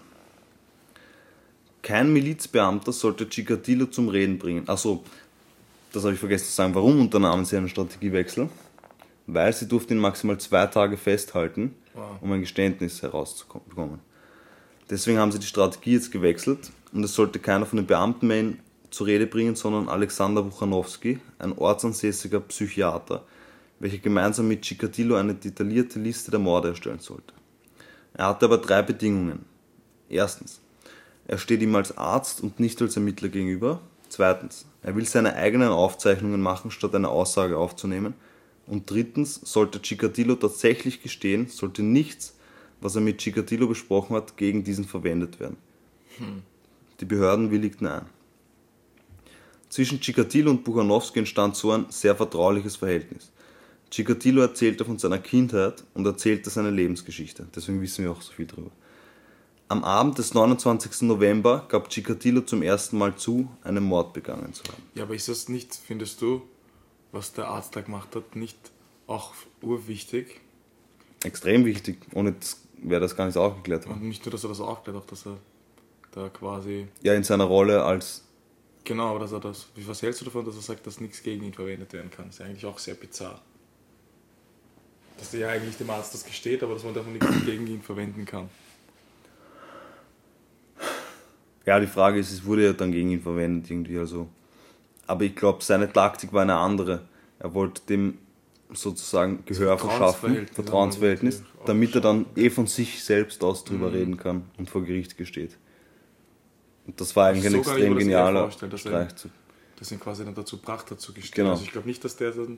Kein 1.87 2.11
Milizbeamter 2.11 2.91
sollte 2.91 3.29
Chikatilo 3.29 3.85
zum 3.85 4.09
Reden 4.09 4.37
bringen. 4.37 4.67
Achso, 4.67 5.05
das 5.93 6.03
habe 6.03 6.15
ich 6.15 6.19
vergessen 6.19 6.47
zu 6.47 6.51
sagen. 6.51 6.75
Warum 6.75 6.99
unternahmen 6.99 7.45
sie 7.45 7.55
einen 7.55 7.69
Strategiewechsel? 7.69 8.49
Weil 9.25 9.53
sie 9.53 9.69
durften 9.69 9.93
ihn 9.93 9.99
maximal 9.99 10.37
zwei 10.37 10.65
Tage 10.67 10.97
festhalten, 10.97 11.75
Wow. 11.93 12.17
um 12.19 12.33
ein 12.33 12.41
Geständnis 12.41 13.01
herauszubekommen. 13.01 13.99
Deswegen 14.89 15.17
haben 15.17 15.31
sie 15.31 15.39
die 15.39 15.47
Strategie 15.47 15.93
jetzt 15.93 16.11
gewechselt 16.11 16.71
und 16.91 17.05
es 17.05 17.13
sollte 17.13 17.39
keiner 17.39 17.65
von 17.65 17.77
den 17.77 17.87
Beamten 17.87 18.27
mehr 18.27 18.41
ihn 18.41 18.59
zur 18.89 19.07
Rede 19.07 19.25
bringen, 19.25 19.55
sondern 19.55 19.87
Alexander 19.87 20.43
Buchanowski, 20.43 21.21
ein 21.39 21.53
ortsansässiger 21.57 22.41
Psychiater, 22.41 23.23
welcher 23.79 23.99
gemeinsam 23.99 24.49
mit 24.49 24.63
Chikatilo 24.63 25.15
eine 25.15 25.35
detaillierte 25.35 25.99
Liste 25.99 26.31
der 26.31 26.41
Morde 26.41 26.67
erstellen 26.67 26.99
sollte. 26.99 27.33
Er 28.13 28.27
hatte 28.27 28.43
aber 28.47 28.57
drei 28.57 28.81
Bedingungen. 28.81 29.45
Erstens, 30.09 30.59
er 31.27 31.37
steht 31.37 31.61
ihm 31.61 31.75
als 31.75 31.97
Arzt 31.97 32.41
und 32.41 32.59
nicht 32.59 32.81
als 32.81 32.95
Ermittler 32.95 33.27
gegenüber. 33.27 33.81
Zweitens, 34.07 34.65
er 34.81 34.95
will 34.95 35.05
seine 35.05 35.35
eigenen 35.35 35.69
Aufzeichnungen 35.69 36.41
machen, 36.41 36.71
statt 36.71 36.95
eine 36.95 37.09
Aussage 37.09 37.57
aufzunehmen. 37.57 38.13
Und 38.65 38.89
drittens, 38.89 39.35
sollte 39.43 39.81
Chikatilo 39.81 40.35
tatsächlich 40.35 41.03
gestehen, 41.03 41.47
sollte 41.47 41.83
nichts, 41.83 42.35
was 42.79 42.95
er 42.95 43.01
mit 43.01 43.17
Chikatilo 43.17 43.67
besprochen 43.67 44.15
hat, 44.15 44.37
gegen 44.37 44.63
diesen 44.63 44.85
verwendet 44.85 45.39
werden. 45.39 45.57
Die 46.99 47.05
Behörden 47.05 47.51
willigten 47.51 47.87
ein. 47.87 48.05
Zwischen 49.69 49.99
Chikatilo 49.99 50.49
und 50.49 50.63
Buchanowski 50.63 51.19
entstand 51.19 51.57
so 51.57 51.71
ein 51.71 51.87
sehr 51.89 52.15
vertrauliches 52.15 52.77
Verhältnis. 52.77 53.31
Chikatilo 53.91 54.41
erzählte 54.41 54.85
von 54.85 54.97
seiner 54.97 55.19
Kindheit 55.19 55.83
und 55.93 56.05
erzählte 56.05 56.49
seine 56.49 56.71
Lebensgeschichte. 56.71 57.47
Deswegen 57.53 57.81
wissen 57.81 58.05
wir 58.05 58.11
auch 58.11 58.21
so 58.21 58.31
viel 58.31 58.47
drüber. 58.47 58.71
Am 59.69 59.83
Abend 59.83 60.17
des 60.17 60.33
29. 60.33 61.01
November 61.01 61.65
gab 61.67 61.89
Chikatilo 61.89 62.41
zum 62.41 62.61
ersten 62.61 62.97
Mal 62.97 63.15
zu, 63.17 63.49
einen 63.63 63.83
Mord 63.83 64.13
begangen 64.13 64.53
zu 64.53 64.63
haben. 64.63 64.81
Ja, 64.95 65.03
aber 65.03 65.13
ist 65.13 65.27
das 65.27 65.49
nicht, 65.49 65.75
findest 65.75 66.21
du, 66.21 66.41
was 67.11 67.33
der 67.33 67.49
Arzt 67.49 67.75
da 67.75 67.81
gemacht 67.81 68.15
hat, 68.15 68.37
nicht 68.37 68.57
auch 69.07 69.33
urwichtig? 69.61 70.39
Extrem 71.23 71.65
wichtig. 71.65 71.97
Ohne 72.13 72.31
das 72.31 72.61
wäre 72.77 73.01
das 73.01 73.17
gar 73.17 73.25
nicht 73.25 73.37
aufgeklärt 73.37 73.87
worden. 73.87 74.01
Und 74.01 74.07
nicht 74.07 74.25
nur, 74.25 74.31
dass 74.31 74.45
er 74.45 74.49
das 74.49 74.61
aufklärt, 74.61 74.95
auch 74.95 75.05
dass 75.05 75.25
er 75.25 75.37
da 76.11 76.29
quasi. 76.29 76.87
Ja, 77.01 77.13
in 77.13 77.23
seiner 77.23 77.45
Rolle 77.45 77.83
als. 77.83 78.23
Genau, 78.85 79.09
aber 79.09 79.19
dass 79.19 79.33
er 79.33 79.41
das. 79.41 79.67
Wie 79.75 79.85
was 79.85 80.01
hältst 80.01 80.21
du 80.21 80.25
davon, 80.25 80.45
dass 80.45 80.55
er 80.55 80.61
sagt, 80.61 80.87
dass 80.87 81.01
nichts 81.01 81.21
gegen 81.23 81.43
ihn 81.43 81.53
verwendet 81.53 81.91
werden 81.91 82.09
kann? 82.09 82.27
Das 82.27 82.35
ist 82.35 82.39
ja 82.39 82.45
eigentlich 82.45 82.65
auch 82.65 82.79
sehr 82.79 82.95
bizarr. 82.95 83.41
Dass 85.17 85.33
er 85.33 85.39
ja 85.41 85.49
eigentlich 85.49 85.75
dem 85.75 85.89
Arzt 85.89 86.13
das 86.13 86.23
gesteht, 86.23 86.63
aber 86.63 86.75
dass 86.75 86.85
man 86.85 86.93
davon 86.93 87.11
nichts 87.11 87.45
gegen 87.45 87.67
ihn 87.67 87.81
verwenden 87.81 88.25
kann. 88.25 88.49
Ja, 91.67 91.79
die 91.79 91.85
Frage 91.87 92.17
ist, 92.19 92.31
es 92.31 92.43
wurde 92.45 92.65
ja 92.65 92.73
dann 92.73 92.91
gegen 92.91 93.11
ihn 93.11 93.21
verwendet 93.21 93.69
irgendwie. 93.69 93.97
Also. 93.99 94.27
Aber 95.05 95.23
ich 95.25 95.35
glaube, 95.35 95.63
seine 95.63 95.91
Taktik 95.91 96.33
war 96.33 96.41
eine 96.41 96.55
andere. 96.55 97.01
Er 97.39 97.53
wollte 97.53 97.81
dem 97.87 98.17
sozusagen 98.73 99.43
Gehör 99.45 99.77
verschaffen, 99.77 100.47
Vertrauensverhältnis 100.53 101.43
damit 101.65 101.93
er 101.95 102.01
dann 102.01 102.25
eh 102.35 102.49
von 102.49 102.67
sich 102.67 103.03
selbst 103.03 103.41
aus 103.43 103.63
drüber 103.63 103.87
Mhm. 103.89 103.93
reden 103.95 104.17
kann 104.17 104.43
und 104.57 104.69
vor 104.69 104.83
Gericht 104.83 105.17
gesteht. 105.17 105.57
Und 106.85 106.99
das 106.99 107.15
war 107.15 107.27
eigentlich 107.27 107.45
ein 107.45 107.51
So 107.51 107.57
extrem 107.59 107.97
genialer 107.97 108.47
dass 108.47 108.61
er- 108.61 108.77
Streich. 108.77 109.15
zu- 109.15 109.29
das 109.77 109.91
ihn 109.91 109.99
quasi 109.99 110.23
dann 110.25 110.33
dazu 110.35 110.57
brachte, 110.57 110.95
dazu 110.95 111.13
gestehen. 111.13 111.43
Genau. 111.43 111.51
Also 111.51 111.63
ich 111.63 111.71
glaube 111.71 111.87
nicht, 111.87 112.03
dass 112.03 112.15
der 112.15 112.31
dann 112.31 112.57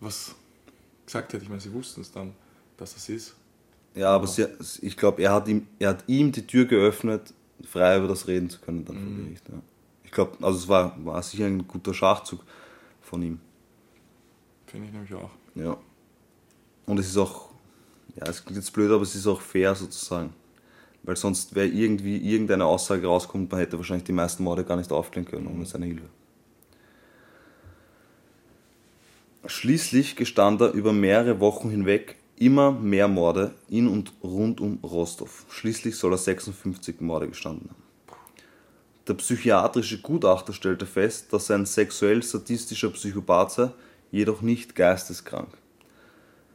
was 0.00 0.34
gesagt 1.06 1.32
hat. 1.34 1.42
Ich 1.42 1.48
meine, 1.48 1.60
sie 1.60 1.72
wussten 1.72 2.02
es 2.02 2.12
dann, 2.12 2.32
dass 2.76 2.94
das 2.94 3.08
ist. 3.08 3.34
Ja, 3.94 4.10
aber 4.14 4.26
sie, 4.26 4.46
ich 4.82 4.96
glaube, 4.96 5.22
er, 5.22 5.32
hat 5.32 5.48
ihm, 5.48 5.66
er 5.78 5.90
hat 5.90 6.04
ihm 6.06 6.30
die 6.32 6.46
Tür 6.46 6.66
geöffnet, 6.66 7.32
frei 7.64 7.98
über 7.98 8.08
das 8.08 8.26
reden 8.26 8.50
zu 8.50 8.60
können 8.60 8.84
dann 8.84 8.96
vor 8.96 9.24
Gericht. 9.24 9.48
Ja. 9.48 9.60
Ich 10.04 10.10
glaube, 10.10 10.36
also 10.44 10.58
es 10.58 10.68
war, 10.68 10.96
war 11.04 11.22
sicher 11.22 11.46
ein 11.46 11.66
guter 11.66 11.92
Schachzug 11.92 12.44
von 13.00 13.22
ihm. 13.22 13.40
Finde 14.66 14.86
ich 14.86 14.92
nämlich 14.92 15.14
auch. 15.14 15.30
Ja. 15.54 15.76
Und 16.86 16.98
es 16.98 17.08
ist 17.08 17.16
auch, 17.16 17.50
ja, 18.16 18.26
es 18.26 18.44
klingt 18.44 18.56
jetzt 18.56 18.72
blöd, 18.72 18.90
aber 18.90 19.02
es 19.02 19.14
ist 19.14 19.26
auch 19.26 19.40
fair 19.40 19.74
sozusagen. 19.74 20.32
Weil 21.02 21.16
sonst 21.16 21.54
wäre 21.54 21.66
irgendwie 21.66 22.16
irgendeine 22.16 22.64
Aussage 22.64 23.06
rauskommt, 23.06 23.50
man 23.50 23.60
hätte 23.60 23.76
wahrscheinlich 23.76 24.04
die 24.04 24.12
meisten 24.12 24.42
Morde 24.42 24.64
gar 24.64 24.76
nicht 24.76 24.92
aufklären 24.92 25.26
können 25.26 25.46
ohne 25.46 25.64
seine 25.66 25.86
Hilfe. 25.86 26.08
Schließlich 29.46 30.16
gestand 30.16 30.60
er 30.60 30.72
über 30.72 30.92
mehrere 30.92 31.40
Wochen 31.40 31.70
hinweg 31.70 32.16
immer 32.40 32.72
mehr 32.72 33.08
Morde 33.08 33.54
in 33.68 33.88
und 33.88 34.12
rund 34.22 34.60
um 34.60 34.78
Rostov. 34.82 35.46
Schließlich 35.50 35.96
soll 35.96 36.12
er 36.12 36.18
56 36.18 37.00
Morde 37.00 37.28
gestanden 37.28 37.70
haben. 37.70 37.82
Der 39.06 39.14
psychiatrische 39.14 40.00
Gutachter 40.00 40.52
stellte 40.52 40.84
fest, 40.84 41.32
dass 41.32 41.48
er 41.48 41.56
ein 41.56 41.66
sexuell-sadistischer 41.66 42.90
Psychopath 42.90 43.52
sei, 43.52 43.70
jedoch 44.10 44.42
nicht 44.42 44.74
geisteskrank. 44.74 45.48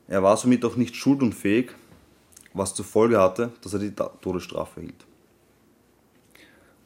Er 0.07 0.21
war 0.21 0.37
somit 0.37 0.63
auch 0.63 0.75
nicht 0.75 0.95
schuldunfähig, 0.95 1.71
was 2.53 2.75
zur 2.75 2.85
Folge 2.85 3.19
hatte, 3.19 3.51
dass 3.61 3.73
er 3.73 3.79
die 3.79 3.93
Todesstrafe 4.21 4.81
erhielt. 4.81 5.05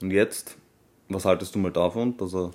Und 0.02 0.12
jetzt, 0.12 0.56
was 1.10 1.26
haltest 1.26 1.54
du 1.56 1.60
mal 1.60 1.72
davon, 1.72 2.16
dass 2.16 2.34
er 2.34 2.52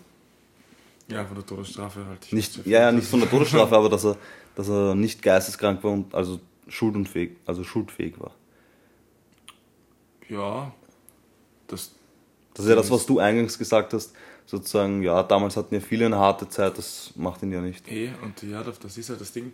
Ja, 1.08 1.24
von 1.24 1.36
der 1.36 1.44
Todesstrafe 1.44 2.06
halt. 2.06 2.24
ich 2.26 2.32
nicht, 2.32 2.66
ja, 2.66 2.80
ja, 2.82 2.92
nicht 2.92 3.08
von 3.08 3.20
der 3.20 3.28
Todesstrafe, 3.28 3.76
aber 3.76 3.90
dass 3.90 4.04
er, 4.04 4.16
dass 4.54 4.68
er 4.68 4.94
nicht 4.94 5.22
geisteskrank 5.22 5.82
war 5.84 5.92
und 5.92 6.14
also 6.14 6.40
schuldunfähig, 6.68 7.36
also 7.46 7.64
schuldfähig 7.64 8.18
war. 8.20 8.34
Ja, 10.28 10.72
das, 11.66 11.92
Das 12.54 12.64
ist 12.64 12.68
ja 12.70 12.76
das, 12.76 12.90
was 12.90 13.06
du 13.06 13.18
eingangs 13.18 13.58
gesagt 13.58 13.92
hast, 13.92 14.14
sozusagen, 14.46 15.02
ja, 15.02 15.22
damals 15.22 15.56
hatten 15.56 15.74
ja 15.74 15.80
viele 15.80 16.06
eine 16.06 16.16
harte 16.18 16.48
Zeit, 16.48 16.78
das 16.78 17.12
macht 17.16 17.42
ihn 17.42 17.52
ja 17.52 17.60
nicht. 17.60 17.86
eh, 17.88 18.10
und 18.22 18.42
ja, 18.42 18.62
das 18.62 18.96
ist 18.96 19.10
halt 19.10 19.20
das 19.20 19.32
Ding. 19.32 19.52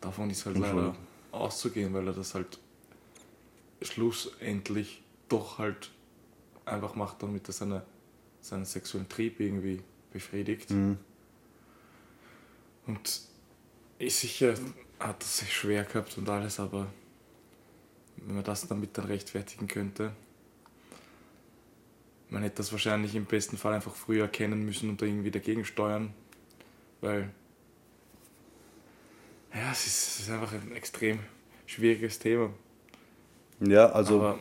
Davon 0.00 0.30
ist 0.30 0.46
halt 0.46 0.58
leider 0.58 0.94
auszugehen, 1.32 1.92
weil 1.94 2.06
er 2.06 2.12
das 2.14 2.34
halt 2.34 2.58
schlussendlich 3.82 5.02
doch 5.28 5.58
halt 5.58 5.90
einfach 6.64 6.94
macht, 6.94 7.22
damit 7.22 7.48
er 7.48 7.52
seine, 7.52 7.82
seinen 8.40 8.64
sexuellen 8.64 9.08
Trieb 9.08 9.40
irgendwie 9.40 9.82
befriedigt. 10.12 10.70
Mhm. 10.70 10.98
Und 12.86 13.20
ist 14.00 14.20
sicher 14.20 14.54
hat 14.98 15.22
es 15.22 15.38
sich 15.38 15.52
schwer 15.54 15.84
gehabt 15.84 16.16
und 16.18 16.28
alles, 16.28 16.58
aber 16.58 16.86
wenn 18.16 18.34
man 18.34 18.44
das 18.44 18.66
damit 18.66 18.96
dann 18.96 19.06
rechtfertigen 19.06 19.66
könnte, 19.66 20.12
man 22.28 22.42
hätte 22.42 22.56
das 22.56 22.72
wahrscheinlich 22.72 23.14
im 23.14 23.24
besten 23.24 23.56
Fall 23.56 23.74
einfach 23.74 23.94
früher 23.94 24.24
erkennen 24.24 24.64
müssen 24.64 24.88
und 24.88 25.02
da 25.02 25.06
irgendwie 25.06 25.30
dagegen 25.30 25.64
steuern, 25.64 26.14
weil 27.00 27.30
ja, 29.54 29.72
es 29.72 29.86
ist, 29.86 30.08
es 30.08 30.20
ist 30.20 30.30
einfach 30.30 30.52
ein 30.52 30.72
extrem 30.72 31.18
schwieriges 31.66 32.18
Thema. 32.18 32.50
Ja, 33.60 33.90
also, 33.90 34.20
aber 34.20 34.38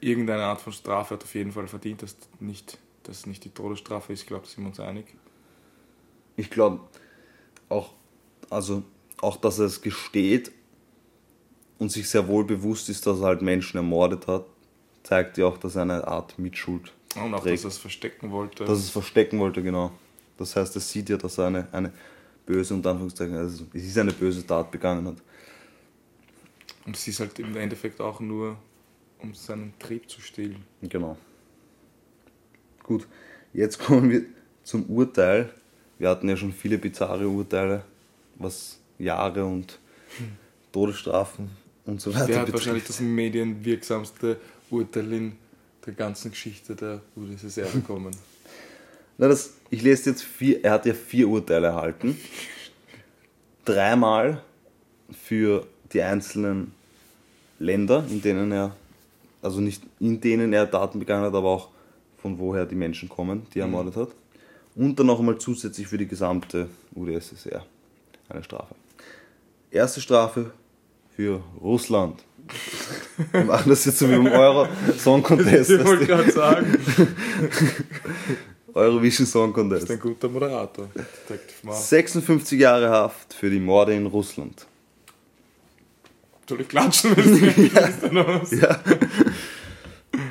irgendeine 0.00 0.44
Art 0.44 0.60
von 0.60 0.72
Strafe 0.72 1.14
hat 1.14 1.24
auf 1.24 1.34
jeden 1.34 1.52
Fall 1.52 1.68
verdient, 1.68 2.02
dass 2.02 2.16
nicht, 2.38 2.78
dass 3.02 3.18
es 3.18 3.26
nicht 3.26 3.44
die 3.44 3.50
Todesstrafe 3.50 4.12
ist, 4.12 4.22
ich 4.22 4.26
glaube, 4.26 4.44
da 4.44 4.50
sind 4.50 4.64
wir 4.64 4.68
uns 4.68 4.80
einig. 4.80 5.06
ich 6.36 6.50
glaube 6.50 6.80
auch, 7.68 7.92
also 8.50 8.82
auch, 9.20 9.36
dass 9.36 9.58
er 9.58 9.66
es 9.66 9.80
gesteht 9.82 10.52
und 11.78 11.90
sich 11.90 12.08
sehr 12.08 12.26
wohl 12.28 12.44
bewusst 12.44 12.88
ist, 12.88 13.06
dass 13.06 13.20
er 13.20 13.26
halt 13.26 13.42
Menschen 13.42 13.76
ermordet 13.76 14.26
hat, 14.26 14.44
zeigt 15.02 15.38
ja 15.38 15.46
auch, 15.46 15.58
dass 15.58 15.76
er 15.76 15.82
eine 15.82 16.06
Art 16.06 16.38
Mitschuld 16.38 16.92
Und 17.14 17.34
auch, 17.34 17.42
trägt. 17.42 17.58
dass 17.58 17.64
er 17.64 17.68
es 17.68 17.78
verstecken 17.78 18.30
wollte. 18.30 18.64
dass 18.64 18.78
er 18.78 18.84
es 18.84 18.90
verstecken 18.90 19.38
wollte, 19.38 19.62
genau. 19.62 19.92
Das 20.36 20.54
heißt, 20.56 20.74
er 20.74 20.80
sieht 20.80 21.08
ja, 21.08 21.16
dass 21.16 21.38
er 21.38 21.46
eine, 21.46 21.68
eine 21.72 21.92
böse, 22.44 22.74
unter 22.74 22.90
Anführungszeichen, 22.90 23.36
also 23.36 23.64
es 23.72 23.84
ist 23.84 23.98
eine 23.98 24.12
böse 24.12 24.46
Tat 24.46 24.70
begangen 24.70 25.06
hat. 25.06 25.16
Und 26.84 26.96
es 26.96 27.08
ist 27.08 27.20
halt 27.20 27.38
im 27.38 27.56
Endeffekt 27.56 28.00
auch 28.00 28.20
nur, 28.20 28.56
um 29.18 29.34
seinen 29.34 29.72
Trieb 29.78 30.08
zu 30.08 30.20
stillen. 30.20 30.64
Genau. 30.82 31.16
Gut, 32.82 33.06
jetzt 33.52 33.78
kommen 33.84 34.10
wir 34.10 34.22
zum 34.62 34.84
Urteil. 34.86 35.50
Wir 35.98 36.10
hatten 36.10 36.28
ja 36.28 36.36
schon 36.36 36.52
viele 36.52 36.78
bizarre 36.78 37.26
Urteile, 37.26 37.84
was 38.38 38.78
Jahre 38.98 39.44
und 39.44 39.78
Todesstrafen 40.72 41.50
und 41.84 42.00
so 42.00 42.14
weiter 42.14 42.26
Der 42.26 42.36
hat 42.36 42.46
betrifft. 42.46 42.66
wahrscheinlich 42.66 42.84
das 42.84 43.00
medienwirksamste 43.00 44.38
Urteil 44.70 45.12
in 45.12 45.32
der 45.84 45.94
ganzen 45.94 46.30
Geschichte 46.30 46.74
der 46.74 47.00
UdSSR 47.16 47.66
bekommen. 47.66 48.14
Na, 49.18 49.28
das, 49.28 49.54
ich 49.70 49.82
lese 49.82 50.10
jetzt 50.10 50.22
vier, 50.22 50.62
er 50.62 50.72
hat 50.72 50.86
ja 50.86 50.92
vier 50.92 51.28
Urteile 51.28 51.68
erhalten. 51.68 52.20
Dreimal 53.64 54.42
für 55.24 55.66
die 55.92 56.02
einzelnen 56.02 56.72
Länder, 57.58 58.04
in 58.10 58.20
denen 58.20 58.52
er, 58.52 58.76
also 59.40 59.60
nicht 59.60 59.82
in 60.00 60.20
denen 60.20 60.52
er 60.52 60.70
Taten 60.70 60.98
begangen 60.98 61.24
hat, 61.24 61.34
aber 61.34 61.48
auch 61.48 61.68
von 62.18 62.38
woher 62.38 62.66
die 62.66 62.74
Menschen 62.74 63.08
kommen, 63.08 63.46
die 63.54 63.60
er 63.60 63.64
ermordet 63.64 63.96
hat. 63.96 64.08
Und 64.74 64.98
dann 64.98 65.06
noch 65.06 65.20
einmal 65.20 65.38
zusätzlich 65.38 65.86
für 65.86 65.96
die 65.96 66.06
gesamte 66.06 66.68
UdSSR 66.94 67.64
eine 68.28 68.42
Strafe. 68.42 68.74
Erste 69.70 70.00
Strafe 70.00 70.50
für 71.14 71.42
Russland. 71.60 72.22
Wir 73.32 73.44
machen 73.44 73.70
das 73.70 73.84
jetzt 73.84 73.98
so 73.98 74.08
wie 74.08 74.14
beim 74.16 74.26
Euro 74.28 74.68
Song 74.98 75.22
Contest. 75.22 75.70
Ich 75.70 75.84
wollte 75.84 76.06
gerade 76.06 76.30
sagen, 76.30 76.76
Eurovision 78.74 79.26
Song 79.26 79.48
ist 79.50 79.54
Contest. 79.54 79.90
ein 79.90 79.98
guter 79.98 80.28
Moderator. 80.28 80.88
Detective 80.94 81.66
Mark. 81.66 81.76
56 81.78 82.60
Jahre 82.60 82.88
Haft 82.90 83.34
für 83.34 83.50
die 83.50 83.58
Morde 83.58 83.94
in 83.94 84.06
Russland. 84.06 84.66
Soll 86.48 86.60
ich 86.60 86.68
klatschen, 86.68 87.16
wenn 87.16 87.32
es 87.34 87.40
ist 87.88 88.04
oder 88.04 88.40
was? 88.40 88.50
Ja. 88.52 88.78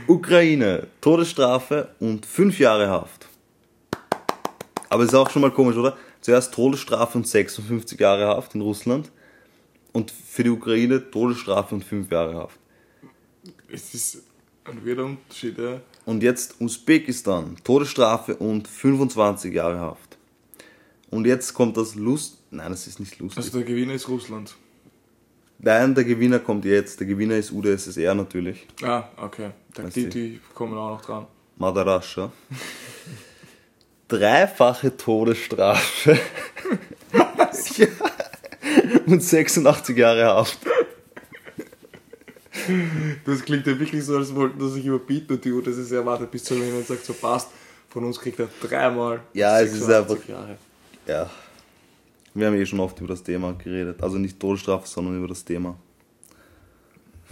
Ukraine, 0.08 0.88
Todesstrafe 1.02 1.90
und 2.00 2.26
5 2.26 2.60
Jahre 2.60 2.88
Haft. 2.88 3.28
Aber 4.90 5.04
ist 5.04 5.14
auch 5.14 5.30
schon 5.30 5.42
mal 5.42 5.52
komisch, 5.52 5.76
oder? 5.76 5.98
Zuerst 6.26 6.56
Todesstrafe 6.56 7.20
und 7.20 7.28
56 7.28 8.00
Jahre 8.00 8.26
Haft 8.26 8.56
in 8.56 8.62
Russland 8.62 9.12
und 9.92 10.10
für 10.10 10.44
die 10.44 10.50
Ukraine 10.50 11.12
Todesstrafe 11.12 11.76
und 11.76 11.84
5 11.84 12.12
Jahre 12.12 12.34
Haft. 12.34 12.60
Es 13.72 13.94
ist 13.94 14.24
ein 14.64 14.84
weirder 14.84 15.06
Unterschied, 15.06 15.56
ja. 15.60 15.82
Und 16.04 16.24
jetzt 16.24 16.60
Usbekistan, 16.60 17.58
Todesstrafe 17.64 18.38
und 18.38 18.68
25 18.68 19.54
Jahre 19.54 19.80
Haft. 19.80 20.18
Und 21.12 21.28
jetzt 21.28 21.54
kommt 21.54 21.78
das 21.78 21.94
Lust. 21.94 22.40
Nein, 22.50 22.72
das 22.72 22.88
ist 22.88 23.00
nicht 23.00 23.20
lustig. 23.20 23.44
Also 23.44 23.60
der 23.60 23.68
Gewinner 23.68 23.94
ist 23.94 24.10
Russland. 24.10 24.56
Nein, 25.60 25.94
der 25.94 26.06
Gewinner 26.06 26.40
kommt 26.40 26.66
jetzt. 26.66 27.00
Der 27.02 27.06
Gewinner 27.06 27.36
ist 27.36 27.52
UdSSR 27.52 28.16
natürlich. 28.16 28.66
Ah, 28.82 29.10
okay. 29.18 29.52
Da, 29.76 29.84
die, 29.84 30.10
die 30.10 30.40
kommen 30.56 30.76
auch 30.76 30.90
noch 30.90 31.06
dran. 31.06 31.28
Madarascha. 31.58 32.32
Dreifache 34.08 34.96
Todesstrafe. 34.96 36.20
ja. 37.78 37.88
Und 39.08 39.22
86 39.24 39.98
Jahre 39.98 40.26
Haft. 40.26 40.60
Das 43.26 43.44
klingt 43.44 43.68
ja 43.68 43.78
wirklich 43.78 44.04
so, 44.04 44.18
als 44.18 44.34
wollten 44.34 44.60
sie 44.60 44.76
sich 44.76 44.86
überbieten 44.86 45.36
und 45.36 45.44
die 45.46 45.52
UdSSR 45.52 46.06
wartet 46.06 46.32
bis 46.32 46.44
zum 46.44 46.62
Ende 46.62 46.78
und 46.78 46.88
sagt 46.88 47.06
so, 47.06 47.14
passt, 47.14 47.50
von 47.90 48.04
uns 48.06 48.20
kriegt 48.20 48.40
er 48.40 48.48
dreimal 48.62 49.22
Ja, 49.34 49.60
es 49.60 49.74
ist 49.74 49.86
86 49.86 50.16
einfach- 50.18 50.30
Jahre. 50.30 50.58
Ja. 51.08 51.30
Wir 52.34 52.48
haben 52.48 52.56
eh 52.56 52.66
schon 52.66 52.80
oft 52.80 52.98
über 53.00 53.10
das 53.10 53.24
Thema 53.24 53.54
geredet. 53.54 54.02
Also 54.02 54.18
nicht 54.18 54.40
Todesstrafe, 54.40 54.88
sondern 54.88 55.18
über 55.18 55.28
das 55.28 55.44
Thema. 55.46 55.78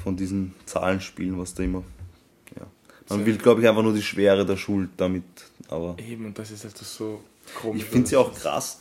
Von 0.03 0.15
diesen 0.15 0.53
Zahlenspielen, 0.65 1.37
was 1.39 1.53
da 1.53 1.63
immer. 1.63 1.83
Man 3.09 3.25
will, 3.25 3.37
glaube 3.37 3.61
ich, 3.61 3.67
einfach 3.67 3.83
nur 3.83 3.93
die 3.93 4.01
Schwere 4.01 4.45
der 4.45 4.57
Schuld 4.57 4.89
damit. 4.97 5.23
Aber 5.69 5.95
Eben, 5.99 6.25
und 6.27 6.37
das 6.39 6.51
ist 6.51 6.63
halt 6.63 6.77
so 6.77 7.21
komisch. 7.59 7.81
ich 7.83 7.87
finde 7.89 8.05
es 8.05 8.11
ja 8.11 8.19
auch 8.19 8.33
krass, 8.33 8.79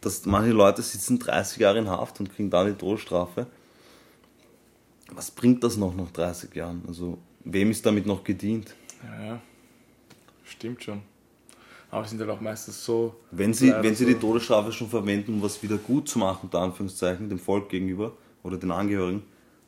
dass 0.00 0.24
manche 0.26 0.52
Leute 0.52 0.82
sitzen 0.82 1.18
30 1.18 1.58
Jahre 1.58 1.78
in 1.78 1.88
Haft 1.88 2.20
und 2.20 2.34
kriegen 2.34 2.50
dann 2.50 2.66
die 2.68 2.72
Todesstrafe. 2.74 3.46
Was 5.12 5.30
bringt 5.30 5.62
das 5.64 5.76
noch 5.76 5.94
nach 5.94 6.10
30 6.10 6.54
Jahren? 6.54 6.82
Also, 6.86 7.18
wem 7.44 7.70
ist 7.70 7.84
damit 7.86 8.06
noch 8.06 8.22
gedient? 8.24 8.74
Ja, 9.02 9.24
ja. 9.24 9.40
Stimmt 10.44 10.82
schon. 10.84 11.02
Aber 11.90 12.04
es 12.04 12.10
sind 12.10 12.20
halt 12.20 12.30
auch 12.30 12.40
meistens 12.40 12.84
so. 12.84 13.16
Wenn 13.30 13.54
sie, 13.54 13.72
wenn 13.72 13.94
sie 13.94 14.04
so- 14.04 14.10
die 14.10 14.16
Todesstrafe 14.18 14.72
schon 14.72 14.88
verwenden, 14.90 15.34
um 15.34 15.42
was 15.42 15.62
wieder 15.62 15.78
gut 15.78 16.08
zu 16.08 16.18
machen, 16.18 16.40
unter 16.44 16.60
Anführungszeichen, 16.60 17.28
dem 17.30 17.38
Volk 17.38 17.70
gegenüber 17.70 18.12
oder 18.42 18.58
den 18.58 18.70
Angehörigen, 18.70 19.22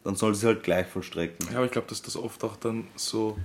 dann 0.04 0.16
soll 0.16 0.34
sie 0.34 0.46
halt 0.46 0.62
gleich 0.62 0.86
vollstrecken. 0.86 1.48
Ja, 1.50 1.56
aber 1.56 1.66
ich 1.66 1.72
glaube, 1.72 1.86
dass 1.88 2.02
das 2.02 2.16
oft 2.16 2.42
auch 2.44 2.56
dann 2.56 2.86
so 2.96 3.38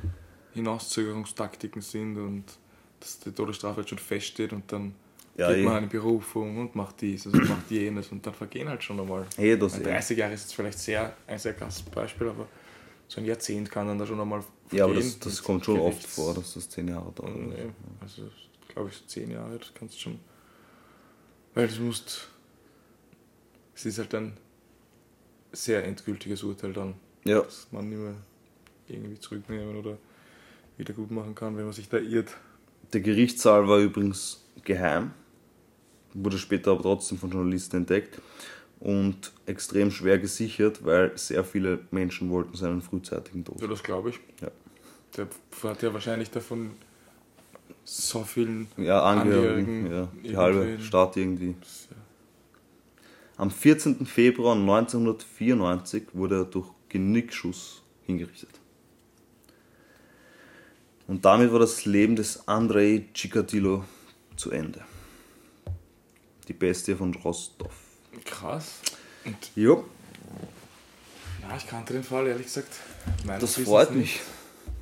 Hinauszögerungstaktiken 0.55 1.81
sind 1.81 2.17
und 2.17 2.43
dass 2.99 3.19
die 3.19 3.31
Todesstrafe 3.31 3.77
halt 3.77 3.89
schon 3.89 3.97
feststeht 3.99 4.51
und 4.53 4.71
dann 4.71 4.95
Ja, 5.37 5.53
geht 5.53 5.63
man 5.63 5.73
eh. 5.73 5.77
eine 5.77 5.87
Berufung 5.87 6.57
und 6.59 6.75
macht 6.75 7.01
dieses 7.01 7.33
und 7.33 7.47
macht 7.47 7.69
jenes 7.69 8.11
und 8.11 8.25
dann 8.25 8.33
vergehen 8.33 8.67
halt 8.69 8.83
schon 8.83 8.99
einmal. 8.99 9.25
Hey, 9.35 9.57
das 9.57 9.75
Ein 9.75 9.81
eh. 9.81 9.83
30 9.85 10.17
Jahre 10.17 10.33
ist 10.33 10.41
jetzt 10.41 10.55
vielleicht 10.55 10.79
sehr, 10.79 11.15
ein 11.27 11.37
sehr 11.39 11.53
krasses 11.53 11.83
Beispiel, 11.83 12.27
aber 12.29 12.47
so 13.07 13.21
ein 13.21 13.25
Jahrzehnt 13.25 13.69
kann 13.69 13.87
dann 13.87 13.99
da 13.99 14.07
schon 14.07 14.19
einmal 14.19 14.41
vergehen. 14.41 14.77
Ja, 14.79 14.85
aber 14.85 14.95
das, 14.95 15.19
das 15.19 15.43
kommt 15.43 15.65
schon 15.65 15.79
oft 15.79 16.05
vor, 16.07 16.33
dass 16.33 16.55
das 16.55 16.69
zehn 16.69 16.87
Jahre 16.87 17.11
dauert. 17.11 17.35
Nee, 17.35 17.69
also 18.01 18.23
glaube 18.69 18.89
ich 18.89 18.97
so 18.97 19.05
10 19.05 19.31
Jahre, 19.31 19.57
das 19.59 19.71
kannst 19.73 19.95
du 19.95 19.99
schon. 19.99 20.19
Weil 21.53 21.67
du 21.67 21.81
musst. 21.81 22.27
Es 23.75 23.85
ist 23.85 23.99
halt 23.99 24.13
ein 24.15 24.37
sehr 25.51 25.83
endgültiges 25.85 26.43
Urteil 26.43 26.73
dann, 26.73 26.95
Ja, 27.25 27.41
das 27.41 27.67
man 27.71 27.89
nicht 27.89 27.99
mehr 27.99 28.15
irgendwie 28.87 29.19
zurücknehmen 29.19 29.75
oder 29.77 29.97
wieder 30.77 30.93
gut 30.93 31.11
machen 31.11 31.35
kann, 31.35 31.57
wenn 31.57 31.65
man 31.65 31.73
sich 31.73 31.89
da 31.89 31.97
irrt. 31.97 32.35
der 32.93 33.01
Gerichtssaal 33.01 33.67
war 33.67 33.79
übrigens 33.79 34.43
geheim, 34.63 35.11
wurde 36.13 36.37
später 36.37 36.71
aber 36.71 36.81
trotzdem 36.81 37.17
von 37.17 37.31
Journalisten 37.31 37.77
entdeckt 37.77 38.21
und 38.79 39.31
extrem 39.45 39.91
schwer 39.91 40.19
gesichert, 40.19 40.83
weil 40.85 41.17
sehr 41.17 41.43
viele 41.43 41.79
Menschen 41.91 42.29
wollten 42.29 42.55
seinen 42.55 42.81
frühzeitigen 42.81 43.43
Tod. 43.43 43.61
Ja, 43.61 43.67
das 43.67 43.83
glaube 43.83 44.09
ich. 44.09 44.19
Ja. 44.41 44.51
Der 45.17 45.27
hat 45.63 45.81
ja 45.81 45.93
wahrscheinlich 45.93 46.29
davon 46.29 46.71
so 47.83 48.23
vielen. 48.23 48.67
Ja, 48.77 49.03
Angehörigen, 49.03 49.91
ja, 49.91 50.07
die 50.23 50.35
halbe 50.35 50.79
Stadt 50.81 51.15
irgendwie. 51.17 51.55
Am 53.37 53.51
14. 53.51 54.05
Februar 54.05 54.55
1994 54.55 56.03
wurde 56.13 56.39
er 56.39 56.45
durch 56.45 56.69
Genickschuss 56.89 57.81
hingerichtet. 58.05 58.49
Und 61.07 61.23
damit 61.25 61.51
war 61.51 61.59
das 61.59 61.85
Leben 61.85 62.15
des 62.15 62.47
Andrei 62.47 63.05
Chikatilo 63.13 63.83
zu 64.35 64.51
Ende. 64.51 64.83
Die 66.47 66.53
Bestie 66.53 66.95
von 66.95 67.13
Rostov. 67.15 67.71
Krass. 68.23 68.79
Und 69.25 69.35
Jo, 69.55 69.85
ja, 71.47 71.55
ich 71.57 71.67
kannte 71.67 71.93
den 71.93 72.03
Fall 72.03 72.27
ehrlich 72.27 72.47
gesagt. 72.47 72.69
das 73.39 73.55
freut 73.57 73.91
mich. 73.93 74.19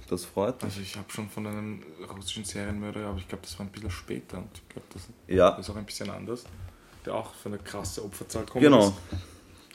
Das 0.10 0.26
freut 0.26 0.56
mich. 0.62 0.64
Also 0.72 0.82
ich 0.82 0.96
habe 0.96 1.12
schon 1.12 1.30
von 1.30 1.48
einem 1.48 1.84
russischen 2.16 2.46
Serienmörder, 2.46 3.08
aber 3.08 3.18
ich 3.18 3.28
glaube, 3.28 3.44
das 3.44 3.58
war 3.60 3.66
ein 3.66 3.72
bisschen 3.72 3.90
später 3.92 4.38
und 4.38 4.50
ich 4.54 4.70
glaube, 4.70 4.88
das 4.94 5.04
Ja, 5.28 5.50
ist 5.56 5.70
auch 5.70 5.76
ein 5.76 5.86
bisschen 5.86 6.10
anders. 6.10 6.44
Der 7.06 7.16
auch 7.16 7.34
für 7.34 7.50
eine 7.50 7.58
krasse 7.58 8.04
Opferzahl 8.04 8.46
kommt. 8.46 8.64
genau. 8.64 8.96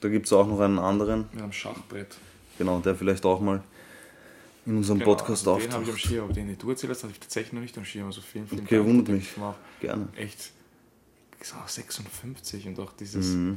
Da 0.01 0.09
gibt 0.09 0.27
es 0.27 0.33
auch 0.33 0.47
noch 0.47 0.61
einen 0.61 0.79
anderen, 0.79 1.27
Mit 1.33 1.43
einem 1.43 1.53
Schachbrett. 1.53 2.17
genau, 2.57 2.79
der 2.81 2.95
vielleicht 2.95 3.25
auch 3.27 3.41
mal 3.41 3.63
in 4.69 4.77
unserem 4.77 4.99
Genau, 4.99 5.15
Podcast 5.15 5.49
also 5.49 5.59
Den 5.59 5.73
habe 5.73 5.83
ich 5.83 5.89
am 5.89 5.95
auftaucht. 5.95 6.11
Schirm, 6.11 6.25
aber 6.25 6.33
den, 6.35 6.47
den 6.49 6.59
du 6.59 6.71
erzählt 6.71 6.91
hast, 6.91 7.03
habe 7.03 7.13
ich 7.13 7.21
tatsächlich 7.21 7.53
noch 7.55 7.63
nicht 7.63 7.77
am 7.79 7.85
Schirm. 7.85 8.07
Also 8.07 8.21
vielen, 8.21 8.47
vielen 8.47 8.63
Okay, 8.63 8.77
Dank. 8.77 8.89
wundert 8.89 9.09
mich. 9.09 9.29
ich 9.37 9.81
Gerne. 9.81 10.09
Echt, 10.17 10.53
ist 11.41 11.55
auch 11.55 11.69
56 11.69 12.67
und 12.69 12.79
auch 12.81 12.93
dieses. 12.93 13.27
Mhm. 13.29 13.57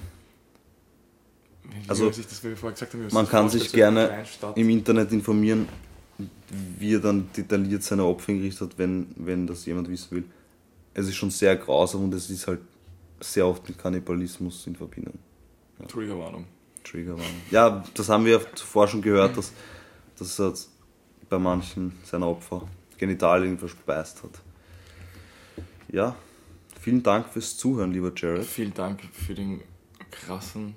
Also, 1.88 2.12
sich 2.12 2.26
das, 2.26 2.44
wir 2.44 2.58
vorher 2.58 2.74
gesagt 2.74 2.94
haben, 2.94 3.08
man 3.12 3.30
kann 3.30 3.48
sich 3.50 3.72
gerne 3.72 4.26
im 4.56 4.70
Internet 4.70 5.12
informieren, 5.12 5.68
wie 6.80 6.96
er 6.96 7.00
dann 7.00 7.30
detailliert 7.38 7.84
seine 7.84 8.04
Opfer 8.04 8.32
hingerichtet 8.32 8.72
hat, 8.72 8.78
wenn, 8.80 9.08
wenn 9.16 9.46
das 9.46 9.66
jemand 9.66 9.88
wissen 9.90 10.10
will. 10.12 10.24
Es 10.94 11.08
ist 11.08 11.16
schon 11.16 11.30
sehr 11.30 11.56
grausam 11.56 12.06
und 12.06 12.14
es 12.16 12.30
ist 12.30 12.48
halt 12.48 12.62
sehr 13.20 13.46
oft 13.46 13.68
mit 13.68 13.78
Kannibalismus 13.78 14.66
in 14.66 14.76
Verbindung. 14.76 15.14
Triggerwarnung. 15.88 16.46
Triggerwarnung. 16.84 17.42
Ja, 17.52 17.84
das 17.94 18.10
haben 18.10 18.26
wir 18.26 18.42
zuvor 18.56 18.88
schon 18.88 19.02
gehört, 19.04 19.38
dass, 19.38 19.52
dass 20.18 20.36
bei 21.32 21.40
manchen 21.40 21.98
seiner 22.04 22.28
Opfer 22.28 22.68
Genitalien 22.98 23.58
verspeist 23.58 24.22
hat. 24.22 24.42
Ja, 25.88 26.16
vielen 26.80 27.02
Dank 27.02 27.30
fürs 27.30 27.58
Zuhören, 27.58 27.94
lieber 27.94 28.12
Jared. 28.14 28.46
Vielen 28.46 28.74
Dank 28.74 29.02
für 29.14 29.34
den 29.34 29.62
krassen, 30.12 30.76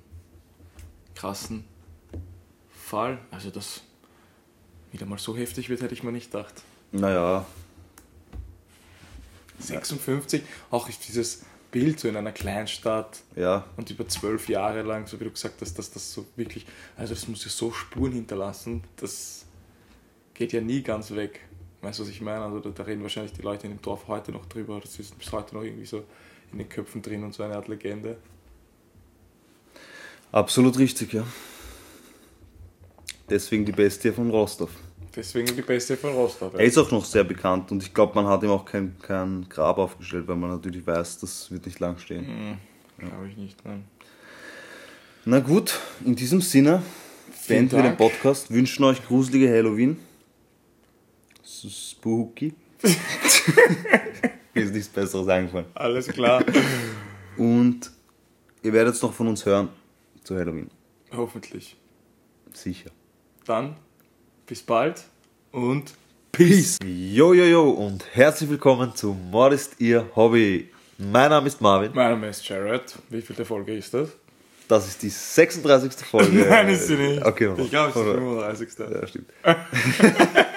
krassen 1.16 1.64
Fall. 2.70 3.18
Also, 3.32 3.50
dass 3.50 3.82
wieder 4.92 5.06
mal 5.06 5.18
so 5.18 5.36
heftig 5.36 5.68
wird, 5.68 5.82
hätte 5.82 5.92
ich 5.92 6.04
mir 6.04 6.12
nicht 6.12 6.30
gedacht. 6.30 6.54
Naja, 6.92 7.44
56, 9.58 10.42
auch 10.70 10.88
dieses 10.88 11.42
Bild 11.72 11.98
so 11.98 12.06
in 12.06 12.16
einer 12.16 12.30
Kleinstadt 12.30 13.22
ja, 13.34 13.64
und 13.76 13.90
über 13.90 14.06
zwölf 14.06 14.48
Jahre 14.48 14.82
lang, 14.82 15.08
so 15.08 15.18
wie 15.18 15.24
du 15.24 15.32
gesagt 15.32 15.60
hast, 15.60 15.76
dass 15.80 15.90
das 15.90 16.12
so 16.12 16.24
wirklich, 16.36 16.64
also 16.96 17.12
das 17.12 17.26
muss 17.26 17.44
ja 17.44 17.50
so 17.50 17.72
Spuren 17.72 18.12
hinterlassen, 18.12 18.84
das 18.96 19.43
geht 20.34 20.52
ja 20.52 20.60
nie 20.60 20.82
ganz 20.82 21.10
weg. 21.12 21.40
Weißt 21.82 21.98
du, 21.98 22.02
was 22.02 22.10
ich 22.10 22.20
meine? 22.20 22.44
Also 22.44 22.60
da, 22.60 22.70
da 22.70 22.82
reden 22.82 23.02
wahrscheinlich 23.02 23.32
die 23.32 23.42
Leute 23.42 23.66
in 23.66 23.74
dem 23.74 23.82
Dorf 23.82 24.08
heute 24.08 24.32
noch 24.32 24.46
drüber, 24.46 24.80
das 24.80 24.98
ist 24.98 25.16
bis 25.18 25.32
heute 25.32 25.54
noch 25.54 25.62
irgendwie 25.62 25.86
so 25.86 26.04
in 26.52 26.58
den 26.58 26.68
Köpfen 26.68 27.02
drin 27.02 27.22
und 27.24 27.34
so 27.34 27.42
eine 27.42 27.56
Art 27.56 27.68
Legende. 27.68 28.16
absolut 30.32 30.78
richtig, 30.78 31.12
ja. 31.12 31.24
Deswegen 33.28 33.64
die 33.64 33.72
Bestie 33.72 34.12
von 34.12 34.30
Rostov. 34.30 34.70
Deswegen 35.16 35.54
die 35.54 35.62
beste 35.62 35.96
von 35.96 36.12
Rostov. 36.12 36.54
Er 36.54 36.64
ist 36.64 36.76
auch 36.76 36.90
noch 36.90 37.04
sehr 37.04 37.22
bekannt 37.24 37.70
und 37.70 37.82
ich 37.82 37.94
glaube, 37.94 38.14
man 38.16 38.26
hat 38.26 38.42
ihm 38.42 38.50
auch 38.50 38.64
kein, 38.64 38.96
kein 39.00 39.46
Grab 39.48 39.78
aufgestellt, 39.78 40.26
weil 40.26 40.36
man 40.36 40.50
natürlich 40.50 40.84
weiß, 40.86 41.20
das 41.20 41.50
wird 41.50 41.66
nicht 41.66 41.78
lang 41.78 41.98
stehen. 41.98 42.26
Hm, 42.26 43.08
Glaube 43.08 43.28
ich 43.28 43.36
nicht, 43.36 43.64
nein. 43.64 43.84
Na 45.24 45.38
gut, 45.38 45.78
in 46.04 46.16
diesem 46.16 46.40
Sinne 46.40 46.82
beenden 47.46 47.76
wir 47.76 47.82
den. 47.82 47.96
Podcast, 47.96 48.50
wünschen 48.50 48.84
euch 48.84 49.06
gruselige 49.06 49.48
Halloween. 49.48 49.98
Spooky. 51.44 52.54
Mir 54.54 54.62
ist 54.62 54.72
nichts 54.72 54.88
Besseres 54.88 55.28
eingefallen. 55.28 55.66
Alles 55.74 56.08
klar. 56.08 56.42
Und 57.36 57.90
ihr 58.62 58.72
werdet 58.72 58.94
es 58.94 59.02
noch 59.02 59.12
von 59.12 59.28
uns 59.28 59.44
hören 59.44 59.68
zu 60.22 60.36
Halloween. 60.36 60.70
Hoffentlich. 61.12 61.76
Sicher. 62.52 62.90
Dann 63.44 63.76
bis 64.46 64.62
bald 64.62 65.04
und 65.52 65.92
Peace. 66.32 66.78
Yo, 66.82 67.34
yo, 67.34 67.44
yo 67.44 67.70
und 67.70 68.04
herzlich 68.14 68.48
willkommen 68.48 68.94
zu 68.94 69.12
Mord 69.12 69.52
ist 69.52 69.80
Ihr 69.80 70.08
Hobby. 70.16 70.70
Mein 70.96 71.30
Name 71.30 71.46
ist 71.48 71.60
Marvin. 71.60 71.90
mein 71.94 72.10
Name 72.12 72.28
ist 72.28 72.48
Jared. 72.48 72.94
Wie 73.10 73.20
viel 73.20 73.36
der 73.36 73.44
Folge 73.44 73.76
ist 73.76 73.92
das? 73.92 74.08
Das 74.66 74.88
ist 74.88 75.02
die 75.02 75.10
36. 75.10 75.92
Folge. 76.06 76.46
Nein, 76.48 76.68
ist 76.70 76.86
sie 76.86 76.96
nicht. 76.96 77.24
Okay. 77.24 77.52
Ich 77.58 77.70
glaube, 77.70 77.90
es 77.90 77.96
ist 77.96 78.06
die 78.06 78.14
35. 78.14 78.78
Ja, 78.78 79.06
stimmt. 79.06 79.28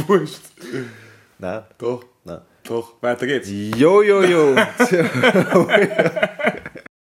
Fuck. 0.00 0.08
Wurscht. 0.08 0.40
Nein, 1.38 1.62
Doch, 1.78 2.04
nein. 2.24 2.40
doch. 2.64 2.94
Weiter 3.00 3.26
geht's. 3.26 3.48
Yo, 3.50 4.02
yo, 4.02 4.22
yo. 4.22 4.54